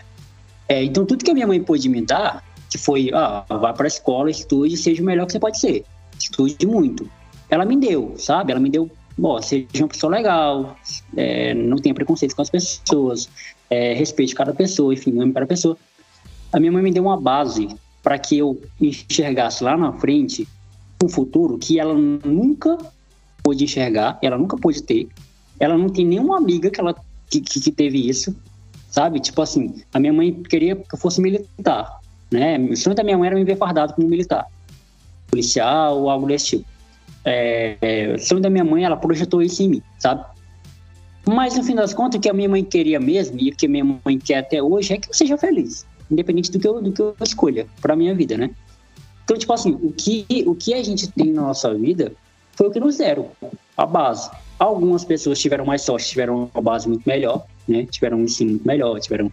É, 0.68 0.84
então, 0.84 1.06
tudo 1.06 1.24
que 1.24 1.32
a 1.32 1.34
minha 1.34 1.48
mãe 1.48 1.62
pôde 1.62 1.90
me 1.90 2.02
dar, 2.06 2.44
que 2.70 2.78
foi, 2.78 3.10
ah, 3.14 3.46
vá 3.50 3.74
para 3.74 3.86
a 3.86 3.88
escola, 3.88 4.30
estude, 4.30 4.78
seja 4.78 5.02
o 5.02 5.06
melhor 5.06 5.26
que 5.26 5.34
você 5.34 5.40
pode 5.40 5.60
ser. 5.60 5.84
Estude 6.18 6.66
muito. 6.66 7.10
Ela 7.50 7.66
me 7.66 7.78
deu, 7.78 8.16
sabe? 8.18 8.52
Ela 8.52 8.62
me 8.62 8.70
deu 8.70 8.90
bom, 9.18 9.42
seja 9.42 9.68
uma 9.78 9.88
pessoa 9.88 10.12
legal, 10.12 10.78
é, 11.16 11.54
não 11.54 11.78
tenha 11.78 11.94
preconceito 11.94 12.36
com 12.36 12.42
as 12.42 12.50
pessoas, 12.50 13.30
é, 13.70 13.94
respeite 13.94 14.36
cada 14.36 14.54
pessoa, 14.54 14.94
enfim, 14.94 15.20
ame 15.20 15.34
cada 15.34 15.46
pessoa. 15.46 15.78
A 16.52 16.60
minha 16.60 16.72
mãe 16.72 16.84
me 16.84 16.92
deu 16.92 17.04
uma 17.04 17.20
base 17.20 17.68
para 18.02 18.18
que 18.18 18.38
eu 18.38 18.62
enxergasse 18.80 19.64
lá 19.64 19.78
na 19.78 19.94
frente 19.94 20.48
um 21.04 21.10
futuro 21.10 21.58
que 21.58 21.80
ela 21.80 21.94
nunca 21.94 22.78
pôde 23.44 23.64
enxergar, 23.64 24.18
ela 24.22 24.38
nunca 24.38 24.58
pôde 24.58 24.82
ter. 24.82 25.08
Ela 25.60 25.78
não 25.78 25.90
tem 25.90 26.06
nenhuma 26.06 26.38
amiga 26.38 26.70
que 26.70 26.80
ela 26.80 26.96
que, 27.30 27.42
que 27.42 27.72
teve 27.72 28.08
isso, 28.08 28.36
sabe? 28.90 29.20
Tipo 29.20 29.42
assim, 29.42 29.82
a 29.94 30.00
minha 30.00 30.14
mãe 30.14 30.32
queria 30.44 30.76
que 30.76 30.94
eu 30.94 31.00
fosse 31.00 31.20
militar, 31.20 32.00
né? 32.32 32.58
O 32.60 32.76
sonho 32.76 32.96
da 32.96 33.04
minha 33.04 33.18
mãe 33.18 33.28
era 33.28 33.36
me 33.36 33.44
ver 33.44 33.58
fardado 33.58 33.94
como 33.94 34.08
militar, 34.08 34.46
policial 35.30 36.00
ou 36.00 36.10
algo 36.10 36.28
desse 36.28 36.46
tipo 36.46 36.73
é, 37.26 37.78
é, 37.82 38.18
sonho 38.18 38.42
da 38.42 38.50
minha 38.50 38.64
mãe, 38.64 38.84
ela 38.84 38.98
projetou 38.98 39.42
isso 39.42 39.62
em 39.64 39.70
mim, 39.70 39.82
sabe? 40.00 40.26
Mas 41.26 41.58
no 41.58 41.64
fim 41.64 41.76
das 41.76 41.94
contas, 41.94 42.18
o 42.18 42.22
que 42.22 42.30
a 42.30 42.34
minha 42.34 42.50
mãe 42.50 42.64
queria 42.64 43.00
mesmo 43.00 43.40
e 43.40 43.50
o 43.50 43.56
que 43.56 43.66
a 43.66 43.70
minha 43.70 44.00
mãe 44.06 44.20
quer 44.20 44.40
até 44.40 44.62
hoje 44.62 44.94
é 44.94 44.98
que 44.98 45.10
eu 45.10 45.14
seja 45.14 45.38
feliz, 45.38 45.86
independente 46.12 46.52
do 46.52 46.60
que 46.60 46.68
eu, 46.68 46.82
do 46.82 46.92
que 46.92 47.02
eu 47.02 47.16
escolha 47.22 47.66
para 47.82 47.96
minha 47.96 48.14
vida, 48.14 48.38
né? 48.38 48.50
Então, 49.24 49.38
tipo 49.38 49.54
assim, 49.54 49.72
o 49.82 49.92
que, 49.94 50.26
o 50.46 50.54
que 50.54 50.74
a 50.74 50.84
gente 50.84 51.10
tem 51.12 51.32
na 51.32 51.44
nossa 51.44 51.74
vida 51.74 52.12
foi 52.52 52.68
o 52.68 52.72
que 52.72 52.80
nos 52.80 52.98
deram, 52.98 53.30
a 53.78 53.86
base. 53.86 54.30
Algumas 54.60 55.06
pessoas 55.06 55.40
tiveram 55.40 55.66
mais 55.66 55.82
sorte, 55.82 56.10
tiveram 56.10 56.50
uma 56.54 56.62
base 56.62 56.88
muito 56.88 57.08
melhor, 57.08 57.46
né? 57.68 57.86
Tiveram 57.90 58.18
um 58.18 58.24
ensino 58.24 58.52
muito 58.52 58.68
melhor, 58.68 59.00
tiveram 59.00 59.32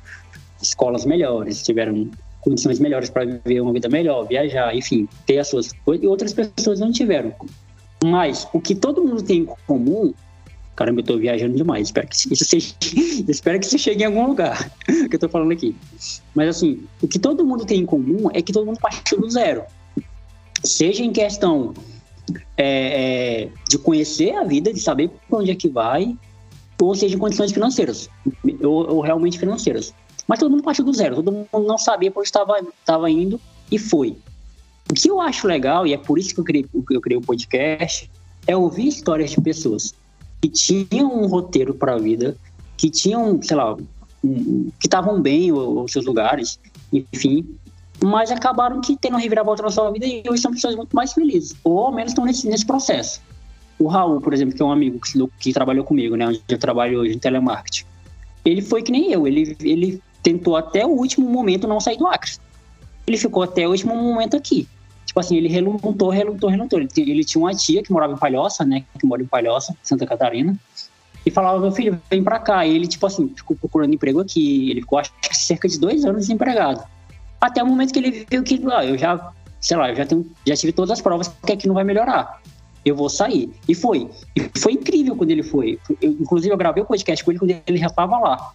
escolas 0.62 1.04
melhores, 1.04 1.62
tiveram 1.62 2.08
condições 2.40 2.78
melhores 2.78 3.10
para 3.10 3.24
viver 3.24 3.60
uma 3.60 3.72
vida 3.72 3.88
melhor, 3.88 4.26
viajar, 4.26 4.74
enfim, 4.74 5.08
ter 5.26 5.38
as 5.38 5.48
suas 5.48 5.72
coisas, 5.84 6.04
e 6.04 6.06
outras 6.06 6.32
pessoas 6.32 6.80
não 6.80 6.90
tiveram. 6.90 7.34
Mas 8.04 8.48
o 8.52 8.60
que 8.60 8.74
todo 8.74 9.04
mundo 9.04 9.22
tem 9.22 9.40
em 9.40 9.46
comum. 9.66 10.12
Caramba, 10.74 11.00
eu 11.00 11.04
tô 11.04 11.18
viajando 11.18 11.56
demais. 11.56 11.88
Espero 11.88 12.08
que 12.08 12.16
isso 12.16 12.44
seja, 12.44 12.74
espero 13.28 13.60
que 13.60 13.66
isso 13.66 13.78
chegue 13.78 14.02
em 14.02 14.06
algum 14.06 14.26
lugar 14.26 14.70
que 14.86 15.14
eu 15.14 15.18
tô 15.18 15.28
falando 15.28 15.52
aqui. 15.52 15.76
Mas 16.34 16.48
assim, 16.56 16.82
o 17.02 17.08
que 17.08 17.18
todo 17.18 17.44
mundo 17.44 17.66
tem 17.66 17.80
em 17.80 17.86
comum 17.86 18.30
é 18.32 18.40
que 18.40 18.52
todo 18.52 18.66
mundo 18.66 18.78
partiu 18.80 19.20
do 19.20 19.28
zero. 19.28 19.64
Seja 20.64 21.02
em 21.02 21.12
questão 21.12 21.74
é, 22.56 23.44
é, 23.44 23.48
de 23.68 23.78
conhecer 23.78 24.34
a 24.34 24.44
vida, 24.44 24.72
de 24.72 24.80
saber 24.80 25.10
para 25.28 25.38
onde 25.38 25.50
é 25.50 25.54
que 25.54 25.68
vai, 25.68 26.16
ou 26.80 26.94
seja 26.94 27.14
em 27.14 27.18
condições 27.18 27.52
financeiras, 27.52 28.08
ou, 28.62 28.94
ou, 28.94 29.00
realmente 29.00 29.38
financeiras. 29.38 29.94
Mas 30.26 30.38
todo 30.38 30.50
mundo 30.50 30.62
partiu 30.62 30.84
do 30.84 30.92
zero, 30.92 31.16
todo 31.16 31.32
mundo 31.32 31.48
não 31.52 31.76
sabia 31.76 32.10
para 32.10 32.20
onde 32.20 32.28
estava 32.28 33.10
indo 33.10 33.40
e 33.70 33.78
foi. 33.78 34.16
O 34.90 34.92
que 34.92 35.08
eu 35.08 35.20
acho 35.20 35.46
legal, 35.46 35.86
e 35.86 35.94
é 35.94 35.96
por 35.96 36.18
isso 36.18 36.34
que 36.34 36.40
eu 36.40 36.44
criei, 36.44 36.66
eu 36.90 37.00
criei 37.00 37.16
o 37.16 37.22
podcast, 37.22 38.10
é 38.44 38.56
ouvir 38.56 38.88
histórias 38.88 39.30
de 39.30 39.40
pessoas 39.40 39.94
que 40.42 40.48
tinham 40.48 41.14
um 41.14 41.26
roteiro 41.28 41.72
para 41.72 41.94
a 41.94 41.98
vida, 41.98 42.36
que 42.76 42.90
tinham, 42.90 43.40
sei 43.40 43.56
lá, 43.56 43.76
um, 44.24 44.68
que 44.80 44.88
estavam 44.88 45.22
bem 45.22 45.52
os 45.52 45.92
seus 45.92 46.04
lugares, 46.04 46.58
enfim, 46.92 47.46
mas 48.02 48.32
acabaram 48.32 48.80
que 48.80 48.96
tendo 48.96 49.16
reviravolta 49.16 49.62
na 49.62 49.70
sua 49.70 49.92
vida 49.92 50.06
e 50.06 50.24
hoje 50.28 50.42
são 50.42 50.50
pessoas 50.50 50.74
muito 50.74 50.96
mais 50.96 51.12
felizes, 51.12 51.54
ou 51.62 51.78
ao 51.78 51.92
menos 51.92 52.10
estão 52.10 52.24
nesse, 52.24 52.48
nesse 52.48 52.66
processo. 52.66 53.20
O 53.78 53.86
Raul, 53.86 54.20
por 54.20 54.34
exemplo, 54.34 54.56
que 54.56 54.60
é 54.60 54.64
um 54.64 54.72
amigo 54.72 54.98
que, 54.98 55.24
que 55.38 55.52
trabalhou 55.52 55.84
comigo, 55.84 56.16
né, 56.16 56.26
onde 56.26 56.42
eu 56.48 56.58
trabalho 56.58 56.98
hoje 56.98 57.14
em 57.14 57.18
telemarketing, 57.18 57.84
ele 58.44 58.60
foi 58.60 58.82
que 58.82 58.90
nem 58.90 59.12
eu, 59.12 59.24
ele, 59.24 59.56
ele 59.60 60.02
tentou 60.20 60.56
até 60.56 60.84
o 60.84 60.90
último 60.90 61.28
momento 61.30 61.68
não 61.68 61.78
sair 61.78 61.96
do 61.96 62.08
Acre. 62.08 62.32
Ele 63.06 63.16
ficou 63.16 63.44
até 63.44 63.68
o 63.68 63.70
último 63.70 63.94
momento 63.94 64.36
aqui. 64.36 64.66
Tipo 65.10 65.18
assim, 65.18 65.36
ele 65.36 65.48
relutou, 65.48 66.08
relutou, 66.08 66.48
relutou. 66.48 66.78
Ele, 66.78 66.88
ele 66.98 67.24
tinha 67.24 67.42
uma 67.42 67.52
tia 67.52 67.82
que 67.82 67.90
morava 67.90 68.12
em 68.12 68.16
Palhoça, 68.16 68.64
né, 68.64 68.84
que 68.96 69.04
mora 69.04 69.20
em 69.20 69.26
Palhoça, 69.26 69.74
Santa 69.82 70.06
Catarina, 70.06 70.56
e 71.26 71.32
falava, 71.32 71.58
meu 71.58 71.72
filho, 71.72 72.00
vem 72.08 72.22
pra 72.22 72.38
cá. 72.38 72.64
E 72.64 72.76
ele, 72.76 72.86
tipo 72.86 73.04
assim, 73.04 73.28
ficou 73.34 73.56
procurando 73.56 73.92
emprego 73.92 74.20
aqui. 74.20 74.70
Ele 74.70 74.82
ficou, 74.82 75.00
acho 75.00 75.12
que 75.20 75.36
cerca 75.36 75.66
de 75.66 75.80
dois 75.80 76.04
anos 76.04 76.28
desempregado. 76.28 76.84
Até 77.40 77.60
o 77.60 77.66
momento 77.66 77.92
que 77.92 77.98
ele 77.98 78.24
viu 78.30 78.44
que, 78.44 78.62
ah, 78.72 78.86
eu 78.86 78.96
já, 78.96 79.32
sei 79.60 79.76
lá, 79.76 79.90
eu 79.90 79.96
já, 79.96 80.06
tenho, 80.06 80.24
já 80.46 80.54
tive 80.54 80.72
todas 80.72 80.92
as 80.92 81.00
provas 81.00 81.26
que 81.44 81.52
aqui 81.52 81.66
não 81.66 81.74
vai 81.74 81.82
melhorar. 81.82 82.40
Eu 82.84 82.94
vou 82.94 83.08
sair. 83.08 83.50
E 83.68 83.74
foi. 83.74 84.08
E 84.36 84.48
foi 84.60 84.74
incrível 84.74 85.16
quando 85.16 85.32
ele 85.32 85.42
foi. 85.42 85.76
Eu, 86.00 86.12
inclusive, 86.12 86.54
eu 86.54 86.56
gravei 86.56 86.84
o 86.84 86.86
podcast 86.86 87.24
com 87.24 87.32
ele 87.32 87.40
quando 87.40 87.60
ele 87.66 87.78
já 87.78 87.88
estava 87.88 88.16
lá. 88.16 88.52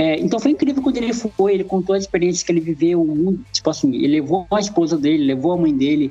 É, 0.00 0.18
então 0.18 0.40
foi 0.40 0.52
incrível 0.52 0.82
quando 0.82 0.96
ele 0.96 1.12
foi, 1.12 1.52
ele 1.52 1.64
contou 1.64 1.94
as 1.94 2.04
experiências 2.04 2.42
que 2.42 2.50
ele 2.50 2.60
viveu, 2.62 3.38
tipo 3.52 3.68
assim, 3.68 3.94
ele 3.94 4.08
levou 4.08 4.46
a 4.50 4.58
esposa 4.58 4.96
dele, 4.96 5.26
levou 5.26 5.52
a 5.52 5.58
mãe 5.58 5.76
dele, 5.76 6.10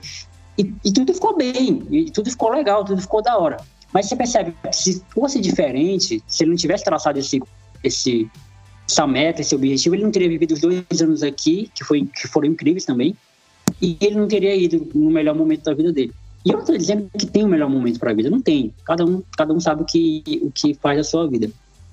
e, 0.55 0.71
e 0.85 0.93
tudo 0.93 1.11
ficou 1.11 1.35
bem, 1.35 1.81
e 1.89 2.11
tudo 2.11 2.29
ficou 2.29 2.51
legal, 2.51 2.85
tudo 2.85 3.01
ficou 3.01 3.23
da 3.23 3.35
hora. 3.35 3.57
Mas 3.91 4.05
você 4.05 4.15
percebe 4.15 4.53
que 4.61 4.75
se 4.75 5.03
fosse 5.09 5.41
diferente, 5.41 6.21
se 6.27 6.43
ele 6.43 6.51
não 6.51 6.55
tivesse 6.55 6.83
traçado 6.83 7.17
esse, 7.17 7.41
esse, 7.83 8.29
essa 8.87 9.07
meta, 9.07 9.41
esse 9.41 9.55
objetivo, 9.55 9.95
ele 9.95 10.03
não 10.03 10.11
teria 10.11 10.29
vivido 10.29 10.51
os 10.51 10.61
dois 10.61 11.01
anos 11.01 11.23
aqui, 11.23 11.71
que, 11.73 11.83
foi, 11.83 12.05
que 12.05 12.27
foram 12.27 12.47
incríveis 12.47 12.85
também, 12.85 13.15
e 13.81 13.97
ele 14.01 14.17
não 14.17 14.27
teria 14.27 14.55
ido 14.55 14.87
no 14.93 15.09
melhor 15.09 15.33
momento 15.33 15.63
da 15.63 15.73
vida 15.73 15.91
dele. 15.91 16.13
E 16.45 16.49
eu 16.49 16.53
não 16.53 16.59
estou 16.59 16.77
dizendo 16.77 17.09
que 17.17 17.25
tem 17.25 17.41
o 17.41 17.47
um 17.47 17.49
melhor 17.49 17.67
momento 17.67 17.99
para 17.99 18.11
a 18.11 18.13
vida, 18.13 18.29
não 18.29 18.39
tem. 18.39 18.71
Cada 18.85 19.03
um, 19.03 19.23
cada 19.35 19.51
um 19.51 19.59
sabe 19.59 19.81
o 19.81 19.85
que, 19.85 20.39
o 20.43 20.51
que 20.51 20.75
faz 20.75 20.99
a 20.99 21.03
sua 21.03 21.27
vida. 21.27 21.49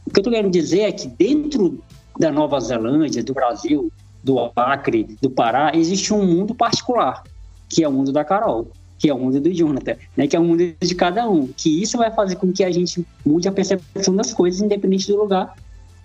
O 0.07 0.11
que 0.11 0.21
eu 0.21 0.23
estou 0.23 0.33
querendo 0.33 0.53
dizer 0.53 0.83
é 0.83 0.93
que 0.93 1.09
dentro 1.09 1.83
da 2.19 2.31
Nova 2.31 2.59
Zelândia, 2.61 3.23
do 3.23 3.35
Brasil, 3.35 3.91
do 4.23 4.51
Acre, 4.57 5.17
do 5.21 5.31
Pará, 5.31 5.73
existe 5.75 6.13
um 6.13 6.25
mundo 6.25 6.55
particular, 6.55 7.23
que 7.69 7.85
é 7.85 7.89
o 7.89 7.93
mundo 7.93 8.13
da 8.13 8.25
Carol 8.25 8.69
que 8.99 9.11
é 9.11 9.15
o 9.15 9.19
mundo 9.19 9.41
do 9.41 9.53
Jonathan, 9.53 9.97
né? 10.17 10.27
Que 10.27 10.37
é 10.37 10.39
o 10.39 10.45
mundo 10.45 10.75
de 10.81 10.95
cada 10.95 11.29
um. 11.29 11.49
Que 11.49 11.83
isso 11.83 11.99
vai 11.99 12.11
fazer 12.11 12.37
com 12.37 12.53
que 12.53 12.65
a 12.65 12.71
gente 12.71 13.07
mude 13.25 13.49
a 13.49 13.53
percepção 13.53 14.17
das 14.17 14.33
coisas, 14.33 14.61
independente 14.61 15.07
do 15.09 15.17
lugar 15.17 15.55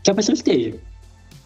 que 0.03 0.11
a 0.11 0.13
pessoa 0.13 0.33
esteja. 0.33 0.75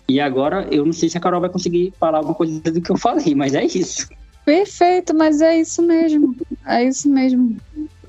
E 0.08 0.20
agora, 0.20 0.68
eu 0.72 0.86
não 0.86 0.94
sei 0.94 1.10
se 1.10 1.18
a 1.18 1.22
Carol 1.22 1.42
vai 1.42 1.50
conseguir 1.50 1.94
falar 2.00 2.20
alguma 2.20 2.36
coisa 2.36 2.60
do 2.60 2.82
que 2.82 2.92
eu 2.92 2.98
falei, 2.98 3.34
mas 3.36 3.54
é 3.54 3.64
isso. 3.64 4.08
Perfeito, 4.46 5.16
mas 5.16 5.42
é 5.42 5.60
isso 5.60 5.82
mesmo. 5.82 6.36
É 6.66 6.84
isso 6.84 7.10
mesmo. 7.10 7.58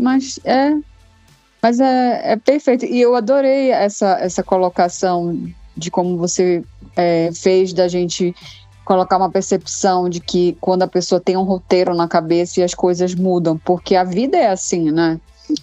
Mas 0.01 0.39
é. 0.45 0.77
Mas 1.63 1.81
é, 1.81 2.33
é 2.33 2.37
perfeito. 2.37 2.85
E 2.85 3.01
eu 3.01 3.15
adorei 3.15 3.71
essa, 3.71 4.19
essa 4.21 4.43
colocação 4.43 5.51
de 5.77 5.91
como 5.91 6.17
você 6.17 6.65
é, 6.97 7.31
fez 7.33 7.73
da 7.73 7.89
gente 7.89 8.35
colocar 8.85 9.17
uma 9.17 9.31
percepção 9.31 10.09
de 10.09 10.21
que 10.21 10.57
quando 10.61 10.83
a 10.83 10.89
pessoa 10.89 11.21
tem 11.21 11.37
um 11.37 11.43
roteiro 11.43 11.95
na 11.95 12.07
cabeça 12.07 12.61
e 12.61 12.63
as 12.63 12.73
coisas 12.73 13.15
mudam, 13.15 13.59
porque 13.59 13.97
a 13.97 14.05
vida 14.05 14.37
é 14.37 14.49
assim, 14.49 14.93
né? 14.93 15.21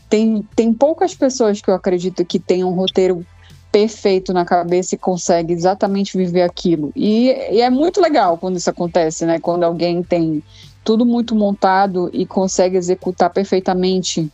Tem, 0.09 0.47
tem 0.55 0.73
poucas 0.73 1.15
pessoas 1.15 1.61
que 1.61 1.69
eu 1.69 1.73
acredito 1.73 2.25
que 2.25 2.37
têm 2.37 2.63
um 2.63 2.71
roteiro 2.71 3.25
perfeito 3.71 4.31
na 4.33 4.45
cabeça 4.45 4.93
e 4.93 4.97
consegue 4.97 5.51
exatamente 5.51 6.15
viver 6.15 6.43
aquilo. 6.43 6.91
E, 6.95 7.29
e, 7.51 7.59
é 7.59 7.69
muito 7.69 7.99
legal 7.99 8.37
quando 8.37 8.57
isso 8.57 8.69
acontece, 8.69 9.25
né? 9.25 9.39
Quando 9.39 9.63
alguém 9.63 10.03
tem 10.03 10.43
tudo 10.83 11.05
muito 11.05 11.33
montado 11.33 12.09
e 12.13 12.25
consegue 12.25 12.77
executar 12.77 13.31
perfeitamente 13.31 14.31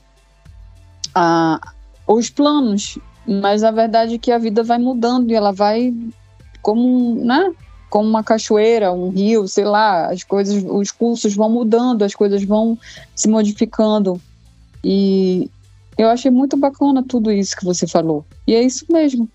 a, 1.16 1.74
os 2.06 2.30
planos. 2.30 2.98
Mas 3.28 3.64
a 3.64 3.72
verdade 3.72 4.16
é 4.16 4.18
que 4.18 4.32
a 4.32 4.38
vida 4.38 4.64
vai 4.64 4.78
mudando 4.78 5.30
e 5.30 5.36
ela 5.36 5.52
vai 5.52 5.94
como, 6.62 7.24
né? 7.24 7.54
como 7.90 8.08
uma 8.08 8.24
cachoeira, 8.24 8.92
um 8.92 9.10
rio, 9.10 9.48
sei 9.48 9.66
lá, 9.66 10.12
as 10.12 10.24
coisas, 10.24 10.64
os 10.64 10.92
cursos 10.92 11.36
vão 11.36 11.50
mudando, 11.50 12.04
as 12.04 12.14
coisas 12.14 12.44
vão 12.44 12.78
se 13.16 13.28
modificando. 13.28 14.22
E 14.84 15.50
eu 15.98 16.08
achei 16.08 16.30
muito 16.30 16.56
bacana 16.56 17.04
tudo 17.04 17.32
isso 17.32 17.58
que 17.58 17.66
você 17.66 17.88
falou. 17.88 18.24
E 18.46 18.54
é 18.54 18.62
isso 18.62 18.86
mesmo. 18.90 19.28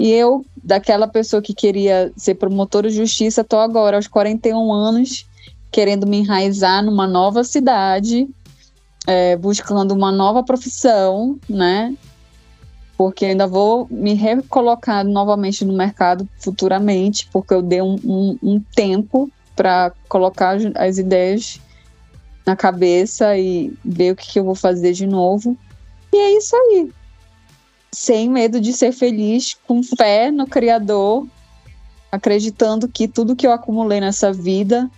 E 0.00 0.10
eu, 0.10 0.44
daquela 0.64 1.06
pessoa 1.06 1.42
que 1.42 1.54
queria 1.54 2.10
ser 2.16 2.34
promotora 2.34 2.88
de 2.88 2.96
justiça, 2.96 3.42
estou 3.42 3.60
agora 3.60 3.96
aos 3.96 4.08
41 4.08 4.72
anos, 4.72 5.26
querendo 5.70 6.06
me 6.06 6.16
enraizar 6.18 6.82
numa 6.82 7.06
nova 7.06 7.44
cidade, 7.44 8.28
é, 9.06 9.36
buscando 9.36 9.92
uma 9.92 10.10
nova 10.10 10.42
profissão, 10.42 11.38
né? 11.48 11.94
Porque 12.96 13.26
ainda 13.26 13.46
vou 13.46 13.86
me 13.90 14.14
recolocar 14.14 15.04
novamente 15.04 15.64
no 15.64 15.72
mercado 15.72 16.28
futuramente, 16.38 17.28
porque 17.32 17.54
eu 17.54 17.62
dei 17.62 17.82
um, 17.82 17.98
um, 18.04 18.38
um 18.42 18.60
tempo 18.74 19.30
para 19.56 19.92
colocar 20.08 20.56
as 20.76 20.98
ideias 20.98 21.60
na 22.46 22.56
cabeça 22.56 23.36
e 23.36 23.72
ver 23.84 24.12
o 24.12 24.16
que, 24.16 24.32
que 24.32 24.38
eu 24.38 24.44
vou 24.44 24.54
fazer 24.54 24.92
de 24.92 25.06
novo. 25.06 25.56
E 26.12 26.16
é 26.16 26.36
isso 26.36 26.54
aí. 26.54 26.90
Sem 27.92 28.28
medo 28.28 28.60
de 28.60 28.72
ser 28.72 28.92
feliz, 28.92 29.56
com 29.66 29.82
fé 29.82 30.30
no 30.30 30.46
Criador, 30.46 31.26
acreditando 32.10 32.88
que 32.88 33.06
tudo 33.06 33.36
que 33.36 33.46
eu 33.46 33.52
acumulei 33.52 34.00
nessa 34.00 34.32
vida, 34.32 34.90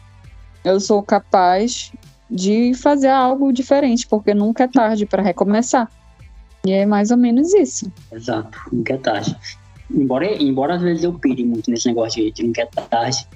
eu 0.64 0.80
sou 0.80 1.03
capaz 1.03 1.92
de 2.30 2.72
fazer 2.74 3.09
algo 3.09 3.53
diferente, 3.53 4.07
porque 4.07 4.32
nunca 4.32 4.64
é 4.64 4.68
tarde 4.68 5.07
para 5.07 5.22
recomeçar. 5.22 5.90
E 6.67 6.73
é 6.73 6.87
mais 6.87 7.11
ou 7.11 7.17
menos 7.17 7.53
isso. 7.53 7.91
Exato, 8.12 8.59
nunca 8.73 8.95
é 8.95 8.99
tarde. 8.99 9.37
Embora, 9.91 10.43
embora 10.43 10.75
às 10.75 10.83
vezes 10.83 11.05
eu 11.05 11.12
pire 11.12 11.45
muito 11.45 11.71
nesse 11.71 11.87
negócio 11.87 12.23
de, 12.23 12.33
de 12.33 12.43
nunca 12.43 12.67
tarde, 12.67 13.27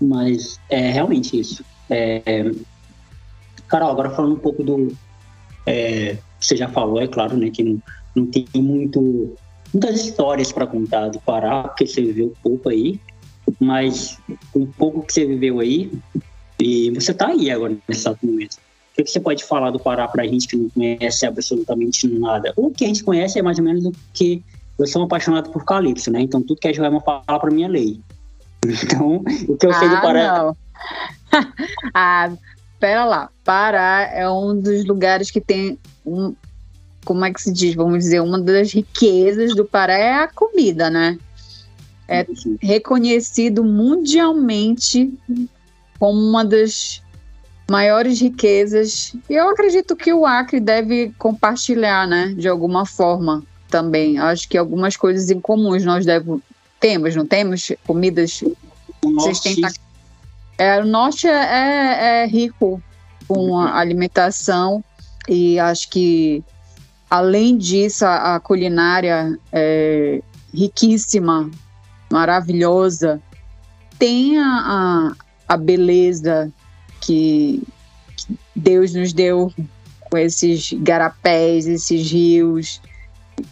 mas 0.00 0.60
é 0.70 0.90
realmente 0.90 1.38
isso. 1.38 1.64
É, 1.90 2.50
Carol, 3.68 3.90
agora 3.90 4.10
falando 4.10 4.34
um 4.34 4.38
pouco 4.38 4.62
do. 4.62 4.96
É, 5.66 6.16
você 6.40 6.56
já 6.56 6.68
falou, 6.68 7.00
é 7.00 7.08
claro, 7.08 7.36
né, 7.36 7.50
que 7.50 7.62
não, 7.62 7.82
não 8.14 8.26
tem 8.26 8.46
muito, 8.54 9.36
muitas 9.72 10.04
histórias 10.04 10.52
para 10.52 10.66
contar 10.66 11.08
do 11.08 11.20
Pará, 11.20 11.64
porque 11.64 11.86
você 11.86 12.02
viveu 12.02 12.32
pouco 12.40 12.68
aí, 12.68 13.00
mas 13.58 14.18
um 14.54 14.66
pouco 14.66 15.02
que 15.02 15.12
você 15.12 15.26
viveu 15.26 15.58
aí, 15.58 15.90
e 16.60 16.90
você 16.92 17.10
está 17.10 17.28
aí 17.28 17.50
agora 17.50 17.76
nesse 17.88 18.08
momento. 18.22 18.58
O 18.98 19.04
que 19.04 19.10
você 19.10 19.20
pode 19.20 19.44
falar 19.44 19.70
do 19.70 19.78
Pará 19.78 20.08
para 20.08 20.22
a 20.22 20.26
gente 20.26 20.48
que 20.48 20.56
não 20.56 20.70
conhece 20.70 21.26
absolutamente 21.26 22.08
nada? 22.08 22.52
O 22.56 22.70
que 22.70 22.84
a 22.84 22.88
gente 22.88 23.04
conhece 23.04 23.38
é 23.38 23.42
mais 23.42 23.58
ou 23.58 23.64
menos 23.64 23.84
o 23.84 23.92
que 24.14 24.42
eu 24.78 24.86
sou 24.86 25.02
um 25.02 25.04
apaixonado 25.04 25.50
por 25.50 25.64
Calypso, 25.64 26.10
né? 26.10 26.20
Então 26.20 26.42
tudo 26.42 26.58
que 26.58 26.68
a 26.68 26.72
Joelma 26.72 27.00
fala 27.00 27.38
para 27.38 27.50
mim 27.50 27.64
é 27.64 27.68
lei. 27.68 28.00
Então, 28.66 29.22
o 29.48 29.56
que 29.56 29.66
eu 29.66 29.72
sei 29.74 29.86
ah, 29.86 29.94
do 29.94 30.00
Pará. 30.00 30.38
Não. 30.38 30.56
ah, 31.94 32.32
pera 32.80 33.04
lá. 33.04 33.30
Pará 33.44 34.10
é 34.12 34.28
um 34.28 34.58
dos 34.58 34.84
lugares 34.84 35.30
que 35.30 35.40
tem 35.40 35.78
um. 36.04 36.34
Como 37.04 37.24
é 37.24 37.32
que 37.32 37.40
se 37.40 37.52
diz? 37.52 37.76
Vamos 37.76 37.98
dizer, 37.98 38.20
uma 38.20 38.40
das 38.40 38.72
riquezas 38.72 39.54
do 39.54 39.64
Pará 39.64 39.92
é 39.92 40.14
a 40.14 40.28
comida, 40.28 40.90
né? 40.90 41.16
É 42.08 42.26
reconhecido 42.60 43.62
mundialmente 43.62 45.12
como 45.98 46.18
uma 46.18 46.44
das 46.44 47.02
maiores 47.70 48.20
riquezas. 48.20 49.14
E 49.28 49.34
eu 49.34 49.48
acredito 49.48 49.96
que 49.96 50.12
o 50.12 50.24
Acre 50.24 50.60
deve 50.60 51.12
compartilhar, 51.18 52.06
né, 52.06 52.34
de 52.36 52.48
alguma 52.48 52.86
forma 52.86 53.42
também. 53.68 54.18
Acho 54.18 54.48
que 54.48 54.56
algumas 54.56 54.96
coisas 54.96 55.30
em 55.30 55.40
comuns 55.40 55.84
nós 55.84 56.06
devemos 56.06 56.42
temos, 56.78 57.16
não 57.16 57.26
temos 57.26 57.72
comidas. 57.86 58.44
Vocês 59.02 59.40
têm 59.40 59.56
é, 60.58 60.80
o 60.80 60.84
norte 60.84 61.26
é, 61.26 61.30
é, 61.30 62.22
é 62.22 62.26
rico 62.26 62.82
com 63.28 63.58
a 63.58 63.78
alimentação 63.78 64.82
e 65.28 65.58
acho 65.58 65.90
que 65.90 66.42
além 67.10 67.58
disso 67.58 68.06
a, 68.06 68.36
a 68.36 68.40
culinária 68.40 69.38
é 69.52 70.22
riquíssima, 70.54 71.50
maravilhosa. 72.10 73.20
Tem 73.98 74.38
a, 74.38 74.46
a, 75.48 75.54
a 75.54 75.56
beleza 75.56 76.52
que, 77.00 77.62
Deus 78.54 78.94
nos 78.94 79.12
deu 79.12 79.52
com 80.00 80.16
esses 80.16 80.72
garapés, 80.72 81.66
esses 81.66 82.10
rios. 82.10 82.80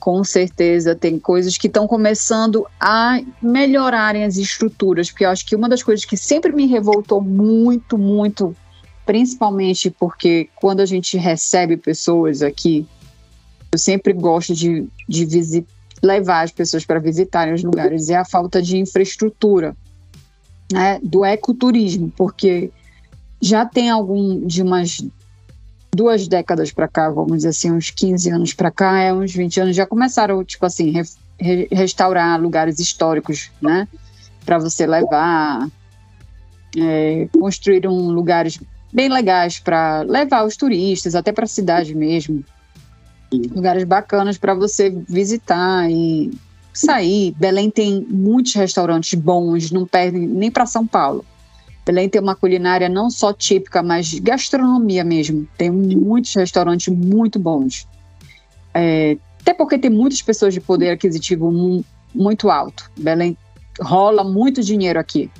Com 0.01 0.25
certeza 0.25 0.95
tem 0.95 1.19
coisas 1.19 1.59
que 1.59 1.67
estão 1.67 1.87
começando 1.87 2.67
a 2.81 3.21
melhorarem 3.43 4.25
as 4.25 4.37
estruturas, 4.37 5.11
porque 5.11 5.25
eu 5.27 5.31
acho 5.31 5.45
que 5.45 5.55
uma 5.55 5.69
das 5.69 5.83
coisas 5.83 6.05
que 6.05 6.17
sempre 6.17 6.53
me 6.53 6.67
revoltou 6.67 7.21
muito, 7.21 7.99
muito, 7.99 8.57
principalmente 9.05 9.91
porque 9.91 10.49
quando 10.57 10.81
a 10.81 10.87
gente 10.87 11.19
recebe 11.19 11.77
pessoas 11.77 12.41
aqui, 12.41 12.87
eu 13.73 13.79
sempre 13.79 14.15
gosto 14.15 14.55
de, 14.55 14.89
de 15.07 15.67
levar 16.03 16.43
as 16.43 16.51
pessoas 16.51 16.87
para 16.87 16.99
visitarem 16.99 17.53
os 17.53 17.63
lugares, 17.63 18.09
é 18.09 18.17
a 18.17 18.25
falta 18.25 18.63
de 18.63 18.79
infraestrutura. 18.79 19.77
né, 20.73 20.99
do 21.03 21.25
ecoturismo, 21.27 22.11
porque 22.17 22.73
já 23.45 23.67
tem 23.67 23.91
algum 23.91 24.47
de 24.47 24.63
umas 24.63 25.05
duas 25.95 26.27
décadas 26.27 26.73
para 26.73 26.89
cá, 26.89 27.11
vamos 27.11 27.37
dizer 27.37 27.49
assim, 27.49 27.71
uns 27.71 27.91
15 27.91 28.31
anos 28.31 28.55
para 28.55 28.71
cá, 28.71 28.99
é 28.99 29.13
uns 29.13 29.35
20 29.35 29.61
anos, 29.61 29.77
já 29.77 29.85
começaram, 29.85 30.43
tipo 30.43 30.65
assim, 30.65 30.91
re, 30.91 31.03
re, 31.39 31.69
restaurar 31.71 32.41
lugares 32.41 32.79
históricos, 32.79 33.51
né? 33.61 33.87
Para 34.47 34.59
você 34.59 34.87
levar, 34.87 35.69
é, 36.75 37.29
construíram 37.39 37.95
lugares 38.09 38.59
bem 38.91 39.11
legais 39.11 39.59
para 39.59 40.01
levar 40.01 40.47
os 40.47 40.57
turistas, 40.57 41.15
até 41.15 41.31
para 41.31 41.45
a 41.45 41.49
cidade 41.49 41.95
mesmo. 41.95 42.43
Lugares 43.31 43.85
bacanas 43.85 44.39
para 44.39 44.55
você 44.55 44.89
visitar 45.07 45.91
e 45.91 46.33
sair. 46.73 47.35
Belém 47.37 47.71
tem 47.71 48.07
muitos 48.09 48.55
restaurantes 48.55 49.13
bons, 49.19 49.71
não 49.71 49.85
perde 49.87 50.19
nem 50.19 50.51
para 50.51 50.65
São 50.65 50.87
Paulo. 50.87 51.25
Belém 51.85 52.09
tem 52.09 52.21
uma 52.21 52.35
culinária 52.35 52.89
não 52.89 53.11
só 53.11 53.33
típica, 53.33 53.83
mas 53.83 54.19
gastronomia 54.19 55.05
mesmo. 55.05 55.47
Tem 55.59 55.71
muitos 55.71 56.35
restaurantes 56.35 56.89
muito 56.89 57.39
bons. 57.39 57.87
É, 58.73 59.17
até 59.41 59.53
porque 59.53 59.79
tem 59.79 59.91
muitas 59.91 60.23
pessoas 60.23 60.55
de 60.55 60.61
poder 60.61 60.91
aquisitivo 60.91 61.53
muito 62.15 62.51
alto. 62.51 62.91
Belém 62.99 63.37
rola 63.81 64.25
muito 64.25 64.63
dinheiro 64.63 64.99
aqui. 64.99 65.31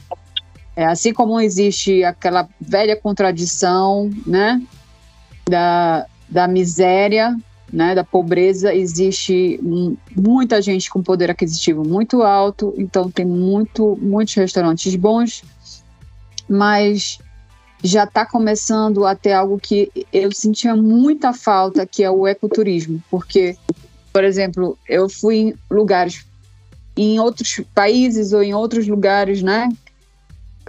É, 0.77 0.85
assim 0.85 1.13
como 1.13 1.41
existe 1.41 2.03
aquela 2.05 2.49
velha 2.61 2.97
contradição, 2.97 4.11
né, 4.27 4.61
da, 5.49 6.05
da 6.29 6.49
miséria, 6.49 7.37
né, 7.73 7.95
da 7.95 8.05
pobreza, 8.05 8.75
existe 8.75 9.61
muita 10.17 10.61
gente 10.61 10.91
com 10.91 11.03
poder 11.03 11.31
aquisitivo 11.31 11.87
muito 11.87 12.23
alto, 12.23 12.75
então 12.77 13.11
tem 13.11 13.25
muito, 13.25 13.97
muitos 14.01 14.35
restaurantes 14.35 14.95
bons, 14.97 15.43
mas 16.49 17.19
já 17.83 18.05
está 18.05 18.25
começando 18.25 19.05
a 19.05 19.15
ter 19.15 19.33
algo 19.33 19.59
que 19.59 19.91
eu 20.13 20.33
sentia 20.33 20.75
muita 20.75 21.33
falta, 21.33 21.87
que 21.87 22.03
é 22.03 22.11
o 22.11 22.27
ecoturismo, 22.27 23.03
porque, 23.11 23.57
por 24.13 24.25
exemplo, 24.25 24.79
eu 24.89 25.09
fui 25.09 25.37
em 25.37 25.55
lugares, 25.71 26.25
em 26.97 27.21
outros 27.21 27.61
países 27.75 28.33
ou 28.33 28.43
em 28.43 28.55
outros 28.55 28.87
lugares, 28.89 29.43
né, 29.43 29.69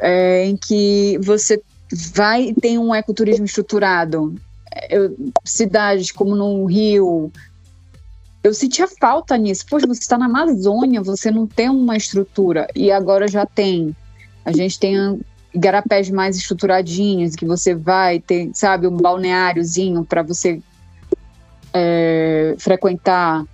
é, 0.01 0.45
em 0.45 0.57
que 0.57 1.17
você 1.21 1.61
vai 2.13 2.49
e 2.49 2.53
tem 2.53 2.77
um 2.77 2.93
ecoturismo 2.93 3.45
estruturado, 3.45 4.35
eu, 4.89 5.15
cidades 5.45 6.11
como 6.11 6.35
no 6.35 6.65
Rio, 6.65 7.31
eu 8.43 8.53
sentia 8.53 8.87
falta 8.87 9.37
nisso. 9.37 9.65
Poxa, 9.67 9.87
você 9.87 10.01
está 10.01 10.17
na 10.17 10.25
Amazônia, 10.25 11.01
você 11.01 11.31
não 11.31 11.47
tem 11.47 11.69
uma 11.69 11.95
estrutura, 11.95 12.67
e 12.75 12.91
agora 12.91 13.27
já 13.27 13.45
tem. 13.45 13.95
A 14.43 14.51
gente 14.51 14.77
tem 14.77 15.19
garapés 15.55 16.09
mais 16.09 16.37
estruturadinhos, 16.37 17.35
que 17.35 17.45
você 17.45 17.73
vai 17.73 18.19
ter, 18.19 18.49
sabe, 18.53 18.87
um 18.87 18.97
balneáriozinho 18.97 20.03
para 20.03 20.21
você 20.21 20.61
é, 21.73 22.55
frequentar 22.57 23.45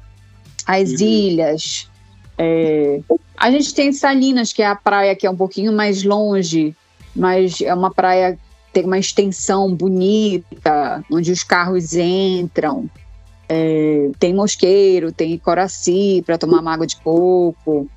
as 0.66 0.90
uhum. 0.92 1.08
ilhas. 1.08 1.90
É, 2.38 3.02
a 3.38 3.52
gente 3.52 3.74
tem 3.74 3.92
Salinas, 3.92 4.52
que 4.54 4.62
é 4.62 4.68
a 4.68 4.76
praia 4.76 5.16
que 5.16 5.28
é 5.28 5.30
um 5.30 5.36
pouquinho 5.36 5.72
mais 5.72 6.04
longe, 6.04 6.76
mas 7.16 7.62
é 7.62 7.74
uma 7.74 7.92
praia 7.92 8.38
tem 8.74 8.86
uma 8.86 8.98
extensão 8.98 9.76
bonita, 9.76 11.04
onde 11.12 11.32
os 11.32 11.44
carros 11.44 11.94
entram. 11.94 12.90
É, 13.50 14.10
tem 14.18 14.34
Mosqueiro, 14.34 15.12
tem 15.12 15.38
Coraci 15.38 16.24
para 16.26 16.38
tomar 16.38 16.66
água 16.72 16.88
de 16.88 16.96
coco. 16.98 17.90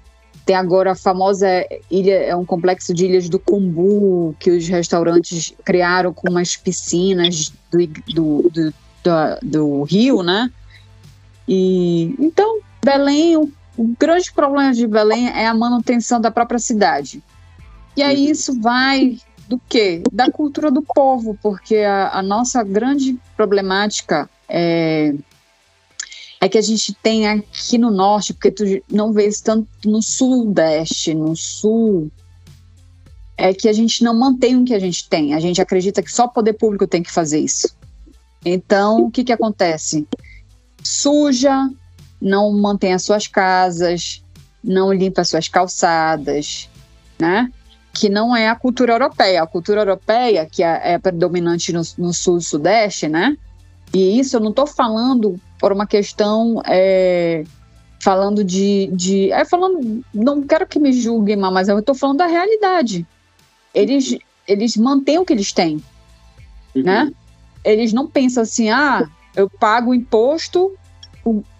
Tem 0.44 0.54
agora 0.54 0.92
a 0.92 0.94
famosa 0.94 1.46
ilha, 1.90 2.14
é 2.14 2.36
um 2.36 2.44
complexo 2.44 2.92
de 2.92 3.06
ilhas 3.06 3.28
do 3.28 3.38
Cumbu, 3.38 4.36
que 4.38 4.50
os 4.50 4.68
restaurantes 4.68 5.54
criaram 5.64 6.12
com 6.12 6.28
umas 6.30 6.56
piscinas 6.56 7.52
do, 7.70 7.86
do, 7.86 8.50
do, 8.50 8.74
do, 9.02 9.38
do 9.42 9.82
rio, 9.84 10.22
né? 10.22 10.50
E 11.48 12.14
então, 12.18 12.60
Belém, 12.84 13.36
o, 13.36 13.50
o 13.76 13.94
grande 13.98 14.32
problema 14.32 14.72
de 14.72 14.86
Belém 14.86 15.28
é 15.28 15.46
a 15.46 15.54
manutenção 15.54 16.20
da 16.20 16.30
própria 16.30 16.58
cidade. 16.58 17.22
E 17.96 18.02
aí 18.02 18.26
uhum. 18.26 18.32
isso 18.32 18.60
vai 18.60 19.18
do 19.48 19.60
quê? 19.68 20.02
Da 20.12 20.30
cultura 20.30 20.70
do 20.70 20.82
povo, 20.82 21.38
porque 21.42 21.76
a, 21.76 22.18
a 22.18 22.22
nossa 22.22 22.62
grande 22.62 23.18
problemática 23.36 24.28
é 24.48 25.14
é 26.44 26.48
que 26.48 26.58
a 26.58 26.62
gente 26.62 26.92
tem 26.92 27.26
aqui 27.26 27.78
no 27.78 27.90
norte, 27.90 28.34
porque 28.34 28.50
tu 28.50 28.64
não 28.90 29.14
vê 29.14 29.26
isso 29.26 29.42
tanto 29.42 29.66
no 29.86 30.02
sudeste, 30.02 31.14
no 31.14 31.34
sul, 31.34 32.10
é 33.34 33.54
que 33.54 33.66
a 33.66 33.72
gente 33.72 34.04
não 34.04 34.12
mantém 34.12 34.54
o 34.54 34.62
que 34.62 34.74
a 34.74 34.78
gente 34.78 35.08
tem. 35.08 35.32
A 35.32 35.40
gente 35.40 35.62
acredita 35.62 36.02
que 36.02 36.12
só 36.12 36.28
poder 36.28 36.52
público 36.52 36.86
tem 36.86 37.02
que 37.02 37.10
fazer 37.10 37.40
isso. 37.40 37.74
Então, 38.44 39.06
o 39.06 39.10
que, 39.10 39.24
que 39.24 39.32
acontece? 39.32 40.06
Suja, 40.82 41.66
não 42.20 42.52
mantém 42.52 42.92
as 42.92 43.02
suas 43.02 43.26
casas, 43.26 44.22
não 44.62 44.92
limpa 44.92 45.22
as 45.22 45.30
suas 45.30 45.48
calçadas, 45.48 46.68
né? 47.18 47.50
Que 47.90 48.10
não 48.10 48.36
é 48.36 48.50
a 48.50 48.54
cultura 48.54 48.92
europeia. 48.92 49.42
A 49.42 49.46
cultura 49.46 49.80
europeia, 49.80 50.44
que 50.44 50.62
é, 50.62 50.92
é 50.92 50.98
predominante 50.98 51.72
no, 51.72 51.80
no 51.96 52.12
sul 52.12 52.36
e 52.36 52.42
sudeste, 52.42 53.08
né? 53.08 53.34
E 53.94 54.18
isso 54.20 54.36
eu 54.36 54.40
não 54.40 54.50
estou 54.50 54.66
falando 54.66 55.40
por 55.64 55.72
uma 55.72 55.86
questão 55.86 56.60
é, 56.66 57.42
falando 57.98 58.44
de, 58.44 58.90
de 58.92 59.32
é, 59.32 59.46
falando 59.46 60.04
não 60.12 60.42
quero 60.42 60.66
que 60.66 60.78
me 60.78 60.92
julguem 60.92 61.36
mas 61.36 61.70
eu 61.70 61.78
estou 61.78 61.94
falando 61.94 62.18
da 62.18 62.26
realidade 62.26 63.06
eles 63.72 64.18
eles 64.46 64.76
mantêm 64.76 65.16
o 65.16 65.24
que 65.24 65.32
eles 65.32 65.54
têm 65.54 65.82
uhum. 66.76 66.82
né 66.82 67.10
eles 67.64 67.94
não 67.94 68.06
pensam 68.06 68.42
assim 68.42 68.68
ah 68.68 69.08
eu 69.34 69.48
pago 69.48 69.94
imposto 69.94 70.70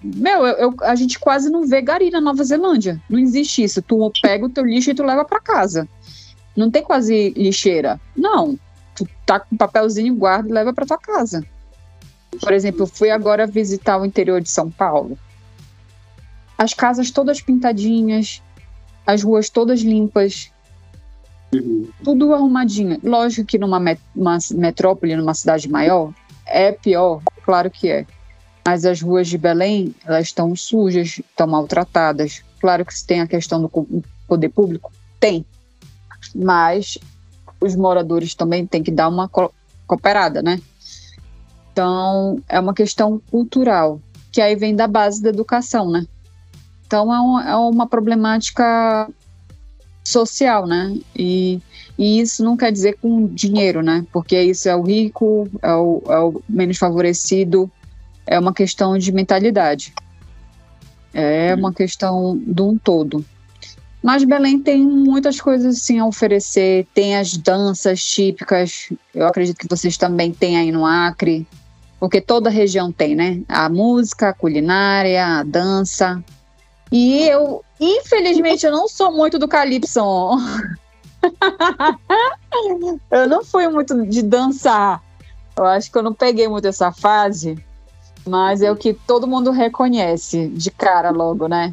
meu, 0.02 0.46
eu, 0.46 0.54
eu, 0.58 0.74
a 0.82 0.94
gente 0.94 1.18
quase 1.18 1.48
não 1.48 1.66
vê 1.66 1.80
gari 1.80 2.10
na 2.10 2.20
Nova 2.20 2.44
Zelândia. 2.44 3.00
Não 3.08 3.18
existe 3.18 3.64
isso. 3.64 3.80
Tu 3.80 4.12
pega 4.20 4.44
o 4.44 4.50
teu 4.50 4.62
lixo 4.62 4.90
e 4.90 4.94
tu 4.94 5.02
leva 5.02 5.24
para 5.24 5.40
casa. 5.40 5.88
Não 6.54 6.70
tem 6.70 6.82
quase 6.82 7.30
lixeira. 7.30 7.98
Não. 8.14 8.58
Tu 8.94 9.08
tá 9.24 9.40
com 9.40 9.56
papelzinho, 9.56 10.14
guarda 10.14 10.50
e 10.50 10.52
leva 10.52 10.74
para 10.74 10.84
tua 10.84 10.98
casa. 10.98 11.42
Por 12.40 12.52
exemplo, 12.52 12.82
eu 12.82 12.86
fui 12.86 13.10
agora 13.10 13.46
visitar 13.46 14.00
o 14.00 14.04
interior 14.04 14.40
de 14.40 14.50
São 14.50 14.70
Paulo. 14.70 15.18
As 16.56 16.72
casas 16.72 17.10
todas 17.10 17.40
pintadinhas, 17.40 18.42
as 19.06 19.22
ruas 19.22 19.50
todas 19.50 19.80
limpas, 19.80 20.50
uhum. 21.52 21.88
tudo 22.02 22.32
arrumadinho. 22.32 22.98
Lógico 23.02 23.46
que 23.46 23.58
numa 23.58 23.80
met 23.80 24.00
metrópole, 24.52 25.16
numa 25.16 25.34
cidade 25.34 25.68
maior, 25.68 26.12
é 26.46 26.72
pior, 26.72 27.22
claro 27.44 27.70
que 27.70 27.90
é. 27.90 28.06
Mas 28.66 28.86
as 28.86 29.00
ruas 29.02 29.28
de 29.28 29.36
Belém, 29.36 29.94
elas 30.06 30.28
estão 30.28 30.54
sujas, 30.56 31.18
estão 31.18 31.46
maltratadas. 31.46 32.42
Claro 32.60 32.84
que 32.84 32.94
se 32.94 33.06
tem 33.06 33.20
a 33.20 33.26
questão 33.26 33.60
do 33.60 33.70
poder 34.26 34.48
público, 34.48 34.90
tem. 35.20 35.44
Mas 36.34 36.96
os 37.60 37.76
moradores 37.76 38.34
também 38.34 38.66
têm 38.66 38.82
que 38.82 38.90
dar 38.90 39.08
uma 39.08 39.28
co 39.28 39.52
cooperada, 39.86 40.40
né? 40.40 40.58
Então, 41.74 42.40
é 42.48 42.60
uma 42.60 42.72
questão 42.72 43.20
cultural, 43.32 44.00
que 44.30 44.40
aí 44.40 44.54
vem 44.54 44.76
da 44.76 44.86
base 44.86 45.20
da 45.20 45.30
educação, 45.30 45.90
né? 45.90 46.06
Então, 46.86 47.12
é, 47.12 47.20
um, 47.20 47.40
é 47.40 47.56
uma 47.56 47.84
problemática 47.84 49.10
social, 50.04 50.68
né? 50.68 50.96
E, 51.16 51.60
e, 51.98 52.20
isso 52.20 52.44
não 52.44 52.56
quer 52.56 52.70
dizer 52.70 52.96
com 53.02 53.26
dinheiro, 53.26 53.82
né? 53.82 54.06
Porque 54.12 54.40
isso 54.40 54.68
é 54.68 54.76
o 54.76 54.82
rico, 54.82 55.48
é 55.60 55.74
o, 55.74 56.02
é 56.06 56.18
o 56.20 56.40
menos 56.48 56.78
favorecido, 56.78 57.68
é 58.24 58.38
uma 58.38 58.54
questão 58.54 58.96
de 58.96 59.10
mentalidade. 59.10 59.92
É 61.12 61.56
uma 61.56 61.72
questão 61.72 62.38
de 62.38 62.62
um 62.62 62.78
todo. 62.78 63.24
Mas 64.00 64.22
Belém 64.22 64.60
tem 64.60 64.86
muitas 64.86 65.40
coisas 65.40 65.78
assim 65.78 65.98
a 65.98 66.06
oferecer. 66.06 66.86
Tem 66.94 67.16
as 67.16 67.36
danças 67.36 68.04
típicas. 68.04 68.92
Eu 69.12 69.26
acredito 69.26 69.56
que 69.56 69.68
vocês 69.68 69.96
também 69.96 70.32
têm 70.32 70.56
aí 70.56 70.70
no 70.70 70.86
Acre 70.86 71.44
porque 72.04 72.20
toda 72.20 72.50
região 72.50 72.92
tem, 72.92 73.14
né? 73.14 73.40
A 73.48 73.66
música, 73.70 74.28
a 74.28 74.34
culinária, 74.34 75.24
a 75.38 75.42
dança. 75.42 76.22
E 76.92 77.24
eu, 77.24 77.64
infelizmente, 77.80 78.66
eu 78.66 78.72
não 78.72 78.86
sou 78.86 79.10
muito 79.10 79.38
do 79.38 79.48
calypso. 79.48 80.00
eu 83.10 83.26
não 83.26 83.42
fui 83.42 83.66
muito 83.68 84.04
de 84.06 84.22
dançar. 84.22 85.02
Eu 85.56 85.64
acho 85.64 85.90
que 85.90 85.96
eu 85.96 86.02
não 86.02 86.12
peguei 86.12 86.46
muito 86.46 86.68
essa 86.68 86.92
fase, 86.92 87.56
mas 88.26 88.60
é 88.60 88.70
o 88.70 88.76
que 88.76 88.92
todo 88.92 89.26
mundo 89.26 89.50
reconhece 89.50 90.48
de 90.48 90.70
cara 90.70 91.10
logo, 91.10 91.48
né? 91.48 91.72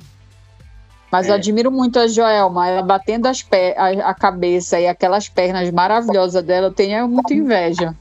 Mas 1.11 1.27
é. 1.27 1.31
eu 1.31 1.35
admiro 1.35 1.69
muito 1.69 1.99
a 1.99 2.07
Joelma, 2.07 2.69
ela 2.69 2.81
batendo 2.81 3.25
as 3.25 3.45
a, 3.75 4.09
a 4.09 4.13
cabeça 4.13 4.79
e 4.79 4.87
aquelas 4.87 5.27
pernas 5.27 5.69
maravilhosas 5.71 6.41
dela, 6.41 6.67
eu 6.67 6.73
tenho 6.73 7.05
muita 7.09 7.33
inveja. 7.33 7.93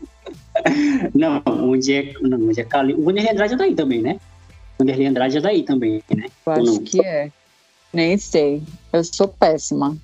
Não, 1.15 1.43
onde 1.47 1.93
é, 1.95 2.13
não, 2.21 2.39
onde 2.49 2.61
é 2.61 2.65
Cali. 2.65 2.95
O 2.95 3.05
Vanderlei 3.05 3.33
Andrade 3.33 3.55
é 3.55 3.57
daí 3.57 3.75
também, 3.75 4.03
né? 4.03 4.19
O 4.79 4.83
Vanderlei 4.83 5.07
Andrade 5.07 5.39
é 5.39 5.41
daí 5.41 5.63
também, 5.63 6.03
né? 6.15 6.27
Eu 6.47 6.53
acho 6.53 6.81
que 6.81 7.05
é. 7.05 7.31
Nem 7.93 8.17
sei. 8.19 8.63
Eu 8.93 9.03
sou 9.05 9.29
péssima. 9.29 9.97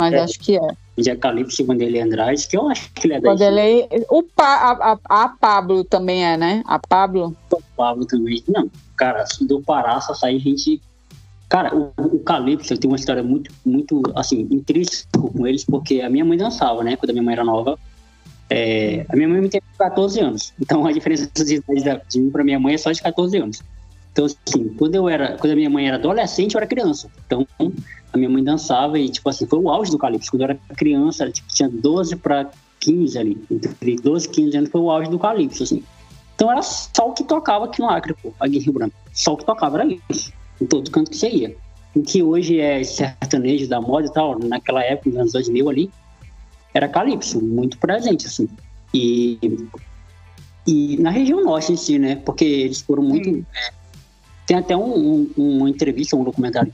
Mas 0.00 0.12
É. 0.12 0.18
acho 0.20 0.38
que 0.38 0.56
é. 0.56 0.68
De 0.98 1.10
Ecalipse, 1.10 1.64
quando 1.64 1.82
ele 1.82 1.98
é 1.98 2.02
Andrade, 2.02 2.46
que 2.46 2.56
eu 2.56 2.68
acho 2.68 2.90
que 2.92 3.06
ele 3.06 3.14
é 3.14 3.20
daí. 3.20 3.80
é- 3.90 4.06
o 4.10 4.22
pa, 4.22 4.44
a, 4.44 4.92
a, 4.92 5.24
a 5.24 5.28
Pablo 5.28 5.84
também 5.84 6.24
é, 6.24 6.36
né? 6.36 6.62
A 6.66 6.78
Pablo. 6.78 7.36
O 7.50 7.60
Pablo 7.76 8.06
também. 8.06 8.42
Não, 8.48 8.70
cara, 8.96 9.24
do 9.42 9.60
Pará 9.60 10.00
só 10.00 10.14
sai 10.14 10.38
gente. 10.38 10.80
Cara, 11.48 11.74
o, 11.74 11.92
o 11.96 12.18
Calypso 12.20 12.72
eu 12.72 12.78
tenho 12.78 12.92
uma 12.92 12.96
história 12.98 13.22
muito, 13.22 13.52
muito, 13.64 14.02
assim, 14.14 14.48
intrínseca 14.50 15.18
com 15.18 15.46
eles, 15.46 15.64
porque 15.64 16.00
a 16.00 16.10
minha 16.10 16.24
mãe 16.24 16.36
dançava, 16.36 16.82
né? 16.82 16.96
Quando 16.96 17.10
a 17.10 17.12
minha 17.12 17.22
mãe 17.22 17.34
era 17.34 17.44
nova. 17.44 17.78
É, 18.48 19.04
a 19.08 19.16
minha 19.16 19.28
mãe 19.28 19.40
me 19.40 19.48
teve 19.48 19.64
com 19.72 19.84
14 19.84 20.20
anos. 20.20 20.52
Então 20.60 20.86
a 20.86 20.92
diferença 20.92 21.28
de 21.34 21.56
idade 21.56 21.84
da- 21.84 22.00
de 22.08 22.20
mim 22.20 22.30
pra 22.30 22.44
minha 22.44 22.60
mãe 22.60 22.74
é 22.74 22.78
só 22.78 22.92
de 22.92 23.02
14 23.02 23.36
anos. 23.38 23.60
Então, 24.12 24.24
assim, 24.24 24.68
quando 24.78 24.94
eu 24.94 25.08
era. 25.08 25.36
Quando 25.36 25.52
a 25.52 25.56
minha 25.56 25.68
mãe 25.68 25.88
era 25.88 25.96
adolescente, 25.96 26.54
eu 26.54 26.58
era 26.58 26.66
criança. 26.66 27.08
Então, 27.26 27.46
a 28.12 28.16
minha 28.16 28.30
mãe 28.30 28.42
dançava 28.42 28.98
e, 28.98 29.10
tipo 29.10 29.28
assim, 29.28 29.46
foi 29.46 29.58
o 29.58 29.68
auge 29.68 29.90
do 29.90 29.98
Calypso. 29.98 30.30
Quando 30.30 30.40
eu 30.42 30.48
era 30.48 30.58
criança, 30.74 31.30
tipo, 31.30 31.46
tinha 31.52 31.68
12 31.68 32.16
pra 32.16 32.50
15 32.80 33.18
ali. 33.18 33.36
Entre 33.50 33.96
12 33.96 34.26
e 34.26 34.30
15 34.30 34.56
anos 34.56 34.70
foi 34.70 34.80
o 34.80 34.90
auge 34.90 35.10
do 35.10 35.18
Calypso, 35.18 35.64
assim. 35.64 35.82
Então 36.34 36.50
era 36.50 36.62
só 36.62 37.08
o 37.08 37.12
que 37.12 37.24
tocava 37.24 37.66
aqui 37.66 37.80
no 37.80 37.90
Acre, 37.90 38.14
pô, 38.14 38.32
aqui. 38.40 38.64
Só 39.12 39.34
o 39.34 39.36
que 39.36 39.44
tocava 39.44 39.80
era 39.82 39.98
isso. 40.08 40.32
Em 40.60 40.64
todo 40.64 40.90
canto 40.90 41.10
que 41.10 41.16
você 41.18 41.28
ia. 41.28 41.56
O 41.94 42.02
que 42.02 42.22
hoje 42.22 42.58
é 42.58 42.82
sertanejo 42.84 43.68
da 43.68 43.80
moda 43.82 44.06
e 44.06 44.12
tal, 44.12 44.38
naquela 44.38 44.82
época, 44.82 45.10
nos 45.10 45.18
anos 45.18 45.32
2000 45.32 45.68
ali, 45.68 45.90
era 46.76 46.88
calypso, 46.88 47.42
muito 47.42 47.78
presente, 47.78 48.26
assim. 48.26 48.48
E, 48.92 49.38
e 50.66 50.96
na 50.98 51.10
região 51.10 51.42
norte 51.42 51.72
em 51.72 51.76
si, 51.76 51.98
né? 51.98 52.16
Porque 52.16 52.44
eles 52.44 52.80
foram 52.80 53.02
muito. 53.02 53.46
é, 53.54 53.70
tem 54.46 54.56
até 54.58 54.76
um, 54.76 55.30
um- 55.36 55.56
uma 55.58 55.70
entrevista, 55.70 56.16
um 56.16 56.24
documentário 56.24 56.70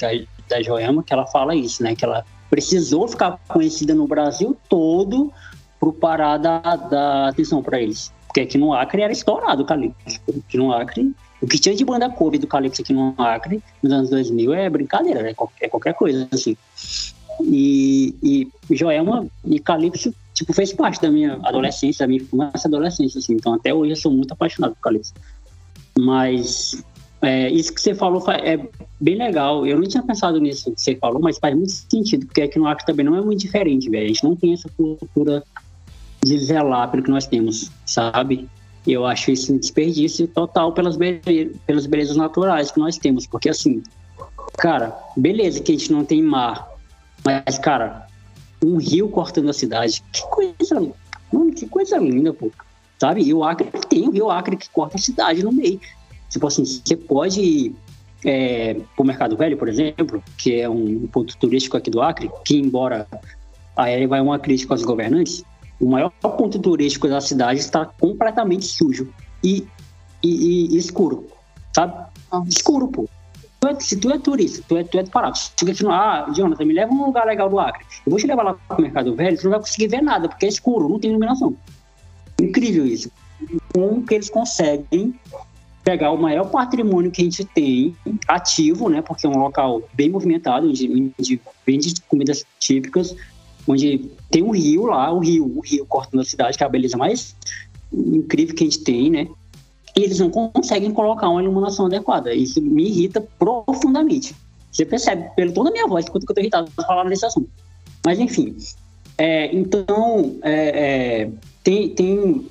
da 0.49 0.61
Joelma, 0.63 1.03
que 1.03 1.13
ela 1.13 1.27
fala 1.27 1.55
isso, 1.55 1.83
né? 1.83 1.95
Que 1.95 2.05
ela 2.05 2.25
precisou 2.51 3.07
ficar 3.09 3.39
conhecida 3.49 3.95
no 3.95 4.07
Brasil 4.07 4.57
todo 4.69 5.33
pro 5.79 5.93
Pará 5.93 6.37
dar, 6.37 6.61
dar 6.77 7.29
atenção 7.29 7.63
para 7.63 7.81
eles. 7.81 8.13
Porque 8.27 8.41
aqui 8.41 8.59
no 8.59 8.73
Acre 8.75 9.03
era 9.03 9.13
estourado 9.13 9.63
o 9.63 9.67
Calypso. 9.67 10.21
Aqui 10.29 10.57
no 10.57 10.73
Acre, 10.73 11.15
o 11.41 11.47
que 11.47 11.59
tinha 11.59 11.75
de 11.75 11.85
banda 11.85 12.09
cover 12.11 12.41
do 12.41 12.47
Calypso 12.47 12.83
aqui 12.83 12.93
no 12.93 13.15
Acre, 13.19 13.63
nos 13.83 13.93
anos 13.93 14.11
2000, 14.11 14.55
é 14.55 14.69
brincadeira, 14.71 15.29
é 15.31 15.35
qualquer, 15.35 15.67
é 15.67 15.69
qualquer 15.69 15.95
coisa, 15.95 16.29
assim. 16.33 16.57
E, 17.41 18.14
e 18.22 18.74
Joelma 18.74 19.26
e 19.45 19.59
Calypso, 19.59 20.14
tipo, 20.35 20.53
fez 20.53 20.72
parte 20.72 21.01
da 21.01 21.11
minha 21.11 21.39
adolescência, 21.43 22.05
da 22.05 22.09
minha 22.09 22.22
infância 22.22 22.68
adolescência, 22.68 23.18
assim. 23.18 23.35
Então, 23.35 23.55
até 23.55 23.72
hoje 23.72 23.93
eu 23.93 23.97
sou 23.97 24.12
muito 24.12 24.33
apaixonado 24.33 24.74
por 24.74 24.80
Calypso. 24.80 25.12
Mas 25.99 26.83
é, 27.20 27.51
isso 27.51 27.72
que 27.72 27.80
você 27.80 27.95
falou 27.95 28.20
fa- 28.20 28.37
é 28.37 28.59
bem 29.01 29.16
legal. 29.16 29.66
Eu 29.66 29.78
não 29.78 29.87
tinha 29.89 30.03
pensado 30.03 30.39
nisso 30.41 30.72
que 30.72 30.80
você 30.80 30.97
falou, 30.97 31.20
mas 31.20 31.39
faz 31.39 31.55
muito 31.55 31.72
sentido, 31.72 32.26
porque 32.26 32.43
aqui 32.43 32.59
no 32.59 32.66
Acre 32.66 32.85
também 32.85 33.05
não 33.07 33.16
é 33.16 33.20
muito 33.20 33.41
diferente, 33.41 33.89
velho. 33.89 34.05
A 34.05 34.09
gente 34.09 34.24
não 34.24 34.35
tem 34.37 34.53
essa 34.53 34.68
cultura 34.76 35.43
de 36.24 36.39
zelar 36.39 36.91
pelo 36.91 37.03
que 37.03 37.11
nós 37.11 37.26
temos, 37.26 37.70
sabe? 37.87 38.49
Eu 38.87 39.07
acho 39.07 39.30
isso 39.30 39.53
um 39.55 39.59
desperdício 39.59 40.26
total 40.26 40.72
pelas, 40.72 40.97
bele- 40.97 41.55
pelas 41.66 41.87
belezas 41.87 42.16
naturais 42.16 42.70
que 42.70 42.80
nós 42.80 42.99
temos, 42.99 43.26
porque 43.26 43.49
assim, 43.49 43.83
cara, 44.59 44.97
beleza 45.16 45.61
que 45.61 45.72
a 45.72 45.76
gente 45.76 45.93
não 45.93 46.05
tem 46.05 46.20
mar, 46.22 46.68
mas, 47.25 47.59
cara, 47.59 48.07
um 48.64 48.77
rio 48.77 49.09
cortando 49.09 49.51
a 49.51 49.53
cidade, 49.53 50.03
que 50.12 50.23
coisa, 50.23 50.81
mano, 51.33 51.53
que 51.55 51.66
coisa 51.68 51.99
linda, 51.99 52.33
pô. 52.33 52.51
Sabe? 53.01 53.23
E 53.23 53.35
o 53.35 53.43
Acre 53.43 53.68
tem 53.89 54.07
o 54.07 54.12
rio 54.12 54.31
Acre 54.31 54.57
que 54.57 54.70
corta 54.70 54.97
a 54.97 55.01
cidade 55.01 55.43
no 55.43 55.51
meio. 55.53 55.81
Tipo 56.31 56.47
assim, 56.47 56.64
você 56.64 56.97
pode 56.97 57.75
é, 58.25 58.81
pro 58.95 59.05
Mercado 59.05 59.37
Velho, 59.37 59.57
por 59.57 59.68
exemplo, 59.68 60.23
que 60.39 60.61
é 60.61 60.68
um 60.68 61.07
ponto 61.09 61.37
turístico 61.37 61.77
aqui 61.77 61.91
do 61.91 62.01
Acre, 62.01 62.31
que 62.45 62.57
embora 62.57 63.07
aí 63.77 64.07
vai 64.07 64.20
uma 64.20 64.39
crítica 64.39 64.75
aos 64.75 64.83
governantes, 64.83 65.45
o 65.81 65.87
maior 65.87 66.11
ponto 66.11 66.59
turístico 66.59 67.09
da 67.09 67.20
cidade 67.20 67.59
está 67.59 67.85
completamente 67.85 68.66
sujo 68.66 69.12
e, 69.43 69.66
e- 70.23 70.73
e 70.73 70.77
escuro, 70.77 71.27
sabe? 71.75 71.93
Escuro, 72.47 72.89
pô. 72.89 73.09
É- 73.65 73.81
se 73.81 73.97
tu 73.97 74.11
é 74.11 74.19
turista, 74.19 74.63
tu 74.67 74.77
é, 74.77 74.85
tu 74.85 74.99
é 74.99 75.03
do 75.03 75.11
Pará, 75.11 75.33
no, 75.83 75.91
ah, 75.91 76.33
Jonathan, 76.35 76.65
me 76.65 76.75
leva 76.75 76.93
um 76.93 77.07
lugar 77.07 77.27
legal 77.27 77.49
do 77.49 77.61
Acre. 77.61 77.85
Eu 78.05 78.11
vou 78.11 78.19
te 78.19 78.27
levar 78.27 78.43
lá 78.43 78.55
pro 78.55 78.83
Mercado 78.83 79.15
Velho, 79.15 79.37
tu 79.37 79.45
não 79.45 79.53
vai 79.53 79.61
conseguir 79.61 79.89
ver 79.89 80.03
nada, 80.03 80.29
porque 80.29 80.47
é 80.47 80.49
escuro, 80.49 80.89
não 80.89 80.99
tem 80.99 81.11
iluminação. 81.11 81.55
Incrível 82.41 82.87
isso. 82.87 83.11
Como 83.73 84.05
que 84.05 84.15
eles 84.15 84.31
conseguem 84.31 85.15
pegar 85.85 86.11
o 86.13 86.21
maior 86.21 86.45
patrimônio 86.45 87.11
que 87.11 87.23
a 87.23 87.25
gente 87.25 87.45
tem 87.45 87.97
ativo, 88.29 88.89
né? 88.89 89.03
Porque 89.03 89.27
é 89.27 89.29
um 89.29 89.39
local 89.39 89.83
bem 89.95 90.11
movimentado, 90.11 90.69
onde, 90.69 91.13
onde 91.19 91.41
vende 91.67 91.95
comidas 92.09 92.45
típicas, 92.59 93.17
onde 93.67 94.11
tem 94.31 94.43
um 94.43 94.51
rio 94.51 94.87
lá, 94.87 95.13
o 95.13 95.19
rio, 95.19 95.45
o 95.45 95.61
rio 95.61 95.85
cortando 95.87 96.21
a 96.21 96.25
cidade, 96.25 96.57
que 96.57 96.65
é 96.65 96.67
a 96.67 96.71
beleza 96.71 96.97
mais 96.97 97.35
incrível 97.93 98.55
que 98.55 98.65
a 98.65 98.67
gente 98.67 98.81
tem, 98.81 99.11
né? 99.11 99.29
E 99.97 100.03
eles 100.03 100.18
não 100.18 100.30
conseguem 100.30 100.90
colocar 100.90 101.28
uma 101.28 101.43
iluminação 101.43 101.86
adequada. 101.86 102.34
Isso 102.34 102.61
me 102.61 102.88
irrita 102.88 103.20
profundamente. 103.38 104.34
Você 104.70 104.86
percebe 104.86 105.30
pelo 105.36 105.53
tom 105.53 105.64
da 105.64 105.70
minha 105.70 105.86
voz 105.86 106.09
quanto 106.09 106.24
que 106.24 106.32
eu 106.32 106.34
tô 106.34 106.40
irritado 106.40 106.70
falando 106.70 107.11
desse 107.11 107.26
assunto. 107.26 107.49
Mas 108.05 108.18
enfim. 108.18 108.57
É, 109.18 109.55
então, 109.55 110.36
é, 110.43 111.22
é, 111.22 111.30
tem, 111.62 111.90
tem 111.90 112.49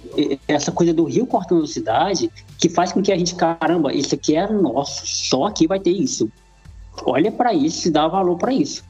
essa 0.48 0.72
coisa 0.72 0.94
do 0.94 1.04
rio 1.04 1.26
cortando 1.26 1.64
a 1.64 1.68
cidade 1.68 2.32
que 2.60 2.70
faz 2.70 2.92
com 2.92 3.02
que 3.02 3.12
a 3.12 3.18
gente, 3.18 3.36
caramba, 3.36 3.92
isso 3.92 4.14
aqui 4.14 4.36
é 4.36 4.48
nosso, 4.48 5.06
só 5.06 5.46
aqui 5.46 5.66
vai 5.66 5.80
ter 5.80 5.90
isso. 5.90 6.32
Olha 7.04 7.32
para 7.32 7.54
isso 7.54 7.88
e 7.88 7.92
dá 7.92 8.08
valor 8.08 8.38
para 8.38 8.54
isso. 8.54 8.84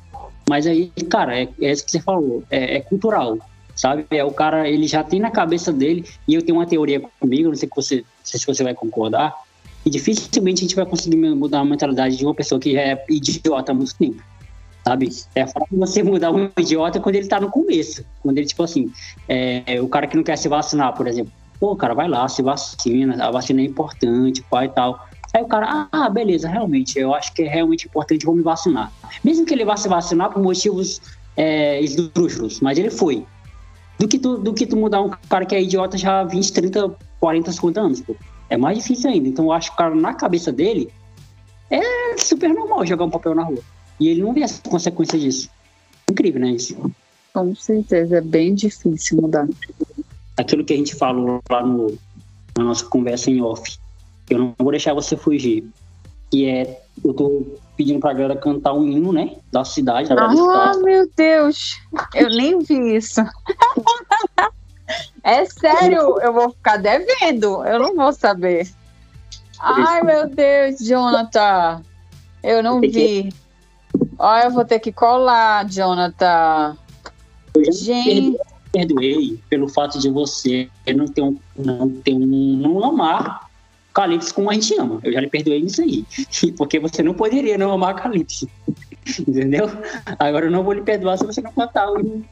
Mas 0.49 0.67
aí, 0.67 0.91
cara, 1.09 1.39
é, 1.39 1.47
é 1.61 1.71
isso 1.71 1.85
que 1.85 1.91
você 1.91 2.01
falou, 2.01 2.43
é, 2.49 2.77
é 2.77 2.81
cultural, 2.81 3.37
sabe? 3.75 4.05
É 4.09 4.23
o 4.23 4.31
cara, 4.31 4.69
ele 4.69 4.87
já 4.87 5.03
tem 5.03 5.19
na 5.19 5.31
cabeça 5.31 5.71
dele, 5.71 6.05
e 6.27 6.35
eu 6.35 6.41
tenho 6.41 6.57
uma 6.57 6.65
teoria 6.65 6.99
comigo, 7.19 7.49
não 7.49 7.55
sei, 7.55 7.69
que 7.69 7.75
você, 7.75 8.03
se 8.23 8.45
você 8.45 8.63
vai 8.63 8.73
concordar, 8.73 9.33
e 9.85 9.89
dificilmente 9.89 10.59
a 10.59 10.67
gente 10.67 10.75
vai 10.75 10.85
conseguir 10.85 11.17
mudar 11.17 11.59
a 11.59 11.65
mentalidade 11.65 12.17
de 12.17 12.25
uma 12.25 12.35
pessoa 12.35 12.59
que 12.59 12.73
já 12.73 12.81
é 12.81 13.05
idiota 13.09 13.71
há 13.71 13.75
muito 13.75 13.95
tempo. 13.95 14.21
Sabe? 14.83 15.09
É 15.35 15.45
fácil 15.45 15.77
você 15.77 16.01
mudar 16.01 16.31
um 16.31 16.49
idiota 16.57 16.99
quando 16.99 17.15
ele 17.15 17.27
tá 17.27 17.39
no 17.39 17.49
começo. 17.49 18.03
Quando 18.21 18.37
ele, 18.37 18.47
tipo 18.47 18.63
assim, 18.63 18.91
é, 19.27 19.79
o 19.79 19.87
cara 19.87 20.07
que 20.07 20.15
não 20.15 20.23
quer 20.23 20.37
se 20.37 20.47
vacinar, 20.47 20.93
por 20.93 21.07
exemplo. 21.07 21.31
Pô, 21.59 21.75
cara, 21.75 21.93
vai 21.93 22.07
lá, 22.07 22.27
se 22.27 22.41
vacina, 22.41 23.23
a 23.23 23.29
vacina 23.29 23.61
é 23.61 23.65
importante, 23.65 24.43
pai 24.49 24.65
e 24.65 24.69
tal. 24.69 25.07
Aí 25.33 25.43
o 25.43 25.47
cara, 25.47 25.87
ah, 25.91 26.09
beleza, 26.09 26.49
realmente, 26.49 26.99
eu 26.99 27.13
acho 27.13 27.33
que 27.33 27.43
é 27.43 27.47
realmente 27.47 27.87
importante, 27.87 28.25
vou 28.25 28.35
me 28.35 28.41
vacinar. 28.41 28.91
Mesmo 29.23 29.45
que 29.45 29.53
ele 29.53 29.63
vá 29.63 29.77
se 29.77 29.87
vacinar 29.87 30.31
por 30.31 30.41
motivos 30.41 30.99
é, 31.37 31.79
esdrúxulos, 31.81 32.59
mas 32.59 32.77
ele 32.77 32.89
foi. 32.89 33.25
Do 34.01 34.07
que, 34.07 34.17
tu, 34.17 34.35
do 34.39 34.51
que 34.51 34.65
tu 34.65 34.75
mudar 34.75 34.99
um 34.99 35.11
cara 35.29 35.45
que 35.45 35.53
é 35.53 35.61
idiota 35.61 35.95
já 35.95 36.21
há 36.21 36.23
20, 36.23 36.53
30, 36.53 36.95
40, 37.19 37.51
50 37.51 37.79
anos, 37.79 38.01
pô. 38.01 38.15
É 38.49 38.57
mais 38.57 38.79
difícil 38.79 39.11
ainda. 39.11 39.27
Então 39.27 39.45
eu 39.45 39.51
acho 39.51 39.69
que 39.69 39.75
o 39.75 39.77
cara, 39.77 39.93
na 39.93 40.15
cabeça 40.15 40.51
dele, 40.51 40.91
é 41.69 42.17
super 42.17 42.49
normal 42.49 42.83
jogar 42.83 43.05
um 43.05 43.11
papel 43.11 43.35
na 43.35 43.43
rua. 43.43 43.59
E 43.99 44.07
ele 44.07 44.23
não 44.23 44.33
vê 44.33 44.41
as 44.41 44.59
consequências 44.59 45.21
disso. 45.21 45.49
Incrível, 46.09 46.41
né? 46.41 46.49
Isso. 46.49 46.75
Com 47.31 47.53
certeza, 47.53 48.17
é 48.17 48.21
bem 48.21 48.55
difícil 48.55 49.21
mudar. 49.21 49.47
Aquilo 50.35 50.65
que 50.65 50.73
a 50.73 50.77
gente 50.77 50.95
falou 50.95 51.39
lá 51.47 51.63
no, 51.63 51.95
na 52.57 52.63
nossa 52.63 52.83
conversa 52.83 53.29
em 53.29 53.39
off. 53.39 53.77
Eu 54.31 54.39
não 54.39 54.55
vou 54.57 54.71
deixar 54.71 54.95
você 54.95 55.15
fugir. 55.15 55.63
Que 56.31 56.47
é, 56.47 56.81
eu 57.05 57.13
tô 57.13 57.45
pedindo 57.81 57.99
pra 57.99 58.13
galera 58.13 58.35
cantar 58.35 58.73
um 58.73 58.87
hino, 58.87 59.11
né? 59.11 59.37
Da 59.51 59.65
cidade, 59.65 60.07
da 60.09 60.25
Ah, 60.25 60.71
meu 60.83 61.09
Deus! 61.17 61.79
Eu 62.13 62.29
nem 62.29 62.59
vi 62.59 62.95
isso. 62.95 63.21
É 65.23 65.45
sério, 65.45 66.19
eu 66.19 66.33
vou 66.33 66.51
ficar 66.51 66.77
devendo. 66.77 67.63
Eu 67.65 67.79
não 67.79 67.95
vou 67.95 68.13
saber. 68.13 68.69
Ai, 69.59 70.03
meu 70.03 70.27
Deus, 70.27 70.79
Jonathan. 70.79 71.81
Eu 72.43 72.61
não 72.61 72.79
vi. 72.79 73.33
Ó, 74.17 74.37
eu 74.39 74.51
vou 74.51 74.65
ter 74.65 74.79
que 74.79 74.91
colar, 74.91 75.67
Jonathan. 75.69 76.75
Gente, 77.71 78.37
perdoei 78.71 79.39
pelo 79.49 79.67
fato 79.67 79.97
de 79.97 80.09
você 80.09 80.69
não 80.95 81.05
ter 81.05 81.21
um, 81.21 81.37
não 81.55 81.89
ter 81.89 82.13
um, 82.13 82.57
não 82.57 82.83
amar 82.83 83.50
Calypso 83.93 84.33
como 84.33 84.49
a 84.49 84.53
gente 84.53 84.73
ama. 84.79 84.99
Eu 85.03 85.11
já 85.11 85.19
lhe 85.19 85.29
perdoei 85.29 85.61
nisso 85.61 85.81
aí. 85.81 86.05
Porque 86.57 86.79
você 86.79 87.03
não 87.03 87.13
poderia 87.13 87.57
não 87.57 87.71
amar 87.71 87.95
Calypso. 87.95 88.47
Entendeu? 89.27 89.69
Agora 90.19 90.45
eu 90.45 90.51
não 90.51 90.63
vou 90.63 90.73
lhe 90.73 90.81
perdoar 90.81 91.17
se 91.17 91.25
você 91.25 91.41
não 91.41 91.51
cantar 91.51 91.89
o 91.91 92.23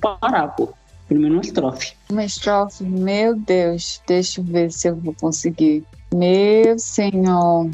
Pará, 0.00 0.48
pô. 0.48 0.72
Pelo 1.08 1.20
menos 1.20 1.36
uma 1.36 1.42
estrofe. 1.42 1.92
uma 2.10 2.24
estrofe. 2.24 2.84
Meu 2.84 3.36
Deus, 3.36 4.02
deixa 4.06 4.40
eu 4.40 4.44
ver 4.44 4.72
se 4.72 4.88
eu 4.88 4.96
vou 4.96 5.14
conseguir. 5.14 5.84
Meu 6.12 6.78
Senhor, 6.78 7.70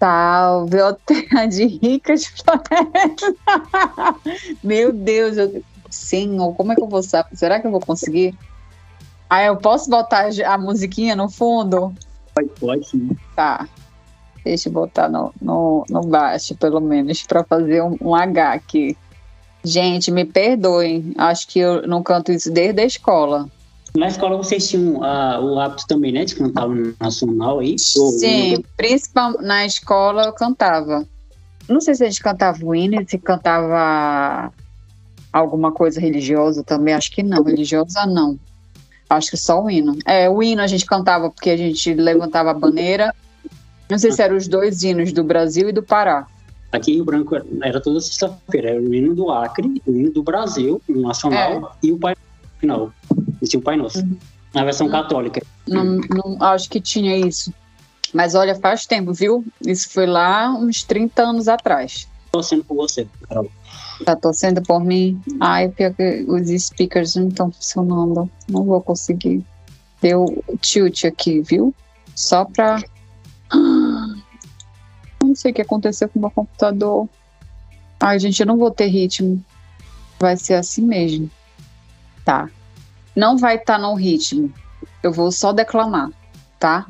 salve, 0.00 0.80
ó 0.80 0.92
terra 0.92 1.46
de 1.46 1.66
ricas 1.66 2.26
florestas. 2.26 3.34
Meu 4.62 4.92
Deus, 4.92 5.36
eu... 5.36 5.62
Senhor, 5.88 6.54
como 6.54 6.72
é 6.72 6.74
que 6.74 6.82
eu 6.82 6.88
vou 6.88 7.02
saber? 7.02 7.36
Será 7.36 7.60
que 7.60 7.66
eu 7.66 7.70
vou 7.70 7.80
conseguir? 7.80 8.34
Ah, 9.28 9.44
eu 9.44 9.56
posso 9.56 9.88
botar 9.88 10.28
a 10.46 10.58
musiquinha 10.58 11.14
no 11.14 11.30
fundo? 11.30 11.94
Pode, 12.34 12.48
pode 12.58 12.88
sim. 12.88 13.10
Tá. 13.36 13.68
Deixa 14.44 14.68
eu 14.68 14.72
botar 14.72 15.08
no, 15.08 15.32
no, 15.40 15.84
no 15.88 16.00
baixo, 16.02 16.54
pelo 16.56 16.80
menos, 16.80 17.22
para 17.22 17.44
fazer 17.44 17.82
um, 17.82 17.96
um 18.00 18.14
H 18.14 18.52
aqui. 18.52 18.96
Gente, 19.64 20.10
me 20.10 20.24
perdoem. 20.24 21.14
Acho 21.16 21.46
que 21.46 21.60
eu 21.60 21.86
não 21.86 22.02
canto 22.02 22.32
isso 22.32 22.50
desde 22.50 22.80
a 22.80 22.84
escola. 22.84 23.48
Na 23.94 24.08
escola 24.08 24.36
vocês 24.36 24.68
tinham 24.68 24.96
uh, 24.96 25.44
o 25.44 25.60
hábito 25.60 25.86
também, 25.86 26.12
né, 26.12 26.24
de 26.24 26.34
cantar 26.34 26.66
o 26.66 26.94
nacional 26.98 27.58
aí? 27.58 27.78
Sim, 27.78 28.56
ou... 28.56 28.64
principalmente 28.76 29.42
na 29.42 29.66
escola 29.66 30.24
eu 30.24 30.32
cantava. 30.32 31.06
Não 31.68 31.80
sei 31.80 31.94
se 31.94 32.02
a 32.02 32.08
gente 32.08 32.22
cantava 32.22 32.58
o 32.64 32.74
hino, 32.74 33.04
se 33.06 33.18
cantava 33.18 34.52
alguma 35.32 35.72
coisa 35.72 36.00
religiosa 36.00 36.64
também, 36.64 36.94
acho 36.94 37.12
que 37.12 37.22
não, 37.22 37.42
religiosa 37.42 38.06
não. 38.06 38.38
Acho 39.12 39.30
que 39.30 39.36
só 39.36 39.62
o 39.62 39.70
hino. 39.70 39.98
É, 40.06 40.28
o 40.30 40.42
hino 40.42 40.62
a 40.62 40.66
gente 40.66 40.86
cantava 40.86 41.30
porque 41.30 41.50
a 41.50 41.56
gente 41.56 41.92
levantava 41.92 42.50
a 42.50 42.54
bandeira. 42.54 43.14
Não 43.90 43.98
sei 43.98 44.10
se 44.10 44.22
eram 44.22 44.36
os 44.36 44.48
dois 44.48 44.82
hinos 44.82 45.12
do 45.12 45.22
Brasil 45.22 45.68
e 45.68 45.72
do 45.72 45.82
Pará. 45.82 46.26
Aqui 46.72 46.92
em 46.92 46.94
Rio 46.94 47.04
Branco 47.04 47.36
era 47.62 47.78
toda 47.78 48.00
sexta-feira, 48.00 48.70
era 48.70 48.80
o 48.80 48.94
hino 48.94 49.14
do 49.14 49.30
Acre, 49.30 49.82
o 49.86 49.92
hino 49.92 50.10
do 50.10 50.22
Brasil, 50.22 50.80
o 50.88 51.00
nacional, 51.02 51.76
é. 51.82 51.86
e 51.86 51.92
o 51.92 51.98
Pai 51.98 52.16
Final. 52.58 52.90
Esse 53.42 53.56
é 53.56 53.58
o 53.58 53.62
Pai 53.62 53.76
Nosso. 53.76 53.98
Uhum. 53.98 54.16
Na 54.54 54.64
versão 54.64 54.86
não, 54.86 54.92
católica. 54.92 55.42
Não, 55.68 55.84
não, 55.84 56.38
acho 56.40 56.70
que 56.70 56.80
tinha 56.80 57.18
isso. 57.18 57.52
Mas 58.14 58.34
olha, 58.34 58.54
faz 58.54 58.86
tempo, 58.86 59.12
viu? 59.12 59.44
Isso 59.66 59.90
foi 59.90 60.06
lá 60.06 60.50
uns 60.54 60.82
30 60.82 61.22
anos 61.22 61.48
atrás. 61.48 62.08
Torcendo 62.30 62.64
por 62.64 62.76
você, 62.76 63.06
Carol. 63.28 63.50
Tá 64.04 64.16
torcendo 64.16 64.62
por 64.62 64.84
mim? 64.84 65.20
Ai, 65.40 65.68
pior 65.68 65.94
que 65.94 66.24
os 66.28 66.48
speakers 66.62 67.14
não 67.14 67.28
estão 67.28 67.50
funcionando. 67.50 68.30
Não 68.48 68.64
vou 68.64 68.80
conseguir. 68.80 69.44
Deu 70.00 70.42
tilt 70.60 71.04
aqui, 71.04 71.40
viu? 71.40 71.74
Só 72.14 72.44
pra. 72.44 72.82
Não 75.22 75.36
sei 75.36 75.52
o 75.52 75.54
que 75.54 75.62
aconteceu 75.62 76.08
com 76.08 76.18
o 76.18 76.22
meu 76.22 76.30
computador. 76.32 77.08
Ai, 78.00 78.18
gente, 78.18 78.40
eu 78.40 78.46
não 78.46 78.58
vou 78.58 78.72
ter 78.72 78.86
ritmo. 78.86 79.42
Vai 80.18 80.36
ser 80.36 80.54
assim 80.54 80.82
mesmo. 80.82 81.30
Tá. 82.24 82.50
Não 83.14 83.38
vai 83.38 83.54
estar 83.54 83.76
tá 83.76 83.78
no 83.78 83.94
ritmo. 83.94 84.52
Eu 85.00 85.12
vou 85.12 85.30
só 85.30 85.52
declamar, 85.52 86.10
tá? 86.58 86.88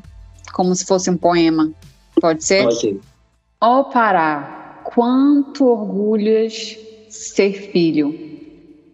Como 0.51 0.73
se 0.73 0.83
fosse 0.83 1.11
um 1.11 1.17
poema. 1.17 1.71
Pode 2.19 2.43
ser? 2.43 2.63
Pode 2.63 2.79
ser. 2.79 3.01
Ó 3.61 3.81
oh, 3.81 3.83
Pará, 3.85 4.81
quanto 4.83 5.65
orgulhas 5.65 6.75
ser 7.13 7.53
filho 7.71 8.39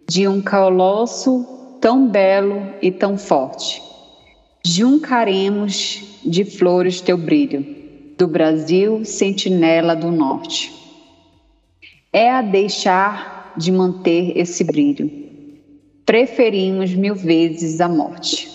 de 0.09 0.27
um 0.27 0.41
colosso 0.41 1.77
tão 1.79 2.09
belo 2.09 2.73
e 2.81 2.91
tão 2.91 3.17
forte. 3.17 3.81
Juncaremos 4.65 6.19
de 6.25 6.43
flores 6.43 6.99
teu 6.99 7.17
brilho, 7.17 7.65
do 8.17 8.27
Brasil, 8.27 9.05
sentinela 9.05 9.95
do 9.95 10.11
norte. 10.11 10.69
É 12.11 12.29
a 12.29 12.41
deixar 12.41 13.53
de 13.55 13.71
manter 13.71 14.37
esse 14.37 14.65
brilho. 14.65 15.09
Preferimos 16.05 16.93
mil 16.93 17.15
vezes 17.15 17.79
a 17.79 17.87
morte. 17.87 18.49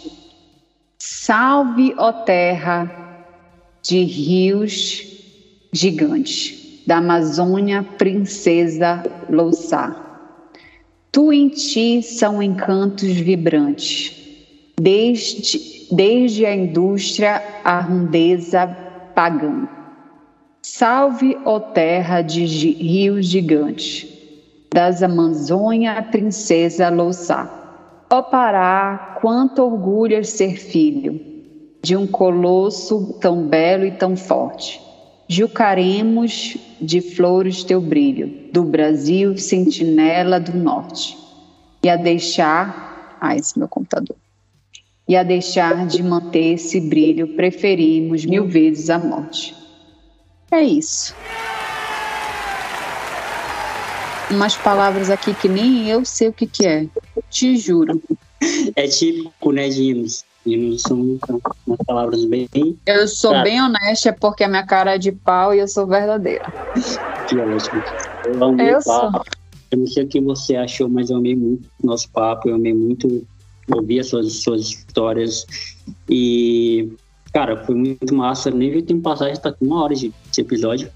Salve, 0.99 1.95
ó 1.97 2.13
terra 2.13 3.25
de 3.83 4.03
rios 4.03 5.07
gigantes 5.73 6.64
da 6.87 6.99
Amazônia, 6.99 7.83
princesa 7.83 9.03
Louçá. 9.29 9.97
Tu 11.11 11.33
em 11.33 11.49
ti 11.49 12.03
são 12.03 12.43
encantos 12.43 13.11
vibrantes, 13.11 14.15
desde, 14.79 15.87
desde 15.91 16.45
a 16.45 16.55
indústria 16.55 17.43
à 17.65 17.81
rondeza 17.81 18.67
pagã. 19.15 19.69
Salve, 20.61 21.39
ó 21.45 21.61
terra 21.61 22.21
de 22.21 22.45
rios 22.45 23.27
gigantes, 23.27 24.07
das 24.73 25.03
Amazônia, 25.03 26.03
princesa 26.03 26.89
Louçá. 26.91 27.49
Ó 28.11 28.23
Pará, 28.23 29.19
quanto 29.21 29.63
orgulho 29.63 30.25
ser 30.25 30.57
filho 30.57 31.21
de 31.83 31.97
um 31.97 32.07
colosso 32.07 33.19
tão 33.21 33.47
belo 33.47 33.85
e 33.85 33.93
tão 33.93 34.17
forte 34.17 34.81
Jucaremos 35.27 36.57
de 36.81 37.01
flores 37.01 37.65
teu 37.65 37.81
brilho, 37.81 38.51
do 38.53 38.63
Brasil, 38.63 39.39
sentinela 39.39 40.39
do 40.39 40.57
norte. 40.57 41.17
E 41.83 41.89
a 41.89 41.97
deixar. 41.97 43.19
Ah, 43.21 43.35
esse 43.35 43.59
meu 43.59 43.69
computador. 43.69 44.17
E 45.09 45.17
a 45.17 45.23
deixar 45.23 45.87
de 45.87 46.03
manter 46.03 46.55
esse 46.55 46.81
brilho, 46.81 47.29
preferimos 47.29 48.25
mil 48.25 48.47
vezes 48.47 48.91
a 48.91 48.99
morte. 48.99 49.55
É 50.51 50.63
isso. 50.63 51.15
Umas 54.31 54.57
palavras 54.57 55.11
aqui 55.11 55.35
que 55.35 55.49
nem 55.49 55.89
eu 55.89 56.05
sei 56.05 56.29
o 56.29 56.33
que, 56.33 56.47
que 56.47 56.67
é. 56.67 56.87
Te 57.31 57.57
juro. 57.57 58.03
É 58.77 58.87
típico, 58.87 59.53
né, 59.53 59.69
de 59.69 59.83
Hinos 60.47 60.83
são 60.83 61.19
umas 61.67 61.79
palavras 61.87 62.25
bem. 62.25 62.49
Eu 62.87 63.09
sou 63.09 63.31
claro. 63.31 63.45
bem 63.45 63.63
honesta 63.63 64.13
porque 64.13 64.45
a 64.45 64.49
minha 64.49 64.67
cara 64.67 64.95
é 64.95 64.99
de 64.99 65.13
pau 65.13 65.55
e 65.55 65.59
eu 65.59 65.69
sou 65.69 65.87
verdadeira. 65.87 66.45
Que 67.27 67.39
ótimo. 67.39 67.83
Eu 68.27 68.45
amei 68.45 68.75
eu 68.75 68.83
sou. 68.83 69.11
Eu 69.71 69.79
não 69.79 69.87
sei 69.87 70.05
o 70.05 70.09
que 70.09 70.21
você 70.21 70.57
achou, 70.57 70.89
mas 70.89 71.11
eu 71.11 71.17
amei 71.17 71.35
muito 71.35 71.69
o 71.83 71.87
nosso 71.87 72.09
papo, 72.11 72.49
eu 72.49 72.55
amei 72.55 72.75
muito 72.75 73.27
ouvir 73.73 74.01
as 74.01 74.09
suas, 74.09 74.33
suas 74.35 74.61
histórias. 74.63 75.47
E, 76.09 76.93
cara, 77.33 77.65
foi 77.65 77.75
muito 77.75 78.15
massa. 78.15 78.51
Nem 78.51 78.71
vi 78.71 78.79
o 78.79 78.83
tempo 78.83 79.03
passar, 79.03 79.31
já 79.31 79.37
tá 79.37 79.53
com 79.53 79.65
uma 79.65 79.83
hora 79.83 79.95
de, 79.95 80.13
de 80.31 80.41
episódio. 80.41 80.91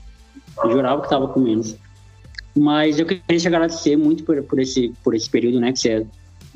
Eu 0.62 0.70
jurava 0.70 1.03
que 1.03 1.09
tava 1.09 1.28
com 1.28 1.40
menos. 1.40 1.76
Mas 2.57 2.99
eu 2.99 3.07
queria 3.07 3.38
te 3.38 3.46
agradecer 3.46 3.96
muito 3.96 4.24
por, 4.24 4.42
por, 4.42 4.59
esse, 4.59 4.92
por 5.03 5.14
esse 5.14 5.30
período, 5.30 5.61
né? 5.61 5.72
Que 5.72 5.78
você 5.78 6.07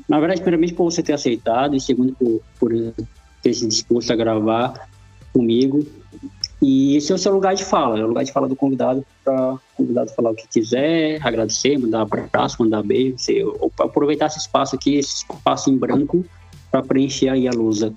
na 0.07 0.19
verdade, 0.19 0.41
primeiramente 0.41 0.73
por 0.73 0.85
você 0.85 1.01
ter 1.01 1.13
aceitado 1.13 1.75
e 1.75 1.81
segundo 1.81 2.13
por, 2.13 2.41
por 2.59 2.71
ter 3.41 3.53
se 3.53 3.67
disposto 3.67 4.11
a 4.11 4.15
gravar 4.15 4.87
comigo. 5.31 5.85
E 6.61 6.95
esse 6.95 7.11
é 7.11 7.15
o 7.15 7.17
seu 7.17 7.33
lugar 7.33 7.55
de 7.55 7.65
fala, 7.65 7.99
é 7.99 8.03
o 8.03 8.07
lugar 8.07 8.23
de 8.23 8.31
fala 8.31 8.47
do 8.47 8.55
convidado 8.55 9.05
para 9.23 9.53
o 9.55 9.59
convidado 9.75 10.11
falar 10.11 10.31
o 10.31 10.35
que 10.35 10.47
quiser, 10.47 11.19
agradecer, 11.21 11.77
mandar 11.77 12.03
abraço, 12.03 12.61
mandar 12.61 12.81
beijo, 12.83 13.17
você, 13.17 13.43
aproveitar 13.81 14.27
esse 14.27 14.39
espaço 14.39 14.75
aqui, 14.75 14.95
esse 14.95 15.25
espaço 15.25 15.69
em 15.69 15.77
branco 15.77 16.25
para 16.71 16.81
preencher 16.81 17.27
aí 17.27 17.47
a 17.47 17.51
lousa 17.51 17.93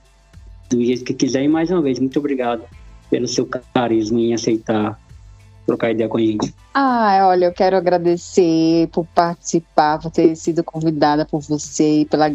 do 0.69 0.85
jeito 0.85 1.05
que 1.05 1.15
quiser. 1.15 1.45
E 1.45 1.49
mais 1.49 1.71
uma 1.71 1.81
vez, 1.81 2.01
muito 2.01 2.19
obrigado 2.19 2.65
pelo 3.09 3.29
seu 3.29 3.49
carisma 3.73 4.19
em 4.19 4.35
aceitar 4.35 4.99
trocar 5.67 5.91
ideia 5.91 6.09
com 6.09 6.17
a 6.17 6.21
gente. 6.21 6.55
Ah, 6.73 7.27
olha, 7.29 7.47
eu 7.47 7.53
quero 7.53 7.77
agradecer 7.77 8.89
por 8.93 9.05
participar, 9.07 9.99
por 9.99 10.11
ter 10.11 10.37
sido 10.37 10.63
convidada 10.63 11.25
por 11.25 11.41
você 11.41 12.01
e 12.01 12.05
pela 12.05 12.33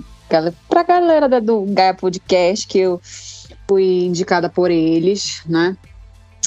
pra 0.70 0.84
galera 0.84 1.28
da, 1.28 1.40
do 1.40 1.64
Gaia 1.64 1.94
Podcast, 1.94 2.68
que 2.68 2.80
eu 2.80 3.02
fui 3.68 4.06
indicada 4.06 4.50
por 4.50 4.72
eles, 4.72 5.42
né? 5.46 5.76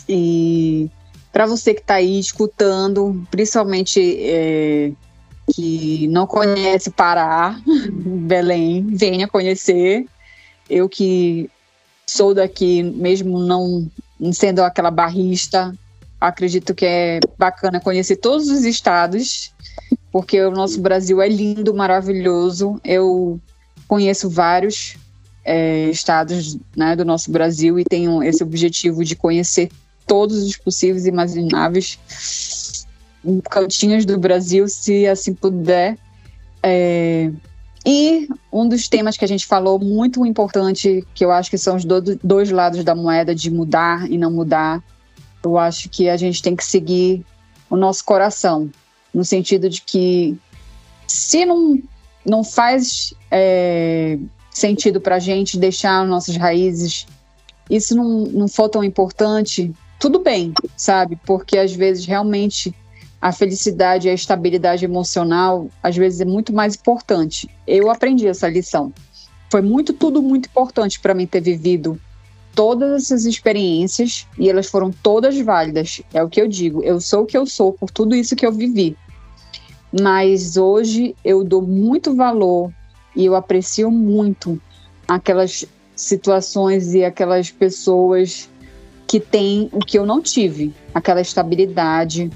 E 0.09 0.91
para 1.33 1.47
você 1.47 1.75
que 1.75 1.81
está 1.81 1.95
aí 1.95 2.19
escutando, 2.19 3.27
principalmente 3.31 4.01
é, 4.21 4.93
que 5.53 6.07
não 6.09 6.27
conhece 6.27 6.91
Pará, 6.91 7.59
Belém, 7.93 8.87
venha 8.87 9.29
conhecer. 9.29 10.07
Eu 10.69 10.89
que 10.89 11.51
sou 12.07 12.35
daqui, 12.35 12.83
mesmo 12.83 13.39
não 13.39 13.91
sendo 14.33 14.61
aquela 14.61 14.91
barrista, 14.91 15.75
acredito 16.29 16.75
que 16.75 16.87
é 16.87 17.21
bacana 17.39 17.81
conhecer 17.81 18.17
todos 18.17 18.49
os 18.49 18.65
estados, 18.65 19.53
porque 20.11 20.41
o 20.41 20.51
nosso 20.51 20.81
Brasil 20.81 21.21
é 21.21 21.29
lindo, 21.29 21.75
maravilhoso. 21.75 22.81
Eu 22.85 23.41
conheço 23.87 24.31
vários 24.31 24.97
é, 25.45 25.89
estados 25.91 26.59
né, 26.77 26.97
do 26.97 27.05
nosso 27.05 27.31
Brasil 27.31 27.79
e 27.79 27.85
tenho 27.85 28.23
esse 28.23 28.43
objetivo 28.43 29.05
de 29.05 29.15
conhecer 29.15 29.71
todos 30.07 30.43
os 30.43 30.57
possíveis 30.57 31.07
e 31.07 31.11
imagináveis 31.11 31.99
cantinhos 33.51 34.05
do 34.05 34.19
Brasil, 34.19 34.69
se 34.69 35.07
assim 35.07 35.35
puder. 35.35 35.97
É, 36.63 37.31
e 37.87 38.29
um 38.51 38.67
dos 38.67 38.89
temas 38.89 39.17
que 39.17 39.25
a 39.25 39.29
gente 39.29 39.47
falou 39.47 39.79
muito 39.79 40.25
importante, 40.25 41.07
que 41.15 41.25
eu 41.25 41.31
acho 41.31 41.51
que 41.51 41.59
são 41.59 41.77
os 41.77 41.85
do, 41.85 42.01
dois 42.23 42.51
lados 42.51 42.83
da 42.83 42.95
moeda 42.95 43.35
de 43.35 43.51
mudar 43.51 44.11
e 44.11 44.17
não 44.17 44.31
mudar, 44.31 44.83
eu 45.45 45.59
acho 45.59 45.89
que 45.89 46.09
a 46.09 46.17
gente 46.17 46.43
tem 46.43 46.57
que 46.57 46.65
seguir 46.65 47.25
o 47.69 47.77
nosso 47.77 48.05
coração, 48.05 48.71
no 49.13 49.25
sentido 49.25 49.69
de 49.69 49.81
que 49.83 50.37
se 51.07 51.45
não, 51.45 51.81
não 52.25 52.43
faz 52.43 53.15
é, 53.31 54.19
sentido 54.51 55.01
para 55.01 55.17
a 55.17 55.19
gente 55.19 55.59
deixar 55.59 56.07
nossas 56.07 56.37
raízes, 56.37 57.07
isso 57.69 57.95
não, 57.95 58.25
não 58.27 58.49
for 58.49 58.69
tão 58.69 58.83
importante, 58.83 59.73
tudo 59.99 60.19
bem, 60.19 60.53
sabe? 60.77 61.19
Porque 61.25 61.59
às 61.59 61.73
vezes 61.73 62.05
realmente 62.05 62.75
a 63.21 63.33
felicidade 63.33 64.07
e 64.07 64.11
a 64.11 64.15
estabilidade 64.15 64.85
emocional, 64.85 65.69
às 65.83 65.97
vezes 65.97 66.21
é 66.21 66.27
muito 66.27 66.53
mais 66.53 66.75
importante. 66.75 67.49
Eu 67.67 67.91
aprendi 67.91 68.27
essa 68.27 68.49
lição. 68.49 68.93
Foi 69.51 69.63
muito, 69.63 69.93
tudo 69.95 70.21
muito 70.21 70.47
importante 70.47 71.01
para 71.01 71.15
mim 71.15 71.27
ter 71.27 71.41
vivido 71.41 71.99
todas 72.55 73.05
essas 73.05 73.25
experiências 73.25 74.27
e 74.39 74.49
elas 74.49 74.69
foram 74.69 74.91
todas 74.91 75.39
válidas. 75.41 76.01
É 76.13 76.23
o 76.23 76.29
que 76.29 76.41
eu 76.41 76.49
digo. 76.49 76.83
Eu 76.83 77.01
sou 77.01 77.23
o 77.23 77.27
que 77.27 77.37
eu 77.37 77.47
sou 77.47 77.73
por 77.73 77.91
tudo 77.91 78.15
isso 78.15 78.37
que 78.37 78.47
eu 78.47 78.53
vivi. 78.53 78.97
mas 80.01 80.57
hoje 80.57 81.15
eu 81.25 81.45
dou 81.45 81.63
muito 81.63 82.17
valor 82.17 82.73
e 83.15 83.25
eu 83.25 83.37
aprecio 83.37 83.91
muito 83.91 84.61
aquelas 85.07 85.65
situações 85.95 86.95
e 86.95 87.05
aquelas 87.05 87.51
pessoas 87.51 88.49
que 89.07 89.21
têm 89.21 89.69
o 89.73 89.79
que 89.79 89.97
eu 89.97 90.05
não 90.05 90.21
tive, 90.21 90.75
aquela 90.93 91.21
estabilidade 91.21 92.31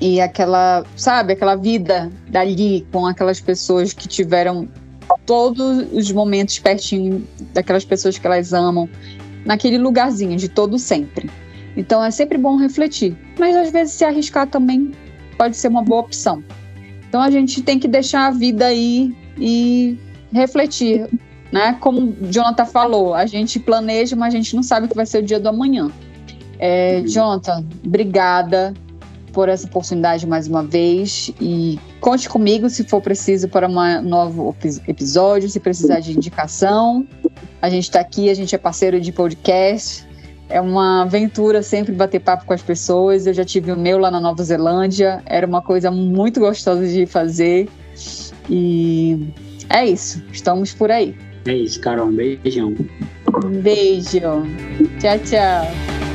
e 0.00 0.20
aquela, 0.20 0.84
sabe, 0.96 1.34
aquela 1.34 1.54
vida 1.54 2.10
dali 2.28 2.86
com 2.90 3.06
aquelas 3.06 3.40
pessoas 3.40 3.92
que 3.92 4.08
tiveram 4.08 4.68
todos 5.26 5.86
os 5.92 6.10
momentos 6.10 6.58
pertinho 6.58 7.26
daquelas 7.52 7.84
pessoas 7.84 8.18
que 8.18 8.26
elas 8.26 8.52
amam, 8.52 8.88
naquele 9.44 9.78
lugarzinho 9.78 10.36
de 10.36 10.48
todo 10.48 10.78
sempre. 10.78 11.30
Então 11.76 12.02
é 12.04 12.10
sempre 12.10 12.36
bom 12.36 12.56
refletir, 12.56 13.16
mas 13.38 13.56
às 13.56 13.70
vezes 13.70 13.94
se 13.94 14.04
arriscar 14.04 14.46
também 14.46 14.92
pode 15.38 15.56
ser 15.56 15.68
uma 15.68 15.82
boa 15.82 16.00
opção. 16.00 16.42
Então 17.08 17.20
a 17.20 17.30
gente 17.30 17.62
tem 17.62 17.78
que 17.78 17.88
deixar 17.88 18.26
a 18.26 18.30
vida 18.30 18.66
aí 18.66 19.14
e 19.38 19.98
refletir, 20.32 21.08
né? 21.52 21.76
Como 21.80 22.14
o 22.20 22.30
Jonathan 22.30 22.66
falou, 22.66 23.14
a 23.14 23.26
gente 23.26 23.58
planeja, 23.58 24.14
mas 24.14 24.34
a 24.34 24.36
gente 24.36 24.54
não 24.54 24.62
sabe 24.62 24.86
o 24.86 24.88
que 24.88 24.96
vai 24.96 25.06
ser 25.06 25.18
o 25.18 25.22
dia 25.22 25.40
do 25.40 25.48
amanhã. 25.48 25.90
É, 26.58 26.98
uhum. 26.98 27.06
Jonathan, 27.06 27.64
obrigada 27.84 28.74
por 29.32 29.48
essa 29.48 29.66
oportunidade 29.66 30.26
mais 30.26 30.46
uma 30.46 30.62
vez 30.62 31.32
e 31.40 31.78
conte 32.00 32.28
comigo 32.28 32.68
se 32.68 32.84
for 32.84 33.00
preciso 33.00 33.48
para 33.48 33.68
um 33.68 34.02
novo 34.02 34.54
episódio, 34.86 35.48
se 35.48 35.60
precisar 35.60 36.00
de 36.00 36.12
indicação. 36.12 37.06
A 37.60 37.68
gente 37.68 37.84
está 37.84 38.00
aqui, 38.00 38.30
a 38.30 38.34
gente 38.34 38.54
é 38.54 38.58
parceiro 38.58 39.00
de 39.00 39.12
podcast. 39.12 40.08
É 40.48 40.60
uma 40.60 41.02
aventura 41.02 41.62
sempre 41.62 41.92
bater 41.92 42.20
papo 42.20 42.44
com 42.44 42.52
as 42.52 42.62
pessoas. 42.62 43.26
Eu 43.26 43.34
já 43.34 43.44
tive 43.44 43.70
o 43.70 43.76
meu 43.76 43.98
lá 43.98 44.10
na 44.10 44.20
Nova 44.20 44.42
Zelândia, 44.42 45.22
era 45.26 45.46
uma 45.46 45.62
coisa 45.62 45.90
muito 45.90 46.40
gostosa 46.40 46.86
de 46.86 47.06
fazer. 47.06 47.68
E 48.48 49.28
é 49.68 49.86
isso, 49.86 50.22
estamos 50.32 50.72
por 50.74 50.90
aí. 50.90 51.14
É 51.46 51.54
isso, 51.54 51.80
Carol. 51.80 52.08
Um 52.08 52.12
beijão. 52.12 52.74
Um 53.44 53.60
beijo. 53.60 54.20
Tchau, 54.98 55.18
tchau. 55.24 56.09